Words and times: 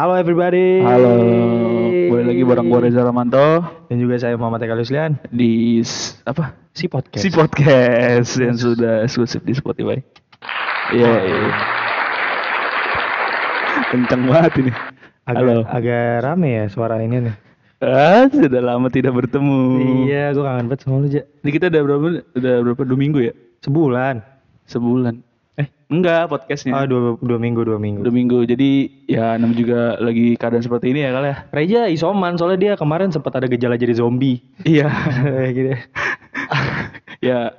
Halo 0.00 0.16
everybody. 0.16 0.80
Halo, 0.80 1.12
boleh 2.08 2.24
lagi 2.32 2.40
bareng 2.40 2.72
gue 2.72 2.88
Reza 2.88 3.04
Ramanto 3.04 3.60
Dan 3.92 4.00
juga 4.00 4.16
saya 4.16 4.32
Muhammad 4.32 4.64
Eka 4.64 4.72
Luslian. 4.72 5.20
di 5.28 5.84
apa? 6.24 6.56
Si 6.72 6.88
podcast. 6.88 7.20
Si 7.20 7.28
podcast 7.28 8.32
yang 8.40 8.56
sudah 8.56 9.04
eksklusif 9.04 9.44
di 9.44 9.52
Spotify. 9.52 10.00
Iya, 10.96 11.12
iya. 11.20 11.52
Kenceng 13.92 14.24
banget 14.24 14.52
ini. 14.64 14.72
agak, 15.28 15.36
Halo. 15.36 15.68
agak 15.68 16.24
rame 16.24 16.48
ya 16.48 16.64
suara 16.72 16.96
ini 17.04 17.28
nih. 17.28 17.36
Ah, 17.84 18.24
sudah 18.32 18.56
lama 18.64 18.88
tidak 18.88 19.12
bertemu. 19.12 19.84
Iya, 20.08 20.32
gue 20.32 20.44
kangen 20.48 20.64
banget 20.72 20.80
sama 20.80 21.04
lu, 21.04 21.12
Ja. 21.12 21.28
Ini 21.44 21.50
kita 21.52 21.68
udah 21.68 21.82
berapa? 21.84 22.06
Udah 22.40 22.54
berapa? 22.64 22.82
Dua 22.88 22.96
minggu 22.96 23.20
ya? 23.20 23.36
Sebulan. 23.60 24.24
Sebulan. 24.64 25.20
Eh, 25.60 25.68
Enggak, 25.90 26.30
podcastnya. 26.30 26.72
oh, 26.72 26.86
dua, 26.86 27.00
dua 27.20 27.38
minggu, 27.38 27.60
dua 27.66 27.76
minggu. 27.76 28.00
Dua 28.06 28.14
minggu. 28.14 28.38
Jadi 28.46 29.04
ya 29.10 29.34
namanya 29.36 29.58
juga 29.58 29.80
lagi 30.00 30.38
keadaan 30.38 30.64
seperti 30.64 30.94
ini 30.94 31.04
ya 31.04 31.10
kali 31.12 31.28
ya. 31.28 31.36
Reja 31.52 31.80
isoman 31.90 32.38
soalnya 32.38 32.60
dia 32.62 32.72
kemarin 32.78 33.10
sempat 33.12 33.36
ada 33.36 33.50
gejala 33.50 33.76
jadi 33.76 33.92
zombie. 33.98 34.40
Iya. 34.64 34.88
Gitu. 35.56 35.74
ya 37.26 37.52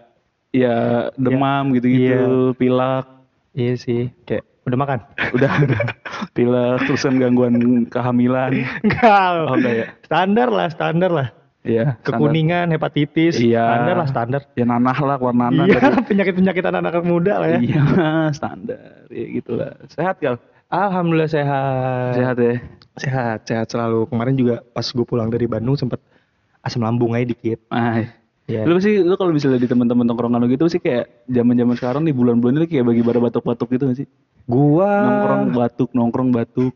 ya 0.52 0.76
demam 1.16 1.76
gitu-gitu, 1.76 2.56
pilak. 2.56 3.06
Iya 3.54 3.74
sih. 3.78 4.10
Kayak 4.24 4.48
udah 4.64 4.78
makan? 4.80 5.00
udah 5.36 5.52
pilek 6.32 6.88
terusan 6.88 7.20
gangguan 7.20 7.86
kehamilan 7.90 8.64
Enggak. 8.86 9.50
oh 9.50 9.56
enggak 9.58 9.74
ya 9.76 9.88
Standar 10.08 10.48
lah, 10.54 10.68
standar 10.72 11.12
lah. 11.12 11.28
Iya 11.62 11.96
Kekuningan, 12.02 12.70
hepatitis. 12.70 13.38
Iya. 13.38 13.62
Standar 13.62 13.96
lah, 13.96 14.08
standar. 14.10 14.42
ya 14.54 14.66
nanah 14.66 14.98
lah 14.98 15.18
warnana 15.18 15.64
Iya, 15.64 15.78
penyakit-penyakit 16.10 16.64
anak-anak 16.64 17.06
muda 17.06 17.34
lah 17.38 17.50
ya. 17.54 17.60
iya 17.60 17.84
standar 18.38 19.06
ya 19.08 19.26
gitulah 19.32 19.72
sehat 19.88 20.18
kal 20.18 20.42
Alhamdulillah 20.68 21.28
sehat. 21.28 22.12
sehat 22.16 22.38
ya 22.38 22.56
Sehat, 22.92 23.48
sehat 23.48 23.68
selalu. 23.68 24.04
Kemarin 24.06 24.36
juga 24.36 24.60
pas 24.68 24.84
gue 24.84 25.06
pulang 25.06 25.28
dari 25.28 25.48
Bandung 25.48 25.76
sempet 25.76 26.04
asam 26.60 26.84
lambung 26.84 27.16
aja 27.16 27.24
dikit. 27.26 27.60
ah 27.68 28.04
Iya. 28.46 28.68
lu 28.68 28.76
sih 28.78 29.00
lu 29.00 29.16
kalau 29.16 29.32
misalnya 29.32 29.58
di 29.58 29.70
teman-teman 29.70 30.04
tongkrongan 30.04 30.44
lu 30.44 30.52
gitu 30.52 30.68
sih 30.68 30.76
kayak 30.78 31.24
zaman-zaman 31.24 31.72
sekarang 31.72 32.02
nih 32.04 32.12
bulan-bulan 32.12 32.60
ini 32.60 32.68
kayak 32.68 32.84
bagi 32.84 33.00
bara 33.00 33.20
batuk-batuk 33.22 33.70
gitu 33.70 33.88
gak 33.88 33.98
sih 33.98 34.08
Gua 34.44 34.92
nongkrong 35.08 35.44
batuk 35.56 35.90
nongkrong 35.96 36.30
batuk 36.32 36.74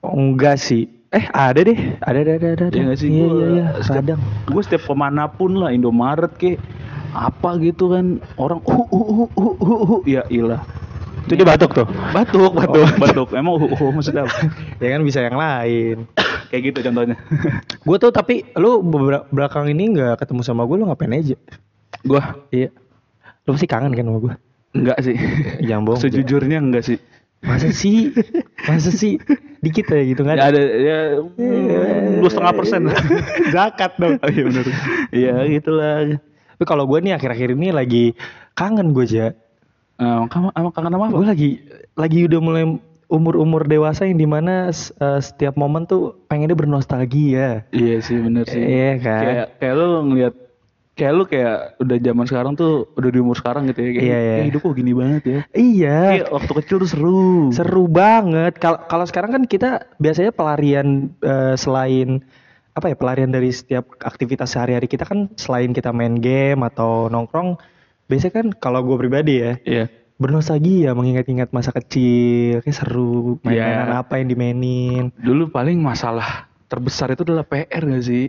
oh, 0.00 0.12
enggak 0.14 0.54
sih. 0.56 0.86
Eh, 1.16 1.24
ada 1.26 1.56
deh. 1.58 1.78
Ada 1.98 2.18
ada 2.20 2.32
ada 2.34 2.48
ada. 2.52 2.64
Iya 2.68 2.82
nggak 2.84 2.98
sih? 2.98 3.08
Iya 3.08 3.24
Gua 3.24 3.32
iya 3.32 3.46
iya. 3.48 3.66
setiap- 3.78 4.04
Kadang. 4.04 4.20
gue 4.46 4.62
setiap 4.62 4.82
ke 4.84 4.94
mana 4.94 5.24
pun 5.26 5.50
lah 5.54 5.70
Indomaret 5.70 6.32
ke 6.32 6.60
apa 7.10 7.56
gitu 7.58 7.88
kan 7.88 8.04
orang 8.34 8.60
uh 8.60 8.76
uh 8.76 9.06
uh 9.08 9.30
uh 9.32 9.54
uh, 9.56 9.84
uh. 9.90 10.00
ya 10.04 10.20
ilah 10.28 10.60
Itu 11.24 11.32
dia 11.34 11.42
batuk 11.42 11.72
tuh. 11.72 11.88
batuk 12.12 12.52
batuk 12.52 12.86
batuk 12.94 13.28
emang 13.32 13.56
uh, 13.56 13.66
uh, 13.66 13.90
maksudnya 13.90 14.22
apa 14.22 14.36
Ya 14.82 14.88
kan 14.90 15.00
bisa 15.00 15.18
yang 15.20 15.34
lain. 15.34 16.04
kayak 16.52 16.62
gitu 16.66 16.78
contohnya 16.84 17.16
gue 17.88 17.96
tuh 17.96 18.10
tapi 18.10 18.44
lu 18.54 18.84
belakang 19.26 19.66
ini 19.66 19.90
nggak 19.90 20.20
ketemu 20.20 20.40
sama 20.42 20.62
gue 20.62 20.76
lu 20.76 20.84
ngapain 20.84 21.10
aja? 21.10 21.34
gua 22.02 22.36
Iya. 22.48 22.68
Lu 23.42 23.50
pasti 23.50 23.64
kangen 23.64 23.90
kan 23.90 24.04
sama 24.04 24.20
gue? 24.20 24.34
enggak 24.72 24.98
sih 25.00 25.16
Jangan 25.62 25.82
bohong. 25.82 25.98
sejujurnya 25.98 26.58
enggak 26.60 26.84
sih 26.84 27.00
Masa 27.46 27.70
sih? 27.70 28.10
Masa 28.66 28.90
sih? 28.90 29.22
Dikit 29.62 29.86
ya 29.86 30.02
gitu 30.04 30.22
kan? 30.22 30.34
ya 30.36 30.50
ada 30.50 30.60
ya 30.60 30.98
mm, 31.22 32.20
dua 32.20 32.30
setengah 32.30 32.54
persen 32.54 32.80
Zakat 33.54 33.96
dong. 33.96 34.18
oh, 34.18 34.28
iya 34.28 34.42
benar 34.44 34.64
iya 35.10 35.34
gitulah 35.48 36.18
Tapi 36.56 36.64
kalau 36.64 36.84
gue 36.84 36.98
nih 37.00 37.14
akhir-akhir 37.14 37.54
ini 37.54 37.68
lagi 37.70 38.04
kangen 38.52 38.90
gue 38.90 39.04
aja. 39.04 39.26
Eh, 39.96 40.20
kamu 40.28 40.52
kangen 40.52 40.92
sama 40.92 41.04
apa 41.06 41.14
Gue 41.14 41.26
lagi 41.26 41.50
lagi 41.94 42.18
udah 42.26 42.40
mulai 42.40 42.64
umur-umur 43.06 43.62
dewasa 43.64 44.04
yang 44.04 44.18
di 44.18 44.26
mana 44.26 44.68
eh, 44.70 45.20
setiap 45.20 45.54
momen 45.54 45.86
tuh 45.86 46.18
pengennya 46.26 46.58
bernostalgia. 46.58 47.64
iya 47.70 47.96
sih 48.00 48.18
bener 48.18 48.44
sih 48.44 48.58
Iya 48.58 48.92
kan? 48.98 49.22
kayak 49.22 49.46
kayak 49.58 49.74
lu 49.74 49.86
ngelihat 50.10 50.34
kayak 50.96 51.12
lu 51.12 51.24
kayak 51.28 51.76
udah 51.76 51.96
zaman 52.00 52.24
sekarang 52.24 52.52
tuh 52.56 52.88
udah 52.96 53.10
di 53.12 53.18
umur 53.20 53.36
sekarang 53.36 53.68
gitu 53.68 53.84
ya 53.84 53.90
kayak 53.92 54.02
Iya, 54.02 54.18
iya. 54.18 54.34
"Eh, 54.40 54.44
hidup 54.48 54.60
kok 54.64 54.74
gini 54.74 54.92
banget 54.96 55.22
ya 55.28 55.40
Iya. 55.52 55.98
Kayak 56.24 56.28
waktu 56.32 56.52
kecil 56.64 56.76
tuh 56.80 56.90
seru 56.90 57.24
Seru 57.52 57.84
banget. 57.84 58.56
Kalau 58.56 58.80
kalau 58.88 59.04
sekarang 59.04 59.30
kan 59.36 59.42
kita 59.44 59.92
biasanya 60.00 60.32
pelarian 60.32 61.12
eh, 61.20 61.54
selain 61.54 62.24
apa 62.72 62.92
ya 62.92 62.96
pelarian 62.96 63.28
dari 63.28 63.52
setiap 63.52 63.88
aktivitas 64.00 64.52
sehari-hari 64.52 64.84
kita 64.84 65.04
kan 65.04 65.32
selain 65.36 65.72
kita 65.72 65.96
main 65.96 66.16
game 66.16 66.60
atau 66.60 67.08
nongkrong, 67.08 67.56
biasanya 68.04 68.32
kan 68.36 68.46
kalau 68.52 68.84
gue 68.84 68.96
pribadi 69.00 69.40
ya 69.40 69.52
iya 69.64 69.84
bernostalgia 70.16 70.92
mengingat-ingat 70.92 71.52
masa 71.52 71.72
kecil, 71.72 72.60
kayak 72.60 72.76
seru 72.76 73.36
mainan 73.44 73.92
apa 73.92 74.16
yang 74.16 74.28
dimainin. 74.28 75.04
dulu 75.20 75.48
paling 75.48 75.76
masalah 75.76 76.48
terbesar 76.68 77.12
itu 77.12 77.24
adalah 77.24 77.44
PR 77.44 77.84
gak 77.84 78.04
sih 78.04 78.28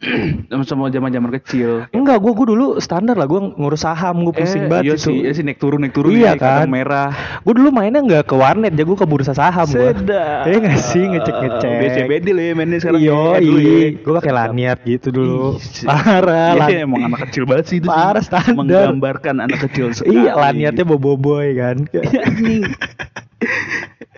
Sama 0.48 0.64
sama 0.64 0.88
zaman 0.88 1.08
zaman 1.08 1.30
kecil 1.36 1.84
Enggak, 1.90 2.18
gue 2.18 2.32
gue 2.32 2.46
dulu 2.48 2.66
standar 2.78 3.12
lah, 3.14 3.24
gue 3.24 3.36
ngurus 3.36 3.82
saham, 3.82 4.22
gue 4.22 4.32
pusing 4.32 4.64
eh, 4.64 4.68
banget 4.68 4.84
iya 4.86 4.94
itu. 4.94 5.04
sih 5.06 5.16
iya 5.20 5.30
sih 5.30 5.42
naik 5.42 5.56
turun 5.56 5.76
naik 5.78 5.92
turun 5.92 6.10
Iya 6.10 6.34
kadang 6.34 6.64
kan? 6.64 6.68
merah 6.70 7.10
Gue 7.40 7.52
dulu 7.52 7.68
mainnya 7.68 8.00
nggak 8.00 8.24
ke 8.24 8.32
warnet, 8.32 8.72
ya 8.72 8.82
gue 8.82 8.94
ke 8.94 9.04
bursa 9.04 9.30
saham 9.30 9.66
gue. 9.66 9.92
sedap 9.92 10.44
Iya 10.44 10.56
nggak 10.58 10.80
sih 10.80 11.04
ngecek 11.06 11.34
ngecek. 11.36 11.70
BCBD 11.76 12.26
lah 12.30 12.42
ya 12.42 12.52
mainnya 12.54 12.78
sekarang 12.78 12.96
Iya, 12.98 13.12
ya, 13.12 13.38
dulu 13.42 13.58
ya. 13.60 13.88
gue 13.94 14.14
pakai 14.16 14.32
lanyard 14.32 14.80
gitu 14.82 15.08
dulu. 15.10 15.44
Ih, 15.52 15.84
Parah, 15.84 16.48
Iya 16.50 16.58
lan- 16.58 16.80
emang 16.82 17.02
anak 17.06 17.20
kecil 17.26 17.44
banget 17.44 17.64
sih 17.66 17.76
itu 17.76 17.84
sih. 17.84 17.92
Parah, 17.92 18.22
standar. 18.22 18.56
Menggambarkan 18.56 19.36
anak 19.38 19.58
kecil 19.68 19.92
sekali. 19.92 20.16
Iya, 20.16 20.32
lanyardnya 20.34 20.84
boboiboy 20.86 21.52
kan. 21.52 21.76
Iya. 21.86 22.02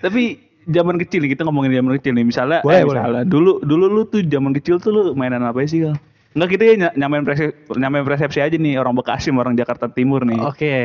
Tapi 0.01 0.52
zaman 0.65 0.97
kecil 0.99 1.21
nih 1.21 1.31
kita 1.31 1.43
ngomongin 1.43 1.73
zaman 1.75 1.93
kecil 1.97 2.13
nih 2.13 2.25
misalnya 2.25 2.59
Boleh, 2.61 2.77
eh, 2.77 2.85
boleh. 2.85 2.97
misalnya 2.97 3.23
dulu 3.25 3.53
dulu 3.61 3.85
lu 3.87 4.03
tuh 4.05 4.23
zaman 4.23 4.53
kecil 4.53 4.77
tuh 4.77 4.91
lu 4.91 5.03
mainan 5.13 5.41
apa 5.41 5.63
sih 5.63 5.83
Kal? 5.83 5.97
Enggak 6.33 6.49
kita 6.51 6.63
ya 6.65 6.75
ny- 6.79 6.97
nyamain 6.97 7.23
persepsi, 7.23 7.53
nyamain 7.75 8.03
persepsi 8.03 8.39
aja 8.39 8.57
nih 8.57 8.75
orang 8.75 8.95
Bekasi 8.95 9.29
sama 9.29 9.41
orang 9.41 9.53
Jakarta 9.53 9.85
Timur 9.87 10.23
nih. 10.23 10.41
Oke, 10.41 10.77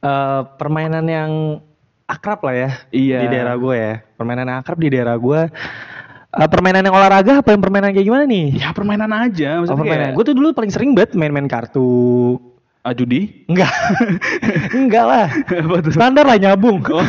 Eh, 0.00 0.40
permainan 0.56 1.04
yang 1.04 1.30
akrab 2.04 2.40
lah 2.40 2.54
ya 2.56 2.70
Iya. 2.90 3.18
di 3.20 3.28
daerah 3.28 3.54
gue 3.54 3.74
ya. 3.76 3.94
Permainan 4.14 4.46
yang 4.46 4.58
akrab 4.58 4.76
di 4.76 4.88
daerah 4.88 5.14
gue. 5.14 5.40
Eh, 6.30 6.48
permainan 6.48 6.82
yang 6.82 6.90
olahraga 6.90 7.38
apa 7.38 7.50
yang 7.50 7.60
permainan 7.60 7.90
kayak 7.90 8.02
gimana 8.02 8.24
nih? 8.24 8.46
Ya 8.56 8.70
permainan 8.70 9.10
aja 9.10 9.58
Oh, 9.58 9.58
maksudnya 9.62 9.76
permainan. 9.78 10.04
kayak 10.06 10.16
Gue 10.16 10.24
tuh 10.24 10.34
dulu 10.34 10.48
paling 10.50 10.72
sering 10.72 10.90
banget 10.90 11.14
main-main 11.14 11.46
kartu. 11.46 11.90
Ah, 12.80 12.92
judi. 12.92 13.44
Enggak. 13.46 13.72
Enggak 14.80 15.04
lah. 15.04 15.26
Standar 15.86 16.24
lah 16.24 16.36
nyabung. 16.36 16.80
Oh. 16.86 17.04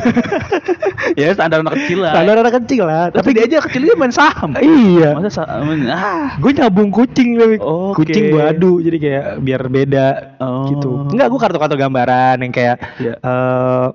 ya 1.19 1.31
standar 1.31 1.61
anak 1.61 1.75
kecil 1.77 1.99
lah. 2.01 2.11
Standar 2.13 2.35
anak 2.39 2.53
kecil 2.59 2.83
lah. 2.83 3.03
Tapi 3.09 3.29
dia 3.31 3.43
aja 3.45 3.57
kecilnya 3.61 3.93
main 3.95 4.11
saham. 4.11 4.51
Iya. 4.53 5.15
Masa 5.15 5.29
sa- 5.31 5.61
main- 5.61 5.87
ah. 5.87 6.35
Gue 6.37 6.51
nyabung 6.51 6.89
kucing 6.89 7.35
tapi 7.35 7.55
Oke. 7.57 8.03
kucing 8.03 8.31
badu 8.31 8.79
jadi 8.79 8.97
kayak 8.97 9.25
biar 9.39 9.61
beda 9.65 10.07
Oh. 10.37 10.67
gitu. 10.67 10.89
Enggak 11.07 11.27
gue 11.27 11.39
kartu-kartu 11.39 11.75
gambaran 11.75 12.35
yang 12.39 12.51
kayak 12.51 12.75
Iya. 12.97 13.13
eh 13.17 13.87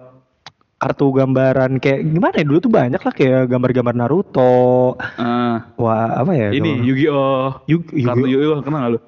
kartu 0.76 1.08
gambaran 1.08 1.80
kayak 1.80 2.04
gimana 2.04 2.36
ya 2.36 2.44
dulu 2.44 2.58
tuh 2.60 2.68
banyak 2.68 3.00
lah 3.00 3.12
kayak 3.12 3.48
gambar-gambar 3.48 3.94
Naruto. 3.96 4.96
Ah. 5.16 5.72
Wah 5.74 6.20
apa 6.20 6.32
ya? 6.32 6.48
ini 6.52 6.84
Yu-Gi-Oh. 6.84 7.64
Yu- 7.64 7.80
Kartu 7.80 8.24
Yu-Gi-Oh. 8.24 8.28
Yu-Gi-Oh 8.28 8.60
kenal 8.60 8.80
gak 8.82 8.92
lu? 8.92 9.00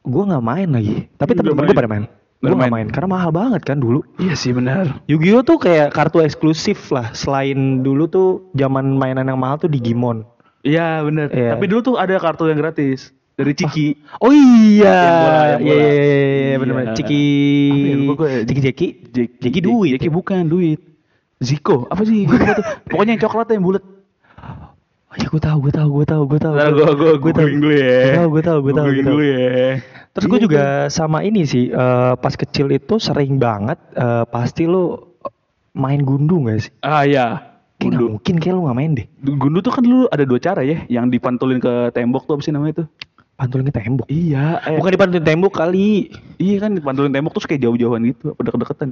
Gue 0.00 0.22
nggak 0.24 0.44
main 0.44 0.68
lagi. 0.70 0.96
Tapi 1.14 1.30
Lu 1.36 1.38
temen 1.44 1.50
nggak 1.56 1.66
gue 1.66 1.76
pada 1.76 1.90
main. 1.90 2.04
Gue 2.40 2.56
nggak 2.56 2.72
main? 2.72 2.88
karena 2.88 3.08
mahal 3.10 3.30
banget 3.30 3.62
kan 3.68 3.76
dulu. 3.76 4.00
Iya 4.16 4.32
sih 4.32 4.56
benar. 4.56 5.04
Yu-Gi-Oh 5.04 5.44
tuh 5.44 5.60
kayak 5.60 5.92
kartu 5.92 6.24
eksklusif 6.24 6.88
lah. 6.88 7.12
Selain 7.12 7.84
dulu 7.84 8.08
tuh 8.08 8.28
zaman 8.56 8.96
mainan 8.96 9.28
yang 9.28 9.36
mahal 9.36 9.60
tuh 9.60 9.68
Digimon. 9.68 10.24
Iya 10.64 11.04
benar. 11.04 11.28
Iya. 11.28 11.56
Tapi 11.56 11.64
dulu 11.68 11.80
tuh 11.84 11.96
ada 12.00 12.16
kartu 12.16 12.48
yang 12.48 12.56
gratis 12.56 13.12
dari 13.36 13.52
Ciki. 13.52 13.96
Oh 14.20 14.32
iya, 14.32 14.88
Yang 14.96 15.16
bola, 15.20 15.42
yang 15.44 15.60
iya 15.60 15.76
bola. 16.56 16.72
iya 16.72 16.80
iya. 16.80 16.92
Ciki, 16.96 17.24
ya, 17.84 17.96
gue. 18.16 18.30
Ciki 18.48 18.60
Jeki, 18.64 18.86
Jeki, 19.40 19.60
duit. 19.60 19.90
Jeki 20.00 20.08
bukan 20.08 20.44
duit. 20.48 20.80
Ziko 21.40 21.88
apa 21.88 22.04
sih? 22.04 22.28
Pokoknya 22.88 23.16
yang 23.16 23.22
coklat 23.24 23.48
yang 23.52 23.64
bulat. 23.64 23.84
Oh 25.10 25.16
iya 25.18 25.26
gue 25.26 25.42
tahu, 25.42 25.56
gue 25.66 25.72
tahu, 25.74 25.88
gue 25.90 26.06
tahu, 26.06 26.22
gue 26.30 26.38
tahu. 26.38 26.54
Ntar 26.54 26.70
gue 26.70 26.86
gue 26.94 27.12
gue 27.18 27.32
tahu. 27.34 27.48
dulu 27.50 27.70
ya. 27.74 27.98
Gue 27.98 28.14
tahu, 28.14 28.28
gue 28.30 28.42
tahu, 28.46 28.58
gue 28.62 28.72
tahu, 28.78 28.86
gue 28.86 29.02
dulu 29.02 29.22
ya. 29.26 29.48
Terus 30.10 30.26
gue 30.26 30.38
Iya, 30.38 30.44
juga 30.46 30.62
sama 30.86 31.18
ini 31.22 31.42
sih, 31.42 31.64
eh, 31.70 32.12
pas 32.14 32.34
kecil 32.34 32.70
itu 32.70 32.94
sering 33.02 33.34
banget, 33.38 33.78
eh, 33.94 34.24
pasti 34.30 34.70
lu 34.70 35.02
main 35.74 35.98
gundu 36.02 36.46
gak 36.46 36.62
sih? 36.62 36.72
Ah 36.82 37.02
iya. 37.02 37.42
Kayak 37.80 37.96
Gundu. 37.96 38.06
mungkin 38.12 38.34
kayak 38.38 38.54
lu 38.54 38.62
gak 38.68 38.76
main 38.78 38.92
deh. 38.92 39.06
Gundu 39.24 39.58
tuh 39.64 39.72
kan 39.72 39.82
dulu 39.82 40.06
ada 40.06 40.22
dua 40.22 40.38
cara 40.38 40.60
ya, 40.62 40.84
yang 40.86 41.08
dipantulin 41.08 41.58
ke 41.58 41.90
tembok 41.90 42.28
tuh 42.28 42.38
apa 42.38 42.42
sih 42.44 42.52
namanya 42.54 42.84
tuh? 42.84 42.86
Pantulin 43.40 43.64
ke 43.64 43.72
tembok. 43.72 44.04
Iya, 44.06 44.60
eh. 44.60 44.76
Bukan 44.76 44.92
dipantulin 44.92 45.24
tembok 45.24 45.52
kali. 45.56 46.12
Iya 46.36 46.56
kan 46.60 46.76
dipantulin 46.76 47.08
tembok 47.08 47.32
terus 47.32 47.48
kayak 47.48 47.64
jauh-jauhan 47.64 48.04
gitu, 48.04 48.30
apa 48.30 48.40
deket-deketan. 48.44 48.88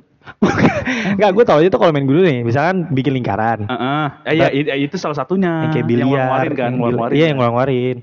Enggak, 1.14 1.30
gue 1.30 1.44
tau 1.44 1.60
aja 1.60 1.68
tuh 1.68 1.76
kalau 1.76 1.92
main 1.92 2.08
gundu 2.08 2.24
nih, 2.24 2.40
misalkan 2.40 2.88
bikin 2.88 3.12
lingkaran. 3.12 3.68
Heeh. 3.68 4.04
Eh, 4.24 4.32
iya, 4.34 4.48
i- 4.48 4.88
itu 4.88 4.96
salah 4.96 5.12
satunya. 5.14 5.68
yang 5.68 5.70
kayak 5.70 5.84
biliar. 5.84 6.08
Yang 6.08 6.16
ngeluarin 6.16 6.54
kan, 6.56 6.70
ngeluarin. 6.72 7.12
Iya, 7.12 7.26
yang 7.28 7.38
ngeluarin. 7.38 7.96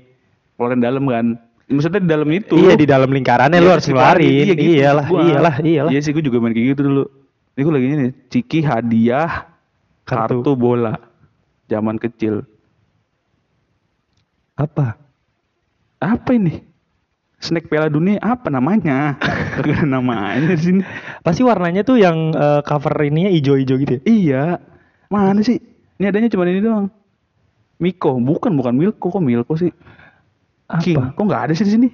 Ngeluarin 0.54 0.80
dalam 0.80 1.02
kan. 1.04 1.26
Maksudnya 1.66 1.98
di 1.98 2.08
dalam 2.08 2.28
itu. 2.30 2.54
Iya, 2.54 2.74
di 2.78 2.86
dalam 2.86 3.10
lingkarannya 3.10 3.58
lu 3.58 3.66
Iya, 3.66 3.72
harus 3.74 3.84
terus 3.84 3.94
ngeluarin. 3.98 4.30
Iya, 4.30 4.44
gitu. 4.46 4.62
Iyalah, 4.70 5.06
Gua- 5.10 5.22
iyalah, 5.26 5.54
iyalah. 5.60 5.90
Iya 5.90 6.00
sih, 6.00 6.10
gue 6.14 6.22
juga 6.22 6.38
main 6.38 6.54
kayak 6.54 6.66
gitu 6.72 6.82
dulu. 6.86 7.04
Ini 7.52 7.60
gue 7.60 7.74
lagi 7.74 7.86
nih, 7.90 8.10
Ciki 8.30 8.58
hadiah 8.62 9.50
Kartu. 10.02 10.40
kartu, 10.40 10.50
bola. 10.54 10.94
zaman 11.66 11.98
kecil. 11.98 12.46
Apa? 14.54 14.94
Apa 16.00 16.36
ini? 16.36 16.60
Snack 17.36 17.68
Piala 17.68 17.92
Dunia 17.92 18.16
apa 18.24 18.48
namanya? 18.48 19.20
Ada 19.60 19.84
namanya 19.84 20.40
di 20.40 20.56
sini. 20.56 20.82
Pasti 21.20 21.44
warnanya 21.44 21.84
tuh 21.84 22.00
yang 22.00 22.32
eh, 22.32 22.60
cover 22.64 22.96
ininya 23.04 23.28
hijau-hijau 23.32 23.76
gitu 23.80 23.92
ya? 23.96 24.00
Iya. 24.08 24.44
Mana 25.12 25.40
sih? 25.44 25.60
Ini 25.96 26.12
adanya 26.12 26.28
cuma 26.28 26.44
ini 26.48 26.60
doang. 26.60 26.92
Miko, 27.76 28.16
bukan 28.16 28.56
bukan 28.56 28.72
Milko 28.72 29.12
kok 29.12 29.20
Milko 29.20 29.54
sih. 29.56 29.72
Apa? 30.66 30.80
King, 30.80 30.96
kok 31.12 31.24
nggak 31.24 31.42
ada 31.48 31.52
sih 31.52 31.64
di 31.68 31.72
sini? 31.76 31.88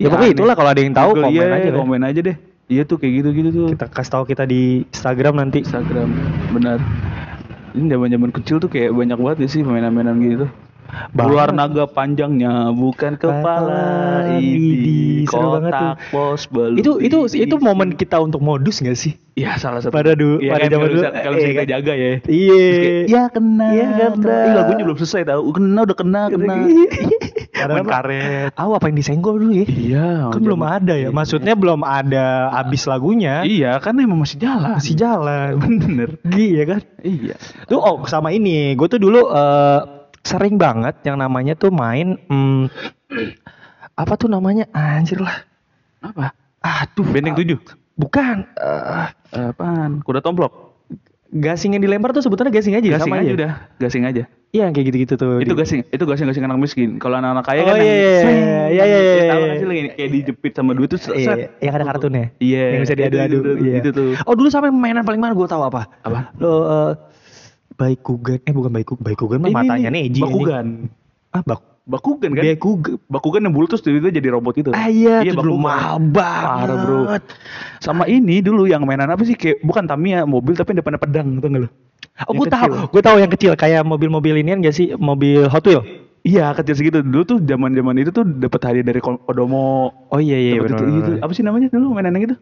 Ya, 0.00 0.08
pokoknya 0.08 0.32
aneh. 0.32 0.36
itulah 0.40 0.54
kalau 0.56 0.70
ada 0.72 0.80
yang 0.80 0.96
tahu 0.96 1.10
Google, 1.12 1.24
komen 1.28 1.36
iya, 1.36 1.44
aja 1.52 1.68
deh. 1.68 1.76
komen 1.76 2.00
aja 2.02 2.20
deh. 2.24 2.36
Iya 2.70 2.82
tuh 2.88 2.96
kayak 2.96 3.12
gitu-gitu 3.20 3.48
tuh. 3.52 3.68
Kita 3.76 3.86
kasih 3.92 4.12
tahu 4.16 4.24
kita 4.24 4.44
di 4.48 4.86
Instagram 4.88 5.34
nanti. 5.36 5.58
Instagram, 5.60 6.08
benar. 6.56 6.78
Ini 7.76 7.86
zaman-zaman 7.86 8.30
kecil 8.32 8.56
tuh 8.58 8.70
kayak 8.72 8.96
banyak 8.96 9.18
banget 9.20 9.38
ya 9.44 9.48
sih 9.52 9.60
mainan-mainan 9.60 10.16
gitu. 10.24 10.46
Ular 11.12 11.50
naga 11.50 11.84
panjangnya 11.84 12.70
bukan 12.70 13.14
kepala, 13.14 13.40
Kepala, 13.40 13.82
ini 14.34 14.68
idi, 14.72 15.00
seru 15.24 15.48
banget 15.52 15.72
tuh. 15.72 15.78
kotak 15.80 15.96
pos 16.08 16.42
balu. 16.46 16.76
Itu 16.76 16.90
itu 16.98 17.18
itu 17.36 17.54
momen 17.56 17.92
kita 17.92 18.16
untuk 18.16 18.40
modus 18.40 18.78
gak 18.78 18.94
sih? 18.94 19.14
Iya 19.32 19.56
salah 19.56 19.80
satu. 19.80 19.94
Pada 19.94 20.12
du- 20.12 20.36
Iya 20.36 20.52
pada 20.52 20.66
zaman 20.66 20.86
dulu, 20.86 21.00
Kalau 21.02 21.36
eh, 21.36 21.46
kita 21.48 21.64
jaga 21.66 21.92
ya. 21.92 22.12
Iya. 22.20 22.60
Terus 22.60 22.76
kayak, 22.76 23.04
ya 23.06 23.22
kena. 23.30 23.66
Iya, 23.70 23.86
kena. 24.10 24.36
Ih, 24.42 24.52
lagunya 24.54 24.82
belum 24.84 24.98
selesai 24.98 25.22
tahu. 25.24 25.40
Kena 25.50 25.80
udah 25.80 25.96
kena 25.96 26.22
kena. 26.28 26.54
Padahal 27.50 27.76
Main 27.76 27.86
karet. 27.86 28.50
Aw 28.54 28.70
apa 28.72 28.84
yang 28.88 28.96
disenggol 28.96 29.34
dulu 29.36 29.52
ya? 29.54 29.66
Iya. 29.66 30.08
Kan 30.30 30.40
belum 30.40 30.60
ada 30.60 30.94
ya. 30.94 31.08
Maksudnya 31.10 31.54
belum 31.54 31.80
ada 31.80 32.26
abis 32.56 32.84
lagunya. 32.84 33.40
Iya 33.42 33.76
kan 33.78 33.96
emang 33.96 34.18
masih 34.18 34.36
jalan. 34.36 34.76
Masih 34.76 34.94
jalan. 34.94 35.50
Bener. 35.62 36.08
Iya 36.26 36.62
kan? 36.66 36.80
Iya. 37.00 37.34
Tuh 37.64 37.78
oh 37.78 38.04
sama 38.04 38.30
ini, 38.30 38.72
gue 38.72 38.88
tuh 38.88 38.98
dulu 38.98 39.28
eh, 39.28 39.80
sering 40.20 40.56
banget 40.56 41.00
yang 41.02 41.16
namanya 41.16 41.54
tuh 41.54 41.68
main 41.68 42.20
hmm, 42.22 42.68
apa 43.94 44.12
tuh 44.14 44.26
namanya? 44.26 44.64
Anjir 44.70 45.18
lah. 45.18 45.44
Apa? 46.00 46.32
Aduh, 46.60 47.04
Benteng 47.06 47.36
tujuh. 47.36 47.60
Bukan. 47.94 48.48
eh, 48.50 49.08
Apaan? 49.48 50.00
Kuda 50.00 50.20
tomplok. 50.20 50.72
gasing 51.30 51.70
yang 51.70 51.84
dilempar 51.84 52.10
tuh 52.10 52.18
sebetulnya 52.20 52.50
gasing 52.50 52.74
aja 52.74 52.82
Gasing 52.90 53.06
sama 53.06 53.22
aja 53.22 53.32
udah. 53.32 53.50
Gasing 53.78 54.02
aja. 54.02 54.26
Iya 54.50 54.66
kayak 54.68 54.82
gitu-gitu 54.84 55.14
tuh. 55.14 55.38
itu 55.38 55.46
Di- 55.46 55.54
gasing 55.56 55.80
itu 55.86 56.02
gasing 56.02 56.26
gasing 56.26 56.42
anak 56.42 56.58
miskin 56.58 56.98
kalau 56.98 57.22
anak-anak 57.22 57.46
kaya 57.46 57.60
Oh, 57.62 57.66
kan 57.68 57.76
iya, 57.78 57.86
yang 57.86 57.94
iya, 57.94 58.10
iya, 58.10 58.26
iya, 58.66 58.82
iya, 58.82 58.98
ya, 58.98 59.24
tahu 59.30 59.38
iya. 59.40 59.54
sih 59.54 59.62
lo 59.62 59.72
yang 59.72 59.86
kayak 59.94 60.10
dijepit 60.10 60.52
sama 60.52 60.74
duit 60.74 60.90
tuh 60.90 60.98
set, 60.98 61.14
Iya, 61.14 61.28
set. 61.30 61.38
yang 61.62 61.72
ada 61.72 61.84
kartunnya. 61.86 62.34
Iya, 62.36 62.64
Yang 62.66 62.80
bisa 62.82 62.94
diadu-adu. 62.98 63.36
itu- 63.38 63.56
Iya. 63.62 63.74
itu 63.78 63.88
tuh. 63.94 64.08
Oh 64.26 64.34
dulu 64.34 64.50
sampai 64.50 64.74
mainan 64.74 65.06
paling 65.06 65.22
mana 65.22 65.32
gue 65.32 65.46
tahu 65.46 65.62
apa? 65.62 65.86
Apa? 66.02 66.34
Lo 66.34 66.50
eh, 66.66 66.90
Baikugan, 67.72 68.38
eh 68.40 68.50
bukan 68.50 68.70
Baikugan, 68.70 69.02
Baikugan 69.02 69.38
mah 69.38 69.48
Ini 69.48 69.56
matanya 69.56 69.88
nih, 69.88 70.02
Neji. 70.06 70.20
Bakugan. 70.20 70.66
Ah, 71.30 71.40
bak 71.40 71.60
Bakugan 71.82 72.30
kan 72.30 72.42
Baikugan. 72.44 72.98
Bakugan 73.04 73.40
yang 73.42 73.52
bulu 73.52 73.66
terus 73.66 73.80
tiba-tiba 73.80 74.10
jadi 74.12 74.28
robot 74.30 74.54
itu 74.56 74.70
Ah 74.70 74.86
iya, 74.86 75.22
itu 75.22 75.34
dulu 75.34 75.56
Bakugan. 75.56 75.64
mahal 75.64 75.96
banget. 76.04 76.46
Parah, 76.60 76.76
bro 76.78 77.00
sama 77.80 78.04
ini 78.04 78.38
dulu 78.38 78.64
yang 78.64 78.84
mainan 78.84 79.08
apa 79.08 79.22
sih 79.22 79.32
kayak 79.32 79.58
bukan 79.60 79.84
Tamiya 79.84 80.22
mobil 80.22 80.52
tapi 80.52 80.70
depannya 80.72 80.98
pedang 80.98 81.38
tau 81.38 81.48
nggak 81.48 81.62
lo 81.62 81.70
Oh, 82.22 82.34
gue 82.34 82.46
tahu, 82.46 82.68
gue 82.90 83.00
tahu 83.00 83.16
yang 83.16 83.30
kecil 83.30 83.52
kayak 83.54 83.80
mobil-mobil 83.82 84.36
inian 84.36 84.60
gak 84.60 84.72
sih? 84.72 84.92
Mobil 84.92 85.40
Hot 85.46 85.64
Wheel. 85.64 85.80
iya 86.20 86.52
kecil 86.52 86.76
segitu 86.76 87.00
dulu 87.00 87.24
tuh 87.24 87.38
zaman 87.40 87.72
zaman 87.72 87.96
itu 87.96 88.10
tuh 88.10 88.28
dapat 88.28 88.60
hadiah 88.62 88.84
dari 88.84 89.00
Kodomo 89.00 89.88
Oh 90.06 90.20
iya 90.20 90.36
iya 90.36 90.52
Dapet 90.54 90.68
benar. 90.70 90.84
itu, 90.84 90.92
itu. 90.92 91.12
apa 91.18 91.32
sih 91.32 91.40
namanya 91.40 91.66
dulu 91.68 91.90
mainan 91.90 92.12
yang 92.12 92.24
itu 92.26 92.36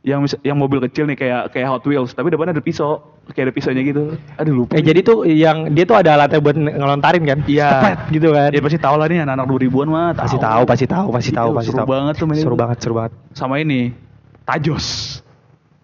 yang 0.00 0.24
yang 0.40 0.56
mobil 0.56 0.80
kecil 0.88 1.04
nih 1.04 1.12
kayak 1.12 1.52
kayak 1.52 1.68
Hot 1.68 1.84
Wheels 1.84 2.16
tapi 2.16 2.32
depannya 2.32 2.56
ada 2.56 2.64
pisau 2.64 3.04
kayak 3.36 3.52
ada 3.52 3.54
pisaunya 3.54 3.84
gitu 3.84 4.16
aduh 4.40 4.64
lupa 4.64 4.72
Eh 4.72 4.80
jadi 4.80 5.04
tuh 5.04 5.28
yang 5.28 5.76
dia 5.76 5.84
tuh 5.84 6.00
ada 6.00 6.16
alatnya 6.16 6.40
buat 6.40 6.56
ngelontarin 6.56 7.22
kan? 7.28 7.38
Iya. 7.44 7.68
Gitu 8.08 8.32
kan? 8.32 8.48
Ya 8.48 8.64
pasti 8.64 8.80
tahu 8.80 8.96
lah 8.96 9.06
nih 9.12 9.28
anak-anak 9.28 9.46
2000-an 9.46 9.88
mah 9.92 10.06
pasti 10.16 10.40
tahu, 10.40 10.62
pasti 10.64 10.86
tahu, 10.88 11.06
pasti 11.12 11.30
tahu, 11.36 11.48
pasti 11.52 11.68
seru 11.68 11.84
tahu. 11.84 11.92
banget 11.92 12.14
tuh 12.16 12.26
Seru 12.32 12.56
banget, 12.56 12.76
seru 12.80 12.94
banget. 12.96 13.12
Sama 13.36 13.60
ini 13.60 13.92
Tajos. 14.48 15.20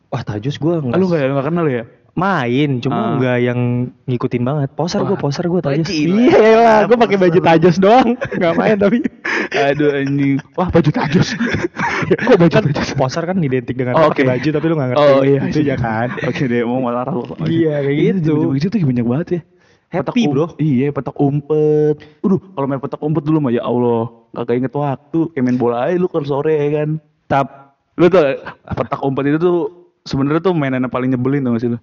Wah 0.09 0.25
Tajus 0.25 0.57
gue 0.57 0.73
Ah, 0.73 0.81
nggak 0.81 0.97
lu 0.97 1.07
enggak 1.13 1.29
enggak 1.29 1.47
kenal 1.53 1.67
ya? 1.69 1.85
Main, 2.17 2.81
cuma 2.81 2.97
Ah. 2.97 3.11
nggak 3.15 3.39
yang 3.45 3.61
ngikutin 4.05 4.41
banget. 4.41 4.69
Poser 4.73 5.05
gue, 5.05 5.15
poser 5.15 5.45
gue 5.45 5.61
Tajus. 5.61 5.93
Iya 5.93 6.49
lah, 6.57 6.79
gue 6.85 6.97
pakai 6.97 7.21
baju 7.21 7.39
Tajus 7.39 7.77
doang, 7.77 8.17
nggak 8.17 8.55
main 8.57 8.77
tapi. 8.77 9.05
Aduh 9.53 9.93
anjing. 9.93 10.41
Wah, 10.57 10.73
baju 10.73 10.91
Tajos. 10.91 11.37
Kok 12.27 12.37
baju 12.37 12.49
kan 12.51 12.65
Tajos? 12.67 12.91
poser 12.93 13.23
kan 13.23 13.37
identik 13.37 13.77
dengan 13.77 13.95
Oh, 13.95 14.09
pakai 14.09 14.25
oke. 14.25 14.31
baju 14.33 14.49
tapi 14.51 14.65
lu 14.65 14.75
nggak 14.75 14.89
ngerti. 14.91 15.05
Oh 15.05 15.21
iya, 15.23 15.41
itu 15.45 15.61
ya 15.61 15.77
kan. 15.77 16.09
Oke 16.25 16.43
deh, 16.47 16.65
mau 16.65 16.81
marah 16.81 17.05
lu. 17.07 17.23
Iya, 17.45 17.85
kayak 17.85 17.97
gitu. 18.01 18.35
Begitu 18.49 18.67
tuh 18.73 18.79
banyak 18.81 19.07
banget 19.07 19.29
ya. 19.29 19.41
Happy, 19.87 20.27
um- 20.27 20.33
bro. 20.35 20.47
Iya, 20.57 20.91
petak 20.91 21.15
umpet. 21.15 21.97
Aduh, 22.25 22.41
kalau 22.43 22.67
main 22.67 22.81
petak 22.81 22.99
umpet 22.99 23.23
dulu 23.23 23.39
mah 23.39 23.53
ya 23.53 23.63
Allah, 23.63 24.09
kagak 24.33 24.57
inget 24.59 24.73
waktu. 24.73 25.21
Kayak 25.31 25.45
main 25.47 25.59
bola 25.61 25.87
aja 25.87 25.95
lu 25.95 26.09
kalau 26.09 26.25
sore 26.25 26.57
ya 26.57 26.83
kan. 26.83 26.99
Tap, 27.29 27.47
Lu 27.95 28.09
tuh 28.09 28.21
petak 28.67 29.01
umpet 29.01 29.25
itu 29.27 29.39
tuh 29.39 29.59
sebenarnya 30.03 30.41
tuh 30.41 30.53
mainan 30.53 30.81
yang 30.81 30.91
paling 30.91 31.09
nyebelin 31.09 31.41
tau 31.41 31.55
gak 31.55 31.63
sih 31.63 31.71
lu? 31.73 31.79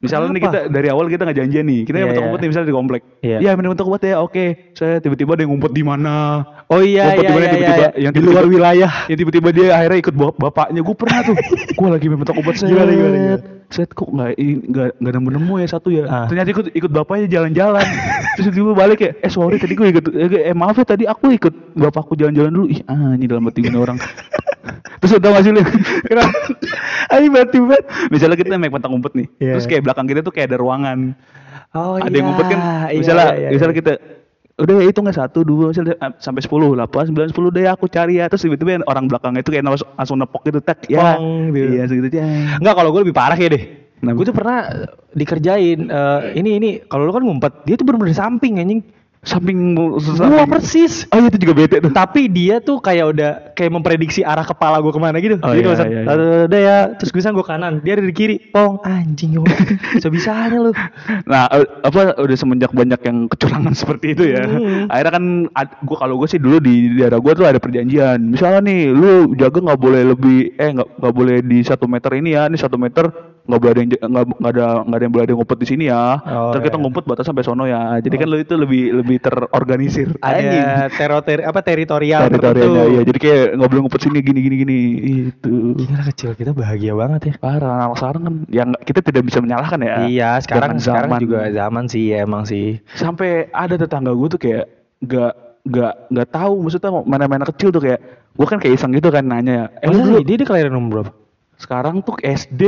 Misalnya 0.00 0.32
nih 0.32 0.40
Kenapa? 0.40 0.64
kita 0.64 0.72
dari 0.72 0.88
awal 0.88 1.12
kita 1.12 1.22
nggak 1.28 1.38
janjian 1.44 1.64
nih, 1.68 1.80
kita 1.84 1.92
Iya, 1.92 2.00
yang 2.00 2.08
petak 2.08 2.22
iya. 2.24 2.28
umpet 2.32 2.40
nih 2.40 2.48
misalnya 2.48 2.68
di 2.68 2.76
komplek. 2.80 3.00
Iya. 3.20 3.36
Iya, 3.36 3.50
main 3.52 3.68
petak 3.68 3.84
umpet 3.84 4.02
ya, 4.02 4.16
oke. 4.16 4.44
Saya 4.72 4.94
tiba-tiba 4.96 5.30
ada 5.36 5.42
yang 5.44 5.52
ngumpet 5.52 5.72
di 5.76 5.84
mana? 5.84 6.14
Oh 6.72 6.80
iya 6.80 7.04
Ngumpet 7.04 7.20
iya 7.20 7.28
di 7.28 7.34
mana 7.36 7.44
iya, 7.44 7.52
tiba-tiba 7.52 7.76
iya. 7.76 7.90
yang 8.00 8.12
di 8.16 8.20
luar 8.20 8.32
tiba-tiba- 8.32 8.52
wilayah. 8.56 8.92
Ya 9.04 9.14
tiba-tiba 9.20 9.48
dia 9.52 9.66
akhirnya 9.76 9.98
ikut 10.00 10.14
bap- 10.16 10.38
bapaknya. 10.40 10.80
Gue 10.80 10.96
pernah 10.96 11.20
tuh. 11.20 11.36
gue 11.78 11.88
lagi 11.92 12.06
main 12.08 12.18
petak 12.24 12.36
umpet 12.40 12.54
set. 12.56 12.68
Gimana, 12.72 12.90
gimana, 12.90 13.16
gimana? 13.20 13.38
Set 13.70 13.90
kok 13.92 14.08
nggak 14.08 14.30
nggak 14.40 14.88
nggak 14.98 15.12
nemu 15.14 15.28
nemu 15.36 15.54
ya 15.60 15.66
satu 15.68 15.88
ya. 15.92 16.04
Ah. 16.08 16.24
Ternyata 16.26 16.48
ikut 16.48 16.66
ikut 16.72 16.90
bapaknya 16.90 17.26
jalan-jalan. 17.28 17.84
Terus 18.40 18.46
tiba 18.56 18.72
balik 18.72 18.98
ya. 18.98 19.12
Eh 19.20 19.28
sorry 19.28 19.60
tadi 19.60 19.76
gue 19.76 19.84
ikut. 19.84 20.04
Eh, 20.16 20.48
eh, 20.48 20.56
maaf 20.56 20.80
ya 20.80 20.88
tadi 20.88 21.04
aku 21.04 21.28
ikut 21.28 21.76
bapakku 21.76 22.16
jalan-jalan 22.16 22.48
dulu. 22.48 22.66
Ih 22.72 22.80
ah 22.88 23.12
ini 23.12 23.28
dalam 23.28 23.44
hati 23.44 23.60
nih 23.60 23.76
orang. 23.76 24.00
Terus 25.00 25.16
udah 25.16 25.32
gak 25.32 25.42
sih 25.42 25.52
lu? 25.52 25.64
Kenapa? 26.04 26.36
Ayo 27.10 27.32
batu 27.32 27.58
banget. 27.64 27.84
Misalnya 28.12 28.36
kita 28.36 28.54
main 28.54 28.68
petak 28.68 28.92
umpet 28.92 29.12
nih. 29.16 29.26
Iya. 29.40 29.52
Terus 29.56 29.66
kayak 29.66 29.82
belakang 29.90 30.06
kita 30.06 30.20
tuh 30.22 30.32
kayak 30.32 30.54
ada 30.54 30.58
ruangan. 30.62 30.98
Oh 31.74 31.98
ada 31.98 32.14
yang 32.14 32.30
ngumpet 32.30 32.46
kan. 32.46 32.60
iya, 32.90 32.98
Misalnya, 32.98 33.26
iya, 33.34 33.34
iya, 33.34 33.48
misalnya 33.50 33.74
iya. 33.74 33.80
kita 33.82 33.92
udah 34.60 34.74
ya 34.76 34.88
itu 34.92 35.00
nggak 35.00 35.16
satu 35.16 35.40
dua 35.40 35.72
misalnya 35.72 35.96
eh, 35.96 36.12
sampai 36.20 36.40
sepuluh 36.44 36.76
delapan 36.76 37.08
sembilan 37.08 37.28
sepuluh 37.32 37.48
deh 37.48 37.64
aku 37.64 37.88
cari 37.88 38.20
ya 38.20 38.28
terus 38.28 38.44
tiba-tiba 38.44 38.84
orang 38.84 39.08
belakang 39.08 39.32
itu 39.40 39.48
kayak 39.48 39.64
langsung, 39.64 39.88
langsung 39.96 40.16
nepok 40.20 40.42
gitu 40.44 40.60
tak 40.60 40.84
ya 40.84 41.16
Pong, 41.16 41.56
gitu. 41.56 41.72
iya 41.72 41.82
segitu 41.88 42.06
aja 42.12 42.20
Enggak 42.60 42.74
kalau 42.76 42.92
gue 42.92 43.00
lebih 43.08 43.16
parah 43.16 43.38
ya 43.40 43.48
deh. 43.48 43.64
Kenapa? 44.00 44.16
Gue 44.16 44.24
tuh 44.28 44.36
pernah 44.36 44.58
dikerjain 45.12 45.78
eh, 45.88 46.20
ini 46.36 46.50
ini 46.60 46.68
kalau 46.88 47.08
lu 47.08 47.12
kan 47.12 47.24
ngumpet, 47.24 47.52
dia 47.68 47.76
tuh 47.76 47.84
bener-bener 47.88 48.16
samping 48.16 48.60
anjing. 48.60 48.80
Samping 49.20 49.76
Gua 49.76 50.48
persis. 50.48 51.04
oh 51.12 51.20
iya 51.20 51.28
itu 51.28 51.38
juga 51.44 51.52
bete 51.52 51.76
tuh 51.84 51.92
Tapi 51.92 52.24
dia 52.26 52.56
tuh 52.58 52.80
kayak 52.80 53.06
udah 53.12 53.30
kayak 53.52 53.68
memprediksi 53.68 54.24
arah 54.24 54.42
kepala 54.42 54.80
gue 54.80 54.88
ke 54.88 54.96
mana 54.96 55.20
gitu. 55.20 55.36
Oh, 55.44 55.52
Jadi 55.52 55.60
iya, 55.60 55.76
iya, 55.76 55.84
iya. 55.84 56.02
"Dadah 56.48 56.60
ya, 56.60 56.78
terus 56.96 57.12
gue 57.12 57.20
gue 57.20 57.44
kanan, 57.44 57.84
dia 57.84 58.00
ada 58.00 58.04
di 58.04 58.16
kiri. 58.16 58.36
Pong, 58.48 58.80
anjing 58.80 59.36
gue. 59.36 59.44
Bisa-bisanya 60.00 60.56
lu. 60.56 60.72
nah 61.28 61.46
eh, 61.52 61.68
apa 61.84 62.16
udah 62.16 62.36
semenjak 62.36 62.72
banyak 62.72 63.00
yang 63.04 63.28
kecurangan 63.28 63.74
seperti 63.80 64.16
itu 64.16 64.24
ya 64.26 64.42
Hmm. 64.50 64.88
akhirnya 64.88 65.12
kan 65.14 65.24
gua 65.84 65.96
kalau 66.00 66.16
gue 66.18 66.26
sih 66.26 66.40
dulu 66.40 66.58
di 66.58 66.96
daerah 66.96 67.20
gua 67.20 67.36
tuh 67.36 67.44
ada 67.46 67.60
perjanjian 67.60 68.18
misalnya 68.18 68.64
nih 68.64 68.88
lu 68.90 69.36
jaga 69.36 69.60
nggak 69.62 69.80
boleh 69.80 70.02
lebih 70.10 70.56
eh 70.56 70.70
nggak 70.74 70.88
nggak 70.98 71.14
boleh 71.14 71.36
di 71.44 71.60
satu 71.60 71.84
meter 71.86 72.10
ini 72.16 72.34
ya 72.34 72.48
ini 72.48 72.56
satu 72.56 72.80
meter 72.80 73.29
nggak 73.42 73.58
boleh 73.58 73.72
ada 73.72 73.80
yang 73.80 73.90
nggak 73.90 74.08
nggak 74.34 74.52
ada 74.52 74.66
nggak 74.80 74.96
ada 74.96 75.02
yang 75.02 75.12
boleh 75.12 75.24
ada 75.24 75.30
yang 75.30 75.40
ngumpet 75.40 75.58
di 75.58 75.66
sini 75.66 75.84
ya 75.86 76.04
Oh, 76.20 76.50
terus 76.50 76.62
kita 76.62 76.76
iya. 76.76 76.82
ngumpet 76.82 77.04
batas 77.04 77.24
sampai 77.24 77.42
sono 77.42 77.64
ya 77.64 77.80
jadi 77.98 78.14
kan 78.14 78.26
lu 78.26 78.36
itu 78.36 78.54
lebih 78.54 78.82
lebih 78.96 79.16
terorganisir 79.18 80.08
Anjing. 80.20 80.60
Ada 80.60 80.88
tero 80.90 81.18
teri 81.20 81.42
apa 81.42 81.60
teritorial 81.60 82.20
teritorialnya 82.26 82.84
iya 82.88 83.00
jadi 83.02 83.18
kayak 83.18 83.44
nggak 83.54 83.68
boleh 83.68 83.80
ngumpet 83.82 84.00
sini 84.00 84.18
gini 84.20 84.40
gini 84.40 84.56
gini 84.58 84.78
itu 85.26 85.54
Gila 85.76 86.02
kecil 86.06 86.30
kita 86.32 86.50
bahagia 86.50 86.92
banget 86.92 87.20
ya. 87.22 87.34
parah 87.36 87.72
anak 87.80 87.96
sekarang 87.96 88.22
kan 88.22 88.34
yang 88.48 88.68
kita 88.80 89.00
tidak 89.00 89.22
bisa 89.24 89.38
menyalahkan 89.38 89.78
ya 89.78 89.94
Iya, 90.02 90.30
sekarang 90.40 90.76
Dengan 90.76 90.80
sekarang 90.80 91.10
zaman. 91.10 91.20
juga 91.20 91.40
zaman 91.50 91.84
sih 91.86 92.04
ya, 92.08 92.18
emang 92.22 92.42
sih. 92.44 92.78
sampai 92.92 93.30
ada 93.50 93.74
tetangga 93.74 94.10
gue 94.10 94.28
tuh 94.28 94.38
kayak 94.38 94.64
gak 95.00 95.32
gak 95.62 95.94
gak 96.08 96.28
tahu 96.30 96.60
maksudnya 96.60 96.90
mana-mana 97.02 97.44
kecil 97.44 97.68
tuh 97.68 97.80
kayak 97.80 98.00
gue 98.30 98.46
kan 98.46 98.56
kayak 98.56 98.74
iseng 98.74 98.92
gitu 98.92 99.08
kan 99.08 99.22
nanya 99.22 99.52
ya 99.52 99.64
eh, 99.80 99.88
dulu 99.88 100.20
dia 100.22 100.36
dia 100.36 100.46
kelahiran 100.46 100.72
umur 100.72 100.90
berapa? 101.02 101.10
Sekarang 101.60 102.00
tuh 102.00 102.16
SD 102.18 102.62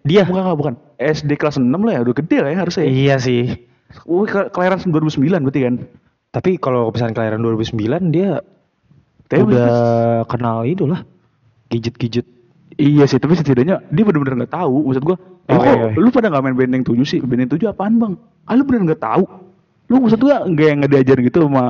Dia? 0.00 0.22
bukan 0.22 0.40
enggak, 0.40 0.56
bukan 0.56 0.74
SD 0.94 1.34
kelas 1.34 1.58
6 1.58 1.66
lah 1.68 1.92
ya 1.92 2.00
udah 2.00 2.14
gede 2.16 2.36
lah 2.38 2.50
ya 2.50 2.58
harusnya 2.58 2.82
ya. 2.82 2.90
Iya 2.90 3.14
sih. 3.18 3.42
Ke- 4.24 4.48
kelahiran 4.48 4.78
2009 4.80 5.18
berarti 5.42 5.60
kan 5.60 5.74
Tapi 6.28 6.50
kalau 6.56 6.88
misalnya 6.88 7.14
kelahiran 7.14 7.40
2009 7.40 7.74
dia 8.08 8.38
Tapi 9.26 9.42
udah 9.42 9.72
kenal 10.24 10.62
itu 10.62 10.84
lah. 10.84 11.02
Gadget-gadget. 11.66 12.24
iya 12.74 13.04
sih 13.04 13.18
tapi 13.18 13.34
setidaknya 13.34 13.82
dia 13.84 14.02
bener-bener 14.02 14.46
gak 14.46 14.54
tahu 14.54 14.86
maksud 14.86 15.02
eh, 15.02 15.18
Oh, 15.48 15.56
kok 15.56 15.66
iya, 15.66 15.88
iya. 15.88 15.96
lu 15.96 16.08
pada 16.08 16.28
gak 16.28 16.42
main 16.42 16.54
benteng 16.54 16.84
7 16.84 16.94
sih 17.02 17.18
benteng 17.18 17.50
7 17.50 17.66
apaan 17.66 17.96
bang 17.96 18.14
ah 18.44 18.54
lu 18.54 18.62
bener 18.62 18.86
gak 18.88 19.02
tahu 19.02 19.26
lu 19.86 19.98
maksud 19.98 20.16
gue 20.16 20.30
gak 20.30 20.62
yang 20.64 20.78
nggak 20.78 20.92
diajarin 20.92 21.22
gitu 21.24 21.38
sama 21.42 21.64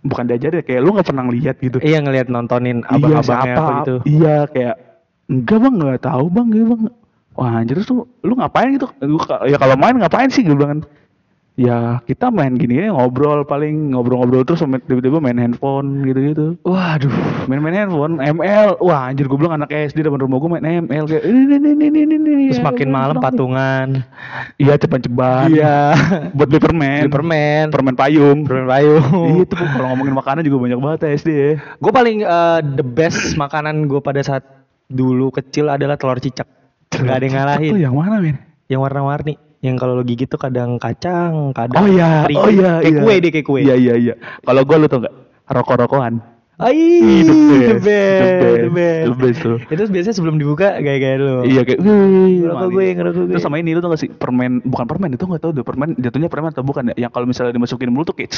bukan 0.00 0.24
diajarin 0.26 0.60
kayak 0.60 0.80
lu 0.80 0.92
gak 0.92 1.06
pernah 1.06 1.24
lihat 1.26 1.56
gitu 1.56 1.78
Iya 1.78 1.98
ngelihat 1.98 2.28
nontonin 2.28 2.82
iya 2.82 2.92
abang-abangnya 2.92 3.24
siapa 3.24 3.56
apa 3.56 3.72
gitu. 3.78 3.94
iya 4.04 4.36
kayak 4.46 4.74
enggak 5.30 5.58
bang 5.62 5.74
nggak 5.78 6.02
tahu 6.02 6.26
bang 6.26 6.46
gitu 6.50 6.64
bang 6.74 6.80
wah 7.38 7.62
anjir 7.62 7.78
tuh 7.86 8.10
lu 8.26 8.34
ngapain 8.34 8.74
gitu 8.74 8.90
Gua 8.98 9.46
ya 9.46 9.56
kalau 9.56 9.78
main 9.78 9.94
ngapain 9.94 10.28
sih 10.28 10.42
gue 10.42 10.58
bilang 10.58 10.82
kan 10.82 10.90
Ya 11.60 12.00
kita 12.08 12.32
main 12.32 12.56
gini 12.56 12.80
ya 12.80 12.88
ngobrol 12.88 13.44
paling 13.44 13.92
ngobrol-ngobrol 13.92 14.48
terus 14.48 14.64
tiba-tiba 14.64 15.20
main 15.20 15.36
handphone 15.36 16.08
gitu-gitu. 16.08 16.56
Waduh. 16.64 17.12
Main-main 17.52 17.84
handphone, 17.84 18.16
ML. 18.16 18.80
Wah 18.80 19.12
anjir 19.12 19.28
gue 19.28 19.36
bilang 19.36 19.60
anak 19.60 19.68
SD 19.68 20.00
depan 20.00 20.24
rumah 20.24 20.40
gue 20.40 20.50
main 20.56 20.88
ML 20.88 21.04
kayak 21.04 21.24
ini 21.28 21.60
ini 21.60 21.68
ini 21.76 21.86
ini 21.92 22.00
ini. 22.00 22.16
ini. 22.16 22.44
Terus 22.48 22.64
makin 22.64 22.88
malam 22.88 23.20
patungan. 23.20 24.00
Iya 24.56 24.80
ceban-ceban. 24.80 25.52
Iya. 25.52 25.76
Buat 26.32 26.48
beli 26.48 26.60
permen. 26.64 27.12
Permen. 27.12 27.64
Permen 27.68 27.92
payung. 27.92 28.48
Permen 28.48 28.64
payung. 28.64 29.04
Iya 29.12 29.44
itu 29.44 29.54
kalau 29.60 29.86
ngomongin 29.92 30.16
makanan 30.16 30.40
juga 30.48 30.64
banyak 30.64 30.78
banget 30.80 30.98
ya 31.04 31.10
SD 31.18 31.28
ya. 31.28 31.52
Gue 31.76 31.92
paling 31.92 32.24
eh, 32.24 32.60
the 32.78 32.86
best 32.86 33.36
makanan 33.36 33.84
gue 33.84 34.00
pada 34.00 34.24
saat 34.24 34.59
dulu 34.90 35.30
kecil 35.30 35.70
adalah 35.70 35.94
telur 35.94 36.18
cicak. 36.18 36.44
Gak 36.90 37.06
ada 37.06 37.24
yang 37.24 37.34
ngalahin. 37.38 37.70
Itu 37.70 37.78
yang 37.78 37.94
mana 37.94 38.18
men? 38.18 38.36
Yang 38.66 38.80
warna-warni. 38.82 39.34
Yang 39.62 39.76
kalau 39.78 39.92
lo 39.94 40.02
gigit 40.02 40.26
tuh 40.26 40.40
kadang 40.40 40.80
kacang, 40.80 41.52
kadang 41.52 41.84
Oh 41.84 41.88
iya, 41.88 42.24
oh 42.26 42.48
iya, 42.48 42.80
kayak 42.80 42.96
iya. 42.96 43.00
kue 43.04 43.14
deh 43.20 43.30
kayak 43.30 43.46
kue. 43.46 43.60
Iya 43.60 43.74
iya 43.76 43.94
iya. 43.94 44.14
Kalau 44.42 44.64
gue 44.64 44.76
lu 44.80 44.86
tau 44.88 45.04
gak? 45.04 45.14
Rokok-rokokan. 45.52 46.14
Ai, 46.60 46.76
Ih, 46.76 47.24
the 47.24 47.80
best, 47.80 47.80
the 47.80 47.80
best, 47.80 48.20
the 48.20 48.36
best, 48.36 48.60
the 48.60 48.70
best. 48.70 49.16
best 49.16 49.38
tuh. 49.40 49.58
Itu 49.66 49.82
biasanya 49.88 50.12
sebelum 50.14 50.36
dibuka 50.36 50.76
gaya-gaya 50.76 51.16
lo. 51.16 51.36
Iya 51.40 51.64
kayak 51.64 51.80
wih, 51.80 52.44
Ngerokok 52.44 52.68
gue, 52.68 52.84
ngerokok 52.92 53.22
gue. 53.24 53.32
Terus 53.32 53.42
sama 53.42 53.56
ini 53.56 53.72
lu 53.72 53.80
tau 53.80 53.88
gak 53.88 54.00
sih 54.00 54.10
permen 54.12 54.60
bukan 54.62 54.84
permen 54.84 55.10
itu 55.10 55.24
gak 55.24 55.40
tau 55.40 55.50
deh 55.50 55.64
permen 55.64 55.96
jatuhnya 55.96 56.28
permen 56.28 56.52
atau 56.52 56.60
bukan 56.60 56.92
ya 56.92 57.08
yang 57.08 57.10
kalau 57.10 57.24
misalnya 57.24 57.56
dimasukin 57.56 57.88
mulut 57.88 58.12
tuh 58.12 58.16
kayak 58.16 58.36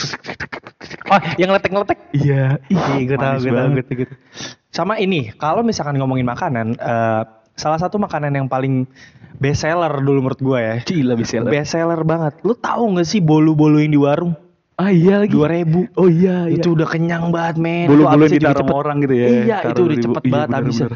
Oh, 1.11 1.21
yang 1.37 1.51
letek-letek. 1.51 1.99
iya 2.15 2.57
Iya, 2.67 3.05
gue 3.05 3.17
manis 3.19 3.43
gue 3.43 3.53
banget. 3.53 3.85
gitu, 3.85 3.93
gitu. 4.07 4.15
Sama 4.71 4.97
ini, 4.97 5.29
kalau 5.35 5.61
misalkan 5.61 5.99
ngomongin 5.99 6.25
makanan, 6.25 6.79
eh, 6.79 7.23
salah 7.53 7.77
satu 7.77 8.01
makanan 8.01 8.33
yang 8.33 8.47
paling 8.49 8.89
best 9.37 9.61
seller 9.61 9.93
dulu 10.01 10.25
menurut 10.25 10.41
gue 10.41 10.59
ya. 10.59 10.77
Gila 10.81 11.13
bisa 11.15 11.45
Best 11.45 11.75
seller 11.75 12.01
banget. 12.03 12.41
Lu 12.41 12.55
tahu 12.55 12.97
nggak 12.97 13.05
sih 13.05 13.21
bolu-bolu 13.21 13.83
yang 13.83 13.93
di 13.93 14.01
warung? 14.01 14.33
Ah 14.83 14.91
iya 14.91 15.15
lagi. 15.23 15.31
Dua 15.31 15.47
ribu. 15.47 15.87
Oh 15.95 16.11
iya 16.11 16.51
iya. 16.51 16.59
Itu 16.59 16.75
udah 16.75 16.87
kenyang 16.91 17.31
banget 17.31 17.63
men. 17.63 17.87
bulu-bulu 17.87 18.03
Lu 18.03 18.11
habisnya 18.11 18.35
ditaruh 18.35 18.51
juga 18.51 18.59
sama 18.59 18.67
cepet. 18.67 18.81
orang 18.83 18.97
gitu 18.99 19.15
ya. 19.15 19.27
Iya, 19.31 19.57
itu 19.71 19.81
udah 19.87 19.99
cepet 20.03 20.23
Iya, 20.27 20.33
banget 20.35 20.49
habisnya. 20.51 20.89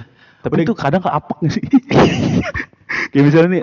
Tapi 0.43 0.55
itu 0.63 0.75
kadang 0.75 1.03
keapek 1.03 1.37
gak 1.39 1.53
sih? 1.55 1.63
kayak 3.15 3.25
misalnya 3.25 3.49
nih 3.51 3.63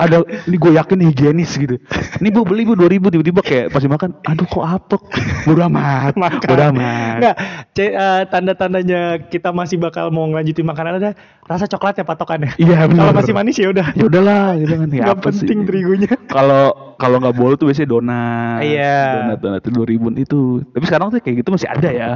ada 0.00 0.24
ini 0.48 0.56
gue 0.56 0.72
yakin 0.80 0.98
higienis 1.04 1.50
gitu. 1.54 1.76
Ini 2.18 2.28
bu 2.32 2.48
beli 2.48 2.64
bu 2.64 2.72
2000 2.72 3.12
tiba-tiba 3.12 3.40
kayak 3.44 3.66
pas 3.68 3.84
dimakan, 3.84 4.16
aduh 4.24 4.46
kok 4.48 4.64
apek. 4.64 5.02
Bodo 5.44 5.60
amat. 5.68 6.16
Bodo 6.48 6.62
amat. 6.72 7.36
Eh, 7.76 8.22
tanda-tandanya 8.32 9.20
kita 9.28 9.52
masih 9.52 9.76
bakal 9.76 10.08
mau 10.08 10.24
ngelanjutin 10.28 10.64
makanan 10.64 10.98
ada 11.00 11.10
rasa 11.44 11.68
coklat 11.68 12.00
ya 12.00 12.04
patokannya. 12.08 12.52
Iya. 12.62 12.88
Kalau 12.88 13.12
masih 13.16 13.32
manis 13.36 13.56
ya 13.56 13.68
udah. 13.72 13.86
Ya 13.92 14.04
udahlah 14.08 14.56
gitu 14.56 14.74
kan. 14.76 14.88
Ya, 14.88 15.02
Nggak 15.04 15.16
apa 15.20 15.28
sih? 15.32 15.44
penting 15.44 15.58
terigunya. 15.68 16.12
Kalau 16.36 16.94
kalau 17.00 17.16
nggak 17.16 17.36
boleh 17.36 17.56
tuh 17.56 17.66
biasanya 17.72 17.88
donat. 17.90 18.60
Iya. 18.62 18.98
Donat 19.16 19.38
donat 19.40 19.62
dua 19.68 19.86
ribuan 19.88 20.14
itu. 20.20 20.60
Tapi 20.72 20.84
sekarang 20.86 21.10
tuh 21.10 21.18
kayak 21.20 21.36
gitu 21.42 21.48
masih 21.52 21.68
ada 21.68 21.88
ya. 21.90 22.08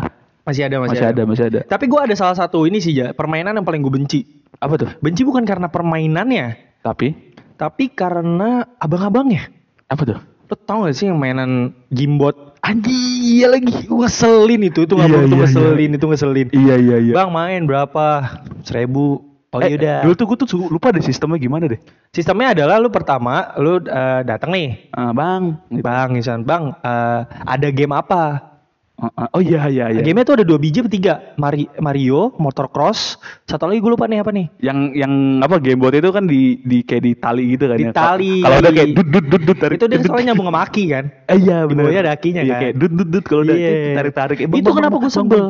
Masih 0.45 0.69
ada, 0.69 0.77
Masih, 0.77 1.01
ada. 1.01 1.23
masih 1.25 1.45
ada. 1.49 1.61
Tapi 1.65 1.89
gue 1.89 1.97
ada 1.97 2.13
salah 2.13 2.37
satu 2.37 2.69
ini 2.69 2.77
sih 2.77 2.93
ya, 2.93 3.17
permainan 3.17 3.57
yang 3.57 3.65
paling 3.65 3.81
gue 3.81 3.89
benci. 3.89 4.21
Apa 4.61 4.77
tuh? 4.77 4.93
Benci 5.01 5.25
bukan 5.25 5.41
karena 5.49 5.73
permainannya, 5.73 6.77
Tapi 6.85 7.34
tapi 7.55 7.91
karena 7.93 8.67
abang-abangnya. 8.79 9.51
apa 9.85 10.03
tuh? 10.03 10.19
Lo 10.51 10.55
tau 10.65 10.85
gak 10.89 10.97
sih 10.97 11.09
yang 11.09 11.21
mainan 11.21 11.73
gimbot? 11.93 12.57
Iya 12.65 13.53
lagi. 13.53 13.85
Ngeselin 13.87 14.61
itu, 14.65 14.89
itu 14.89 14.93
nggak 14.97 15.09
Iya, 15.09 15.15
perlu 15.15 15.29
tuh 15.29 15.37
iya, 15.37 15.43
ngeselin, 15.45 15.91
itu 15.93 16.07
ngeselin. 16.09 16.49
Iya 16.57 16.75
iya 16.81 16.97
iya. 17.01 17.13
Bang 17.13 17.31
main 17.31 17.69
berapa? 17.69 18.41
Seribu. 18.65 19.21
Oh 19.55 19.61
Eh, 19.63 19.71
yaudah. 19.77 20.03
Dulu 20.03 20.15
tuh 20.17 20.27
gue 20.27 20.37
tuh 20.43 20.49
lupa 20.67 20.91
deh 20.91 21.05
sistemnya 21.05 21.39
gimana 21.39 21.71
deh. 21.71 21.79
Sistemnya 22.11 22.59
adalah 22.59 22.83
lu 22.83 22.91
pertama, 22.91 23.55
lu 23.61 23.79
eh, 23.85 24.21
datang 24.27 24.51
nih. 24.51 24.91
Ah, 24.91 25.15
bang. 25.15 25.55
Bang, 25.79 26.09
misalnya, 26.11 26.43
bang, 26.43 26.65
eh, 26.83 27.21
ada 27.47 27.69
game 27.71 27.95
apa? 27.95 28.54
Ah. 28.95 29.27
Oh 29.35 29.43
iya 29.43 29.67
iya 29.67 29.91
iya. 29.91 30.01
Game-nya 30.07 30.23
tuh 30.23 30.39
ada 30.39 30.47
dua 30.47 30.55
biji 30.55 30.79
tiga? 30.87 31.35
Mari, 31.35 31.67
Mario, 31.83 32.31
Motocross, 32.39 33.19
satu 33.43 33.67
lagi 33.67 33.83
gue 33.83 33.91
lupa 33.91 34.07
nih 34.07 34.23
apa 34.23 34.31
nih? 34.31 34.47
Yang 34.63 34.79
yang 34.95 35.13
apa 35.43 35.59
gamebot 35.59 35.91
itu 35.99 36.11
kan 36.15 36.31
di 36.31 36.63
di 36.63 36.87
kayak 36.87 37.03
di 37.03 37.13
tali 37.19 37.59
gitu 37.59 37.67
kan 37.67 37.79
Di 37.83 37.87
ya. 37.91 37.93
tali. 37.93 38.39
Kalau 38.39 38.57
ada 38.63 38.71
kayak 38.71 38.95
dut 38.95 39.09
dut 39.11 39.27
dut 39.27 39.43
dut 39.43 39.59
tarik. 39.59 39.77
Itu 39.83 39.87
dia 39.91 39.99
soalnya 39.99 40.31
nyambung 40.31 40.47
sama 40.47 40.61
aki 40.63 40.85
kan? 40.87 41.05
Eh, 41.35 41.39
iya 41.43 41.67
benar. 41.67 41.83
bawahnya 41.91 42.01
ada 42.07 42.13
akinya 42.15 42.43
iya, 42.47 42.55
kan? 42.55 42.61
kayak 42.63 42.75
dut 42.79 42.93
dut 42.95 43.09
dut 43.11 43.25
kalau 43.27 43.43
udah 43.43 43.57
Iya. 43.59 43.73
tarik 43.99 44.15
tarik. 44.15 44.37
itu 44.47 44.71
kenapa 44.71 44.97
gue 45.03 45.11
sebel? 45.11 45.45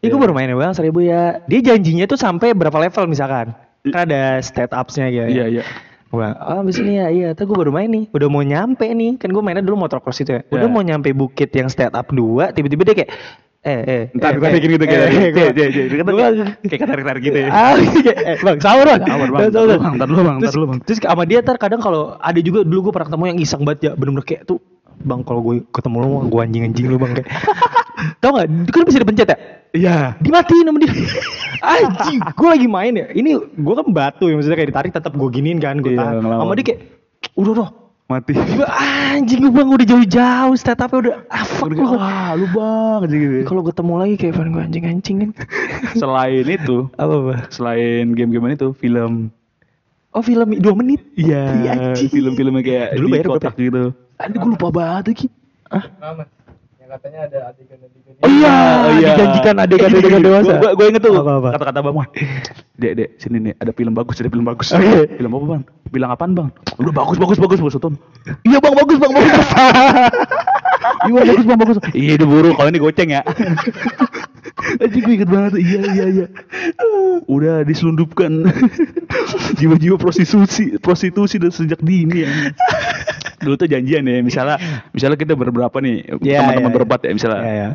Gue 0.00 0.16
baru 0.16 0.32
main 0.32 0.48
bang 0.56 0.72
seribu 0.72 1.04
ya. 1.04 1.44
Dia 1.44 1.60
janjinya 1.60 2.08
tuh 2.08 2.16
sampai 2.16 2.56
berapa 2.56 2.80
level 2.80 3.04
misalkan? 3.12 3.52
Kan 3.84 4.08
ada 4.08 4.40
stat 4.40 4.72
ups-nya 4.72 5.12
gitu. 5.12 5.28
Iya 5.28 5.60
iya. 5.60 5.62
Gua, 6.10 6.34
oh 6.34 6.58
abis 6.60 6.76
ini 6.76 6.98
ya, 6.98 7.06
iya. 7.08 7.28
Tuh 7.32 7.46
gue 7.46 7.54
baru 7.54 7.70
main 7.70 7.86
nih. 7.86 8.04
Udah 8.10 8.26
mau 8.26 8.42
nyampe 8.42 8.82
nih. 8.84 9.14
Kan 9.14 9.30
gue 9.30 9.38
mainnya 9.38 9.62
dulu 9.62 9.78
motocross 9.78 10.18
itu 10.18 10.34
ya. 10.34 10.42
Udah 10.44 10.66
Iya. 10.66 10.68
mau 10.68 10.82
nyampe 10.82 11.08
bukit 11.12 11.50
yang 11.50 11.66
stat 11.66 11.94
up 11.94 12.10
2. 12.10 12.50
Tiba-tiba 12.50 12.82
dia 12.82 12.94
kayak, 12.96 13.10
eh, 13.62 13.80
eh. 13.80 14.02
Ntar 14.12 14.28
eh, 14.28 14.34
kita 14.34 14.46
eh, 14.46 14.52
bikin 14.52 14.68
gitu 14.74 14.84
kayak 14.84 15.00
eh, 15.00 15.06
gitu. 15.06 15.38
Iya, 15.38 15.50
iya, 15.54 15.84
iya. 15.86 16.02
gua- 16.02 16.34
Kayak 16.60 16.82
tarik 16.84 17.04
tarik 17.06 17.22
gitu 17.22 17.38
ya. 17.38 17.48
Ah, 17.48 17.74
kayak, 17.78 18.18
eh, 18.26 18.36
bang, 18.40 18.58
sahur 18.58 18.84
bang. 18.84 19.00
Sahur, 19.00 19.28
Bang. 19.28 19.40
Sahur, 19.48 19.68
Bang. 19.70 19.94
Ntar 19.94 20.08
dulu, 20.10 20.20
Bang. 20.26 20.36
Ntar 20.36 20.42
Terus, 20.42 20.54
dulu, 20.58 20.64
Bang. 20.66 20.78
terus 20.82 20.98
sama 20.98 21.22
dia 21.24 21.38
ntar 21.40 21.56
kadang 21.56 21.78
kalau 21.78 22.18
ada 22.18 22.40
juga 22.40 22.66
dulu 22.66 22.90
gue 22.90 22.92
pernah 22.92 23.06
ketemu 23.06 23.24
yang 23.30 23.38
iseng 23.38 23.62
banget 23.62 23.80
ya. 23.80 23.92
Bener-bener 23.94 24.26
kayak 24.26 24.42
tuh, 24.44 24.58
bang 25.00 25.22
kalau 25.22 25.40
gue 25.40 25.62
ketemu 25.64 25.96
lu, 25.96 26.08
gue 26.26 26.40
anjing-anjing 26.42 26.86
lu 26.86 26.98
bang 26.98 27.12
kayak. 27.16 27.30
Tau 28.18 28.30
gak? 28.32 28.46
Itu 28.46 28.70
kan 28.70 28.82
bisa 28.84 28.98
dipencet 28.98 29.28
ya? 29.28 29.38
Iya. 29.70 30.18
dimatiin 30.18 30.66
sama 30.66 30.78
dia 30.82 30.90
anjing 31.78 32.18
gue 32.18 32.48
lagi 32.48 32.66
main 32.66 32.90
ya 32.90 33.06
ini 33.12 33.38
gue 33.38 33.74
kan 33.76 33.86
batu 33.86 34.26
ya 34.26 34.34
maksudnya 34.34 34.58
kayak 34.58 34.70
ditarik 34.74 34.90
tetap 34.90 35.14
gue 35.14 35.28
giniin 35.30 35.56
kan 35.56 35.78
gue 35.78 35.94
Iya, 35.94 36.18
tahan 36.18 36.26
sama 36.26 36.52
dia 36.54 36.66
kayak 36.66 36.80
udah 37.34 37.52
udah 37.54 37.68
Mati. 38.10 38.34
gue 38.34 38.66
anjing 38.66 39.38
gue 39.40 39.52
bang 39.54 39.70
udah 39.70 39.86
jauh-jauh 39.86 40.54
setupnya 40.58 40.98
udah 40.98 41.14
ah 41.30 41.44
fuck 41.46 41.70
lu 41.70 41.86
Wah, 41.86 42.34
lu 42.34 42.50
bang 42.50 43.00
gitu. 43.06 43.46
kalau 43.46 43.62
ketemu 43.62 43.92
lagi 43.94 44.14
kayak 44.18 44.34
fan 44.34 44.48
gue 44.50 44.62
anjing-anjing 44.64 45.16
kan 45.20 45.30
Selain 46.02 46.42
itu, 46.42 46.76
apa 46.96 47.14
apa 47.14 47.34
selain 47.48 48.10
game-game 48.10 48.50
itu, 48.50 48.74
film. 48.74 49.30
oh 50.10 50.18
film 50.20 50.58
dua 50.58 50.74
menit 50.74 50.98
Iya, 51.14 51.42
Iya, 51.56 51.70
anjing. 51.94 52.10
film-filmnya 52.10 52.62
kayak 52.66 52.86
Dulu 52.98 53.06
di 53.06 53.12
bayar 53.14 53.26
kotak 53.28 53.54
gitu. 53.54 53.94
Aduh, 54.18 54.36
gue 54.36 54.50
lupa 54.50 54.68
banget 54.68 55.04
lagi. 55.06 55.26
Ah, 55.70 55.86
katanya 56.90 57.20
ada 57.30 57.38
adegan-adegan 57.54 58.14
Oh 58.20 58.28
iya, 58.98 59.14
dijanjikan 59.14 59.54
adegan-adegan 59.62 60.20
dewasa. 60.20 60.52
Gue 60.58 60.70
gue 60.74 60.86
inget 60.90 61.02
tuh 61.06 61.14
kata-kata 61.22 61.78
bang 61.80 61.94
Wan. 61.94 62.08
Dek, 62.80 62.92
dek, 62.98 63.08
sini 63.22 63.38
nih 63.38 63.52
ada 63.62 63.72
film 63.72 63.92
bagus, 63.94 64.18
ada 64.18 64.30
film 64.32 64.44
bagus. 64.44 64.74
Oke. 64.74 65.08
Film 65.16 65.30
apa 65.32 65.46
bang? 65.46 65.62
Bilang 65.88 66.10
apaan 66.10 66.32
bang? 66.34 66.48
Udah 66.82 66.92
bagus, 66.92 67.16
bagus, 67.16 67.38
bagus, 67.38 67.58
bagus 67.62 67.74
Tonton. 67.78 67.94
Iya 68.44 68.58
bang, 68.58 68.74
bagus 68.74 68.96
bang, 68.98 69.12
bagus. 69.14 69.48
iya 71.08 71.20
bagus 71.24 71.44
bang, 71.46 71.58
bagus. 71.58 71.76
Iya, 71.94 72.12
udah 72.20 72.28
buru. 72.28 72.50
Kalau 72.58 72.68
ini 72.68 72.80
goceng 72.82 73.10
ya. 73.14 73.22
Aji 74.84 74.98
gue 75.02 75.12
inget 75.16 75.28
banget 75.28 75.50
tuh. 75.56 75.62
Iya, 75.62 75.80
iya, 75.92 76.04
iya. 76.08 76.26
Udah 77.26 77.64
diselundupkan 77.64 78.48
jiwa-jiwa 79.58 79.96
prostitusi, 79.96 80.76
prostitusi 80.78 81.36
dan 81.40 81.52
sejak 81.52 81.80
dini 81.80 82.24
ya. 82.24 82.30
Dulu 83.40 83.54
tuh 83.56 83.68
janjian 83.68 84.04
ya, 84.04 84.20
misalnya, 84.20 84.56
misalnya 84.92 85.16
kita 85.16 85.32
beberapa 85.32 85.80
nih, 85.80 86.20
Iya, 86.20 86.44
teman-teman 86.44 86.70
iya, 86.70 86.76
berempat 86.76 87.00
ya, 87.08 87.12
misalnya. 87.16 87.40
Iya, 87.42 87.52
iya. 87.56 87.70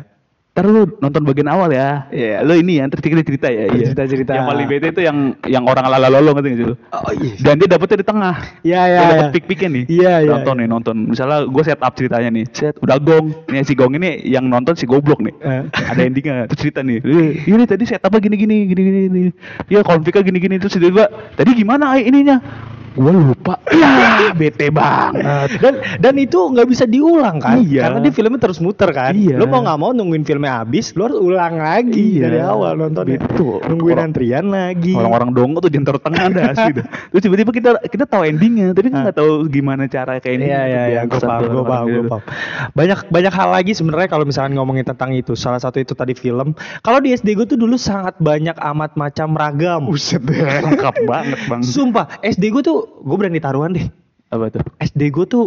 Ntar 0.56 0.72
lu 0.72 0.88
nonton 1.04 1.20
bagian 1.28 1.52
awal 1.52 1.68
ya. 1.68 2.08
Iya. 2.08 2.40
Lu 2.40 2.56
ini 2.56 2.80
ya, 2.80 2.88
ntar 2.88 3.04
cerita 3.04 3.52
ya. 3.52 3.68
Iya. 3.68 3.92
Cerita-cerita. 3.92 4.32
Yang 4.32 4.46
paling 4.48 4.66
bete 4.72 4.88
itu 4.88 5.02
yang 5.04 5.36
yang 5.44 5.68
orang 5.68 5.84
lala 5.84 6.08
lolo 6.08 6.32
ngerti 6.32 6.48
gak 6.48 6.56
sih 6.56 6.66
lu? 6.72 6.74
oh 6.96 7.12
iya 7.12 7.32
Dan 7.44 7.60
dia 7.60 7.68
dapetnya 7.76 7.96
di 8.00 8.06
tengah. 8.08 8.34
Iya, 8.64 8.80
Dia 8.80 8.88
iya, 8.88 9.00
dapet 9.04 9.20
iya. 9.20 9.34
pick-picknya 9.36 9.68
nih. 9.68 9.84
Iya, 9.84 10.12
iya, 10.24 10.30
Nonton 10.32 10.54
iya. 10.56 10.60
nih, 10.64 10.68
nonton. 10.72 10.96
Misalnya 11.12 11.38
gue 11.44 11.60
set 11.60 11.76
up 11.84 11.92
ceritanya 11.92 12.30
nih. 12.32 12.44
Set, 12.56 12.74
udah 12.80 12.96
gong. 12.96 13.26
Nih 13.52 13.68
si 13.68 13.76
gong 13.76 13.92
ini 14.00 14.24
yang 14.24 14.48
nonton 14.48 14.72
si 14.80 14.88
goblok 14.88 15.20
nih. 15.20 15.36
Eh. 15.44 15.62
Ada 15.92 16.00
endingnya. 16.08 16.48
Terus 16.48 16.60
cerita 16.64 16.80
nih. 16.80 17.04
"Eh, 17.04 17.30
Ini 17.44 17.64
tadi 17.68 17.84
set 17.84 18.00
apa 18.00 18.16
gini 18.16 18.40
gini 18.40 18.64
gini 18.64 18.80
gini. 18.80 18.98
gini. 19.12 19.30
Ya 19.68 19.84
konfliknya 19.84 20.24
gini 20.24 20.40
gini. 20.40 20.56
Terus 20.56 20.72
tiba-tiba, 20.80 21.12
tadi 21.36 21.52
gimana 21.52 22.00
ay, 22.00 22.08
ininya? 22.08 22.40
Gue 22.96 23.12
lupa. 23.12 23.54
Ya, 24.16 24.32
bete 24.32 24.72
banget. 24.72 25.60
dan 25.60 25.74
dan 26.00 26.14
itu 26.16 26.40
nggak 26.40 26.64
bisa 26.64 26.88
diulang 26.88 27.36
kan 27.36 27.60
Iya. 27.60 27.86
karena 27.86 27.98
dia 28.00 28.10
filmnya 28.10 28.40
terus 28.40 28.58
muter 28.58 28.88
kan 28.88 29.12
Iya. 29.12 29.36
lo 29.36 29.44
mau 29.44 29.60
nggak 29.60 29.78
mau 29.78 29.92
nungguin 29.92 30.24
filmnya 30.24 30.64
habis 30.64 30.96
lo 30.96 31.06
harus 31.06 31.20
ulang 31.20 31.60
lagi 31.60 32.16
Iya. 32.16 32.22
dari 32.24 32.38
awal 32.40 32.72
nontonnya 32.74 33.20
Betul. 33.20 33.60
nungguin 33.62 33.94
Orang- 33.94 34.06
antrian 34.10 34.46
lagi 34.48 34.96
Orang-orang 34.96 35.30
dongo 35.30 35.58
tuh 35.60 35.68
taruh 35.70 36.00
tengah 36.00 36.24
dah 36.32 36.42
asli 36.56 36.72
dah. 36.72 36.86
Terus 37.12 37.22
tiba-tiba 37.22 37.50
kita 37.52 37.70
kita 37.86 38.04
tahu 38.08 38.22
endingnya, 38.24 38.72
tapi 38.72 38.88
kan 38.88 38.96
Ah. 38.96 39.02
nggak 39.06 39.16
tahu 39.16 39.30
gimana 39.46 39.82
cara 39.86 40.16
kayak 40.16 40.34
ini. 40.34 40.44
Iya 40.48 40.62
iya 40.64 40.82
iya, 40.88 41.00
gue 41.04 41.20
paham, 41.20 41.40
gue 41.44 41.64
paham, 41.64 41.84
gue 41.86 42.04
paham. 42.08 42.22
Banyak 42.72 42.98
banyak 43.12 43.32
hal 43.32 43.48
lagi 43.52 43.72
sebenarnya 43.76 44.08
kalau 44.08 44.24
misalkan 44.24 44.56
ngomongin 44.56 44.82
tentang 44.82 45.12
itu. 45.12 45.36
Salah 45.36 45.60
satu 45.60 45.76
itu 45.76 45.92
tadi 45.92 46.16
film. 46.16 46.56
Kalau 46.80 46.98
di 46.98 47.12
SD 47.12 47.36
gue 47.36 47.46
tuh 47.46 47.60
dulu 47.60 47.76
sangat 47.76 48.16
banyak 48.18 48.56
amat 48.56 48.96
macam 48.96 49.36
ragam. 49.36 49.84
Buset 49.84 50.24
deh, 50.24 50.34
lengkap 50.66 51.04
banget 51.04 51.38
bang. 51.46 51.60
Sumpah, 51.62 52.08
SD 52.24 52.48
gue 52.50 52.64
tuh 52.64 52.85
gue 53.02 53.16
berani 53.16 53.40
taruhan 53.40 53.72
deh. 53.74 53.86
Apa 54.30 54.50
tuh? 54.50 54.62
SD 54.82 55.14
gue 55.14 55.26
tuh 55.26 55.44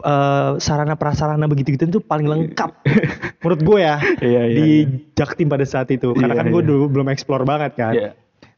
eh, 0.00 0.50
sarana 0.56 0.96
prasarana 0.96 1.44
begitu 1.44 1.76
gitu 1.76 2.00
tuh 2.00 2.02
paling 2.04 2.24
lengkap 2.24 2.70
menurut 3.44 3.60
gue 3.60 3.78
ya 3.84 3.96
Iya, 4.20 4.42
iya, 4.48 4.56
di 4.56 4.68
iya. 4.84 4.84
Jaktim 5.16 5.52
pada 5.52 5.64
saat 5.68 5.92
itu 5.92 6.16
karena 6.16 6.32
Iya, 6.32 6.40
kan 6.40 6.46
gue 6.48 6.62
iya. 6.64 6.68
dulu 6.72 6.84
belum 6.88 7.08
explore 7.12 7.44
banget 7.44 7.76
kan 7.76 7.92
Iya. 7.92 8.10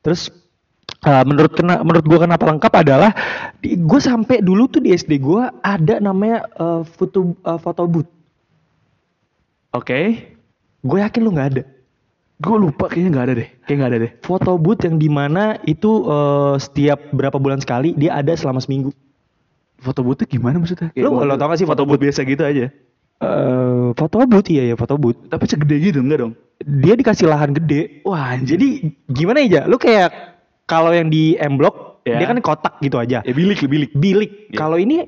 terus 0.06 0.30
eh, 1.02 1.25
menurut 1.26 1.52
kena 1.59 1.82
menurut 1.82 2.06
gua 2.06 2.18
kenapa 2.23 2.47
lengkap 2.47 2.73
adalah 2.78 3.11
gue 3.62 4.00
sampai 4.00 4.38
dulu 4.38 4.71
tuh 4.71 4.78
di 4.82 4.94
SD 4.94 5.18
gua 5.18 5.50
ada 5.62 5.99
namanya 5.99 6.47
eh, 6.47 6.82
foto 6.87 7.35
eh, 7.35 7.59
foto 7.59 7.82
booth. 7.90 8.11
Oke. 9.73 10.30
Gue 10.82 10.99
yakin 11.00 11.23
lu 11.23 11.30
nggak 11.32 11.49
ada. 11.56 11.62
Gue 12.42 12.56
lupa 12.58 12.90
kayaknya 12.90 13.11
nggak 13.14 13.26
ada 13.30 13.34
deh. 13.38 13.49
Kayak 13.64 13.76
nggak 13.78 13.90
ada 13.90 13.99
deh. 14.02 14.11
Foto 14.20 14.52
booth 14.58 14.82
yang 14.82 14.99
di 14.99 15.06
mana 15.06 15.56
itu 15.64 16.02
eh, 16.04 16.54
setiap 16.58 16.99
berapa 17.14 17.38
bulan 17.38 17.62
sekali 17.62 17.94
dia 17.94 18.18
ada 18.18 18.34
selama 18.34 18.58
seminggu. 18.58 18.90
Foto 19.78 20.02
boothnya 20.02 20.26
gimana 20.26 20.58
maksudnya? 20.58 20.90
Lu- 20.94 21.22
lu 21.22 21.34
tau 21.34 21.46
gak 21.46 21.58
sih 21.58 21.66
foto 21.66 21.82
booth 21.82 22.02
biasa 22.02 22.22
gitu 22.22 22.42
aja? 22.42 22.66
Eh, 23.22 23.87
foto 23.94 24.26
booth 24.26 24.50
iya 24.50 24.70
ya 24.70 24.75
foto 24.75 24.99
booth. 24.99 25.30
Tapi 25.30 25.44
segede 25.46 25.78
gitu 25.78 26.02
enggak 26.02 26.18
dong? 26.22 26.32
Dia 26.58 26.94
dikasih 26.94 27.30
lahan 27.30 27.54
gede. 27.54 28.02
Wah, 28.02 28.34
anjir. 28.34 28.58
Jadi 28.58 28.68
gimana 29.06 29.42
ya? 29.42 29.66
Lu 29.66 29.78
kayak 29.78 30.11
kalau 30.66 30.90
yang 30.90 31.06
di 31.06 31.38
M 31.38 31.54
Block 31.54 31.90
Ya. 32.02 32.18
dia 32.18 32.26
kan 32.26 32.38
kotak 32.42 32.82
gitu 32.82 32.99
aja. 32.99 33.22
ya 33.22 33.30
bilik 33.30 33.62
bilik. 33.62 33.94
Bilik. 33.94 34.50
Ya. 34.50 34.58
Kalau 34.58 34.75
ini 34.75 35.06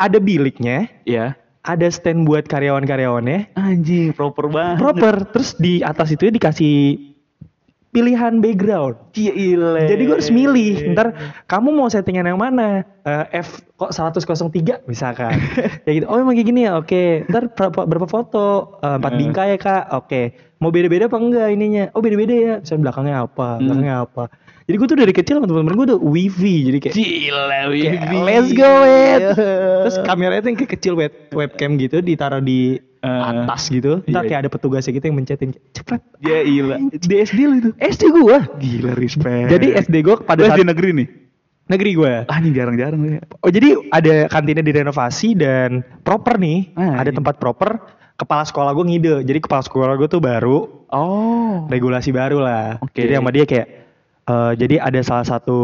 ada 0.00 0.16
biliknya, 0.16 0.88
Ya. 1.04 1.36
Ada 1.66 1.86
stand 1.86 2.22
buat 2.22 2.46
karyawan-karyawannya, 2.46 3.52
Anjing, 3.52 4.14
proper 4.14 4.46
banget. 4.46 4.78
proper. 4.78 5.14
Terus 5.28 5.58
di 5.58 5.82
atas 5.82 6.08
itu 6.08 6.30
dikasih 6.30 7.02
pilihan 7.90 8.38
background. 8.38 8.94
Gile. 9.10 9.88
Jadi 9.88 10.02
gue 10.04 10.14
harus 10.14 10.28
milih. 10.28 10.92
Ntar 10.92 11.16
kamu 11.44 11.72
mau 11.72 11.88
settingan 11.88 12.28
yang 12.28 12.36
mana? 12.36 12.84
Eh, 13.02 13.40
F 13.40 13.64
kok 13.74 13.88
103 13.88 14.84
misalkan. 14.84 15.32
ya 15.88 15.90
gitu. 15.90 16.04
Oh 16.04 16.20
emang 16.20 16.36
kayak 16.36 16.46
gini 16.46 16.68
ya. 16.68 16.76
Oke. 16.76 17.24
Ntar 17.26 17.48
berapa, 17.50 17.88
berapa 17.88 18.06
foto? 18.06 18.76
Empat 18.78 19.12
Eh. 19.12 19.16
bingkai 19.16 19.48
ya 19.48 19.58
kak. 19.58 19.84
Oke. 19.96 20.22
Mau 20.56 20.68
beda-beda 20.68 21.08
apa 21.08 21.16
enggak 21.16 21.48
ininya? 21.50 21.84
Oh 21.92 22.00
beda-beda 22.00 22.32
ya. 22.32 22.54
Misalnya 22.60 22.82
belakangnya 22.84 23.16
apa? 23.24 23.48
Hmm. 23.48 23.60
Belakangnya 23.64 23.96
apa? 24.04 24.24
Jadi 24.66 24.76
gue 24.76 24.88
tuh 24.88 24.98
dari 24.98 25.12
kecil 25.12 25.34
sama 25.36 25.46
temen-temen 25.46 25.74
gue 25.74 25.86
udah 25.88 26.00
wifi. 26.00 26.54
Jadi 26.64 26.78
kayak 26.80 26.94
Gila, 26.94 27.58
Wibi. 27.68 28.18
let's 28.20 28.50
go 28.50 28.66
wet 28.82 29.22
terus 29.80 29.96
kameranya 30.00 30.40
tuh 30.40 30.50
yang 30.50 30.58
kayak 30.58 30.72
kecil 30.72 30.92
web 30.94 31.12
webcam 31.30 31.74
gitu 31.76 31.98
ditaruh 32.00 32.40
di 32.40 32.82
Eh, 32.96 33.22
atas 33.22 33.70
gitu 33.70 34.02
ntar 34.02 34.24
iya. 34.24 34.26
kayak 34.26 34.40
ada 34.40 34.50
petugasnya 34.50 34.90
gitu 34.90 35.06
yang 35.06 35.14
mencetin 35.14 35.54
cepet 35.70 36.00
Ya 36.18 36.42
iya. 36.42 36.74
Di 36.90 37.14
SD 37.20 37.38
lu 37.40 37.54
itu. 37.56 37.70
SD 37.76 38.02
gua 38.10 38.42
Gila, 38.56 38.92
respect. 38.94 39.46
jadi 39.46 39.78
SD 39.78 40.02
gua 40.02 40.16
pada 40.18 40.42
Lu 40.42 40.50
SD 40.50 40.66
negeri 40.66 40.90
nih? 40.92 41.08
negeri 41.66 41.90
gua 41.92 42.26
Anjing 42.26 42.50
jarang-jarang 42.52 42.98
lu 42.98 43.08
ya. 43.12 43.22
oh 43.36 43.46
jadi 43.46 43.78
ada 43.90 44.26
kantinnya 44.26 44.64
direnovasi 44.64 45.34
dan 45.34 45.86
proper 46.00 46.34
nih 46.36 46.74
Ah, 46.74 46.98
ada 46.98 47.10
iya. 47.10 47.14
tempat 47.14 47.36
proper 47.36 47.78
kepala 48.16 48.42
sekolah 48.42 48.72
gua 48.72 48.84
ngide 48.84 49.22
jadi 49.22 49.38
kepala 49.38 49.62
sekolah 49.62 49.94
gua 49.94 50.08
tuh 50.08 50.18
baru 50.18 50.66
Oh. 50.88 51.68
regulasi 51.68 52.10
baru 52.10 52.38
lah 52.38 52.80
Oke. 52.80 52.96
jadi 52.98 53.18
sama 53.18 53.30
dia 53.30 53.44
kayak 53.44 53.85
eh, 54.26 54.52
jadi 54.54 54.76
ada 54.80 55.00
salah 55.00 55.22
satu 55.22 55.58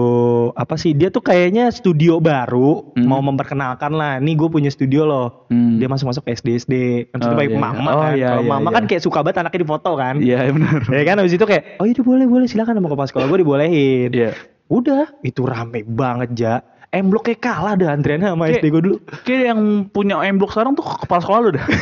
apa 0.55 0.75
sih 0.75 0.93
dia 0.93 1.09
tuh 1.09 1.21
kayaknya 1.21 1.69
studio 1.69 2.17
baru 2.17 2.95
Hmm. 2.95 3.05
mau 3.05 3.19
memperkenalkan 3.21 3.91
lah 3.91 4.17
nih 4.17 4.35
gue 4.35 4.49
punya 4.49 4.69
studio 4.69 5.03
loh 5.03 5.47
Hmm. 5.47 5.77
dia 5.77 5.87
masuk 5.87 6.09
masuk 6.09 6.25
SD 6.25 6.49
SD 6.59 6.75
kan 7.09 7.19
Oh, 7.21 7.35
baik 7.35 7.51
iya, 7.51 7.59
mama 7.59 7.83
iya. 7.83 7.91
Oh, 7.91 8.01
kan 8.01 8.13
iya, 8.13 8.29
kalau 8.29 8.43
iya, 8.43 8.51
mama 8.51 8.63
iya. 8.65 8.75
kan 8.75 8.85
kayak 8.87 9.03
suka 9.03 9.19
banget 9.21 9.37
anaknya 9.41 9.61
difoto 9.61 9.93
kan 9.95 10.15
Iya, 10.17 10.39
benar. 10.49 10.81
ya 10.95 11.03
kan 11.03 11.17
habis 11.17 11.33
itu 11.33 11.43
kayak 11.43 11.63
oh 11.77 11.85
iya 11.85 12.01
boleh 12.01 12.25
boleh 12.25 12.47
silakan 12.47 12.77
sama 12.77 12.89
kepala 12.89 13.09
sekolah 13.09 13.27
gue 13.27 13.39
dibolehin 13.41 14.11
Iya. 14.11 14.31
udah 14.69 15.11
itu 15.21 15.43
rame 15.43 15.83
banget 15.85 16.31
ja 16.33 16.55
M 16.93 17.09
Block 17.09 17.25
kayak 17.25 17.41
kalah 17.41 17.73
dah 17.73 17.89
antriannya 17.91 18.29
sama 18.29 18.47
Kayak- 18.47 18.57
SD 18.59 18.67
gue 18.69 18.83
dulu 18.83 18.97
Kayak 19.27 19.43
yang 19.49 19.61
punya 19.87 20.21
M 20.23 20.37
Block 20.37 20.53
sekarang 20.53 20.73
tuh 20.73 20.85
kepala 20.85 21.21
sekolah 21.21 21.41
lu 21.41 21.51
dah. 21.53 21.65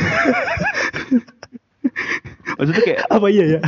Maksudnya 2.57 2.83
kayak 2.83 3.00
apa 3.07 3.26
iya 3.28 3.44
ya 3.50 3.61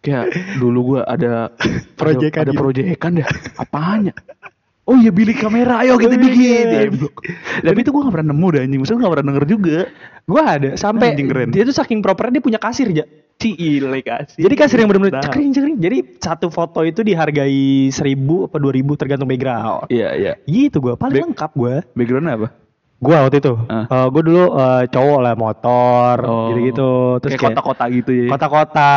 kayak 0.00 0.26
dulu 0.56 0.78
gua 0.90 1.00
ada 1.04 1.52
Proyekan 1.98 2.42
ada, 2.42 2.42
ada 2.42 2.52
gitu. 2.52 2.60
proyekan 2.60 3.10
dah. 3.16 3.28
Apanya? 3.56 4.12
Oh 4.84 4.96
iya 4.96 5.08
bilik 5.08 5.38
kamera, 5.38 5.78
ayo 5.78 5.94
kita 5.94 6.12
Oh, 6.12 6.18
bikin 6.18 6.66
iya. 6.66 6.90
Block. 6.90 7.22
Tapi 7.62 7.78
itu 7.78 7.90
gua 7.90 8.04
gak 8.04 8.14
pernah 8.16 8.28
nemu 8.28 8.46
dah 8.48 8.60
anjing. 8.60 8.80
Maksudnya 8.80 9.00
gak 9.00 9.12
pernah 9.12 9.26
denger 9.28 9.44
juga. 9.46 9.78
gue 10.22 10.38
ada 10.38 10.70
sampai 10.74 11.10
Anjing 11.10 11.26
keren. 11.26 11.48
dia 11.50 11.62
tuh 11.64 11.74
saking 11.74 11.98
propernya 12.00 12.38
dia 12.38 12.44
punya 12.44 12.58
kasir 12.58 12.86
ja 12.88 13.02
Cile 13.34 13.98
kasih. 14.00 14.38
Jadi 14.38 14.54
kasir 14.54 14.78
yang 14.78 14.86
benar-benar 14.86 15.16
Nah. 15.16 15.24
cekring 15.24 15.50
cekring. 15.50 15.76
Jadi 15.76 15.98
satu 16.16 16.46
foto 16.48 16.80
itu 16.80 17.00
dihargai 17.00 17.60
seribu 17.88 18.44
apa 18.44 18.56
dua 18.56 18.70
ribu 18.70 18.94
tergantung 18.94 19.26
background. 19.26 19.88
Iya, 19.88 20.08
iya. 20.12 20.32
Gitu 20.44 20.78
gue 20.78 20.94
paling 20.94 21.18
Back- 21.18 21.26
lengkap 21.34 21.50
gue. 21.52 21.74
Backgroundnya 21.92 22.34
apa? 22.36 22.48
Gue 23.00 23.16
waktu 23.16 23.40
itu, 23.40 23.52
Ah. 23.66 24.06
gue 24.06 24.22
dulu 24.22 24.44
eh, 24.54 24.84
cowok 24.86 25.18
lah 25.18 25.32
motor, 25.34 26.14
gitu-gitu. 26.52 26.90
Terus 27.18 27.32
kayak 27.34 27.56
kota-kota 27.56 27.84
gitu 27.88 28.10
ya. 28.12 28.26
kota-kota 28.28 28.90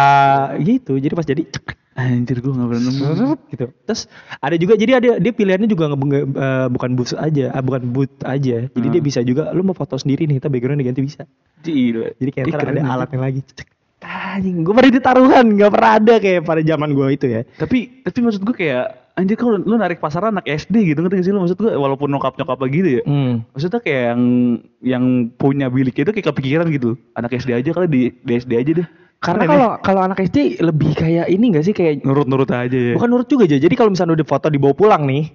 gitu. 0.60 0.94
Jadi 0.96 1.13
pas 1.13 1.24
jadi 1.24 1.42
cekring, 1.48 1.80
Anjir 1.94 2.42
gua 2.42 2.52
gak 2.54 2.68
pernah 2.68 2.84
nemu. 2.84 3.06
gitu. 3.48 3.66
Terus 3.86 4.02
ada 4.38 4.56
juga 4.58 4.74
jadi 4.74 4.92
ada 4.98 5.10
dia 5.18 5.32
pilihannya 5.32 5.70
juga 5.70 5.88
nge, 5.88 6.20
eh, 6.26 6.68
bukan 6.68 6.89
booth 6.94 7.13
aja, 7.13 7.46
ah, 7.50 7.62
bukan 7.62 7.82
booth 7.88 8.18
aja. 8.24 8.66
Jadi 8.66 8.82
Hmm. 8.84 8.94
dia 8.94 9.02
bisa 9.02 9.20
juga 9.22 9.50
lu 9.50 9.62
mau 9.62 9.72
foto 9.72 9.96
sendiri 9.96 10.26
nih, 10.26 10.38
kita 10.38 10.50
background 10.50 10.78
diganti 10.78 11.00
bisa. 11.00 11.24
Cile. 11.62 12.18
Jadi 12.18 12.30
kayak 12.30 12.46
ntar 12.50 12.68
ada 12.68 12.84
alatnya 12.84 13.20
lagi. 13.22 13.39
Cek. 13.46 13.68
Anjing, 14.04 14.68
gue 14.68 14.74
pernah 14.74 14.89
di 14.89 15.00
taruhan, 15.00 15.46
gak 15.54 15.72
pernah 15.72 15.92
ada 15.96 16.13
kayak 16.18 16.42
pada 16.44 16.60
zaman 16.60 16.92
gue 16.92 17.08
itu 17.13 17.26
ya. 17.30 17.42
Tapi 17.56 18.04
tapi 18.04 18.18
maksud 18.20 18.42
gue 18.42 18.56
kayak 18.58 19.03
anjir 19.13 19.38
kalau 19.38 19.62
lu 19.62 19.76
narik 19.78 20.02
pasaran 20.02 20.34
anak 20.34 20.49
SD 20.49 20.93
gitu 20.93 21.06
ngerti 21.06 21.21
gak 21.21 21.26
sih 21.30 21.34
lu 21.34 21.41
maksud 21.45 21.58
gue 21.62 21.71
walaupun 21.78 22.10
nyokap-nyokap 22.10 22.58
lagi 22.58 22.78
gitu 22.82 22.89
ya. 22.99 23.04
Hmm. 23.06 23.45
Maksudnya 23.54 23.80
kayak 23.82 24.04
yang 24.10 24.23
yang 24.82 25.06
punya 25.38 25.67
bilik 25.69 25.93
itu 25.93 26.10
kayak 26.10 26.28
kepikiran 26.34 26.67
gitu. 26.73 26.97
Anak 27.13 27.38
SD 27.38 27.54
aja 27.54 27.69
kali 27.69 27.88
di, 27.89 28.02
di 28.10 28.32
SD 28.34 28.52
aja 28.58 28.71
deh. 28.84 28.88
Karena 29.23 29.43
kalau 29.47 29.69
kalau 29.80 30.02
anak 30.04 30.19
SD 30.19 30.60
lebih 30.60 30.97
kayak 30.99 31.32
ini 31.32 31.54
gak 31.54 31.65
sih 31.69 31.71
kayak 31.71 32.04
nurut-nurut 32.04 32.49
aja 32.52 32.76
ya. 32.76 32.93
bukan 32.97 33.10
nurut 33.10 33.28
juga 33.30 33.47
aja. 33.47 33.58
Jadi 33.62 33.73
kalau 33.78 33.93
misalnya 33.93 34.19
udah 34.19 34.28
foto 34.28 34.52
dibawa 34.52 34.73
pulang 34.76 35.06
nih, 35.08 35.32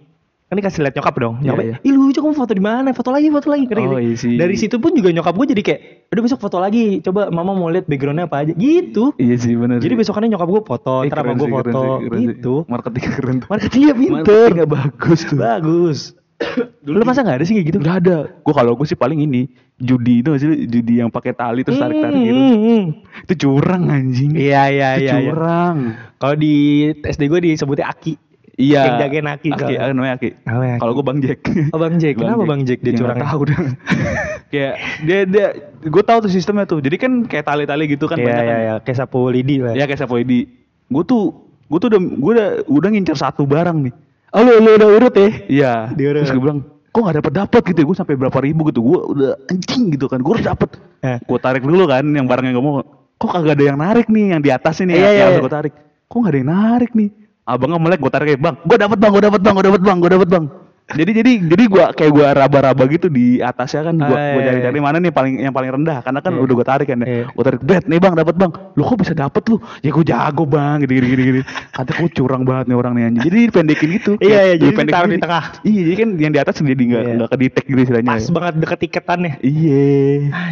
kan 0.49 0.57
dikasih 0.57 0.81
lihat 0.81 0.95
nyokap 0.97 1.15
dong. 1.15 1.35
Iya, 1.39 1.47
Nyokap, 1.47 1.61
iya. 1.63 1.77
ih 1.79 1.93
lucu 1.93 2.19
kamu 2.19 2.33
foto 2.33 2.53
di 2.53 2.61
mana? 2.61 2.89
Foto 2.91 3.11
lagi, 3.11 3.29
foto 3.29 3.47
lagi. 3.47 3.65
Nggak 3.65 3.79
Oh, 3.79 3.93
sih? 3.93 4.01
iya 4.03 4.15
sih. 4.17 4.35
Dari 4.35 4.57
situ 4.57 4.77
pun 4.77 4.91
juga 4.91 5.09
nyokap 5.11 5.35
gue 5.35 5.47
jadi 5.51 5.63
kayak, 5.63 5.81
udah 6.09 6.23
besok 6.25 6.41
foto 6.41 6.57
lagi. 6.57 7.01
Coba 7.01 7.29
mama 7.29 7.53
mau 7.53 7.69
lihat 7.69 7.85
backgroundnya 7.85 8.25
apa 8.25 8.43
aja. 8.43 8.53
Gitu. 8.53 9.13
Iya 9.15 9.37
sih 9.37 9.53
benar. 9.55 9.77
Jadi 9.77 9.93
besokannya 9.95 10.33
nyokap 10.33 10.49
gue 10.49 10.63
foto, 10.63 10.95
Eh, 10.99 11.09
keren 11.09 11.37
gue 11.37 11.45
sih, 11.45 11.53
keren 11.53 11.69
foto. 11.69 11.79
sih, 11.79 11.93
keren 12.03 12.17
sih. 12.17 12.27
Gitu. 12.33 12.55
Marketing 12.65 13.05
keren 13.15 13.37
tuh. 13.39 13.49
Marketingnya 13.49 13.95
pinter. 13.95 14.17
Marketingnya 14.25 14.67
bagus 14.67 15.21
tuh. 15.23 15.37
Bagus. 15.37 15.99
Lu 16.87 17.03
masa 17.03 17.21
gak 17.21 17.37
ada 17.37 17.45
sih 17.45 17.53
kayak 17.53 17.67
gitu? 17.69 17.79
Gak 17.79 17.97
ada. 18.01 18.19
Gue 18.41 18.55
kalau 18.55 18.73
gue 18.73 18.87
sih 18.87 18.95
paling 18.95 19.21
ini 19.21 19.51
judi 19.77 20.23
itu 20.23 20.33
masih 20.33 20.49
judi 20.65 20.95
yang 20.97 21.11
pakai 21.11 21.35
tali 21.35 21.61
terus 21.61 21.77
tarik-tarik 21.77 22.15
Hmm, 22.15 22.25
gitu. 22.25 22.41
hmm, 22.41 22.59
hmm. 22.59 22.83
Itu 23.27 23.35
curang 23.45 23.85
anjing. 23.87 24.31
Iya, 24.33 24.63
iya, 24.71 24.89
iya. 24.97 25.13
iya. 25.13 25.13
curang. 25.21 25.77
Kalau 26.17 26.35
di 26.35 26.55
SD 26.97 27.27
gue 27.27 27.41
disebutnya 27.45 27.91
Aki. 27.91 28.28
Iya. 28.59 28.83
Yang 28.85 28.97
jagain 29.01 29.27
Aki. 29.31 29.49
Aki, 29.55 29.75
namanya 29.95 30.15
Aki. 30.19 30.29
Namanya 30.43 30.73
Aki. 30.75 30.81
Kalau 30.83 30.93
gue 30.93 31.05
Bang 31.07 31.19
Jack. 31.23 31.39
Oh 31.71 31.79
Bang 31.79 31.95
Jack, 31.97 32.15
kenapa 32.19 32.43
Bang 32.43 32.63
Jack 32.67 32.79
dia 32.83 32.91
Ya, 32.91 32.99
curangnya? 32.99 33.25
tahu 33.25 33.41
dah. 33.47 33.61
kayak 34.53 34.73
dia 35.07 35.19
dia 35.25 35.47
gue 35.81 36.03
tahu 36.03 36.19
tuh 36.27 36.33
sistemnya 36.33 36.67
tuh. 36.67 36.83
Jadi 36.83 36.97
kan 36.99 37.13
kayak 37.23 37.47
tali-tali 37.47 37.85
gitu 37.87 38.05
kan 38.05 38.19
Iya, 38.19 38.27
banyak 38.27 38.43
iya, 38.43 38.51
kan. 38.51 38.59
iya. 38.59 38.75
Kayak 38.83 38.99
sapu 38.99 39.19
lidi 39.31 39.63
lah. 39.63 39.73
Ya 39.73 39.87
kayak 39.87 40.01
Sapoidi. 40.03 40.51
Gue 40.91 41.05
tuh 41.07 41.23
gue 41.71 41.79
tuh 41.79 41.89
udah 41.89 42.01
gue 42.03 42.33
udah 42.35 42.49
udah 42.67 42.89
ngincer 42.91 43.15
satu 43.15 43.47
barang 43.47 43.79
nih. 43.87 43.95
Oh 44.35 44.43
lu, 44.43 44.59
lu 44.59 44.71
udah 44.75 44.89
urut 44.91 45.15
ya? 45.15 45.29
Iya. 45.47 45.73
Diurut. 45.95 46.27
Terus 46.27 46.35
gue 46.35 46.43
bilang, 46.43 46.61
kok 46.91 47.01
gak 47.01 47.17
dapet 47.17 47.33
dapet 47.33 47.63
gitu 47.63 47.79
ya? 47.79 47.87
Gue 47.87 47.97
sampai 47.97 48.15
berapa 48.19 48.39
ribu 48.43 48.67
gitu. 48.69 48.83
Gue 48.83 48.99
udah 49.07 49.33
anjing 49.47 49.95
gitu 49.95 50.11
kan. 50.11 50.19
Gue 50.19 50.35
harus 50.35 50.45
dapet. 50.45 50.69
Eh. 51.01 51.17
Gue 51.23 51.39
tarik 51.39 51.63
dulu 51.63 51.87
kan 51.87 52.03
yang 52.05 52.27
barang 52.27 52.45
yang 52.45 52.59
gue 52.59 52.65
mau. 52.65 52.83
Kok 53.19 53.31
kagak 53.31 53.55
ada 53.55 53.65
yang 53.71 53.79
narik 53.79 54.07
nih 54.07 54.35
yang 54.35 54.43
di 54.43 54.51
atas 54.51 54.79
ini 54.79 54.95
Iya, 54.95 55.01
yang 55.01 55.15
iya, 55.15 55.23
harus 55.25 55.37
iya. 55.39 55.45
gue 55.47 55.55
tarik. 55.55 55.73
Kok 56.11 56.17
gak 56.19 56.31
ada 56.35 56.39
yang 56.39 56.51
narik 56.51 56.91
nih? 56.93 57.09
Abangnya 57.49 57.81
melek 57.81 57.99
gue 57.99 58.13
tarik 58.13 58.37
bang. 58.37 58.61
Gue 58.61 58.77
dapet 58.77 59.01
bang, 59.01 59.11
gue 59.11 59.23
dapet 59.25 59.41
bang, 59.41 59.55
gue 59.57 59.65
dapet 59.65 59.81
bang, 59.81 59.97
gue 59.97 60.11
dapet 60.11 60.29
bang. 60.29 60.47
Jadi 60.89 61.11
jadi 61.15 61.33
jadi 61.45 61.65
gue 61.69 61.85
kayak 61.93 62.13
gue 62.13 62.27
raba-raba 62.35 62.85
gitu 62.89 63.09
di 63.09 63.45
atasnya 63.45 63.85
kan 63.85 63.95
gue 63.95 64.09
Ah, 64.09 64.33
gue 64.33 64.41
iya, 64.41 64.49
cari-cari 64.49 64.79
mana 64.81 64.97
nih 64.97 65.13
paling 65.13 65.35
yang 65.39 65.53
paling 65.53 65.69
rendah 65.71 66.01
karena 66.01 66.25
kan 66.25 66.33
Iya. 66.33 66.41
udah 66.41 66.55
gue 66.57 66.67
tarik 66.67 66.87
kan 66.89 66.99
Iya. 66.99 67.13
ya. 67.13 67.25
Gue 67.29 67.45
tarik 67.45 67.61
bet 67.61 67.85
nih 67.85 68.01
bang 68.01 68.15
dapat 68.17 68.35
bang. 68.35 68.51
Lu 68.73 68.83
kok 68.83 68.97
bisa 68.97 69.13
dapet 69.13 69.43
lu? 69.53 69.61
Ya 69.81 69.93
gue 69.93 70.01
jago 70.03 70.45
bang 70.45 70.81
gini 70.81 70.93
gini 70.97 71.07
gini 71.07 71.23
gini. 71.23 71.41
Kata 71.69 71.93
gue 71.93 72.09
curang 72.09 72.41
banget 72.41 72.73
nih 72.73 72.77
orang 72.77 72.93
nih 72.97 73.05
anjing. 73.05 73.21
Jadi 73.23 73.39
dipendekin 73.47 73.89
gitu. 74.01 74.13
Iya, 74.17 74.41
iya, 74.43 74.55
jadi 74.57 74.73
ditaruh 74.81 75.09
di 75.09 75.21
tengah. 75.21 75.45
Iya, 75.61 75.81
jadi 75.85 75.97
kan 75.99 76.09
yang 76.17 76.33
di 76.33 76.41
atas 76.41 76.55
jadi 76.57 76.73
nggak 76.73 77.03
Iya. 77.05 77.13
nggak 77.21 77.31
kedetek 77.37 77.65
gitu 77.65 77.81
istilahnya. 77.85 78.09
Pas 78.11 78.27
banget 78.33 78.55
deket 78.57 78.79
tiketannya. 78.81 79.33
Iya. 79.45 79.89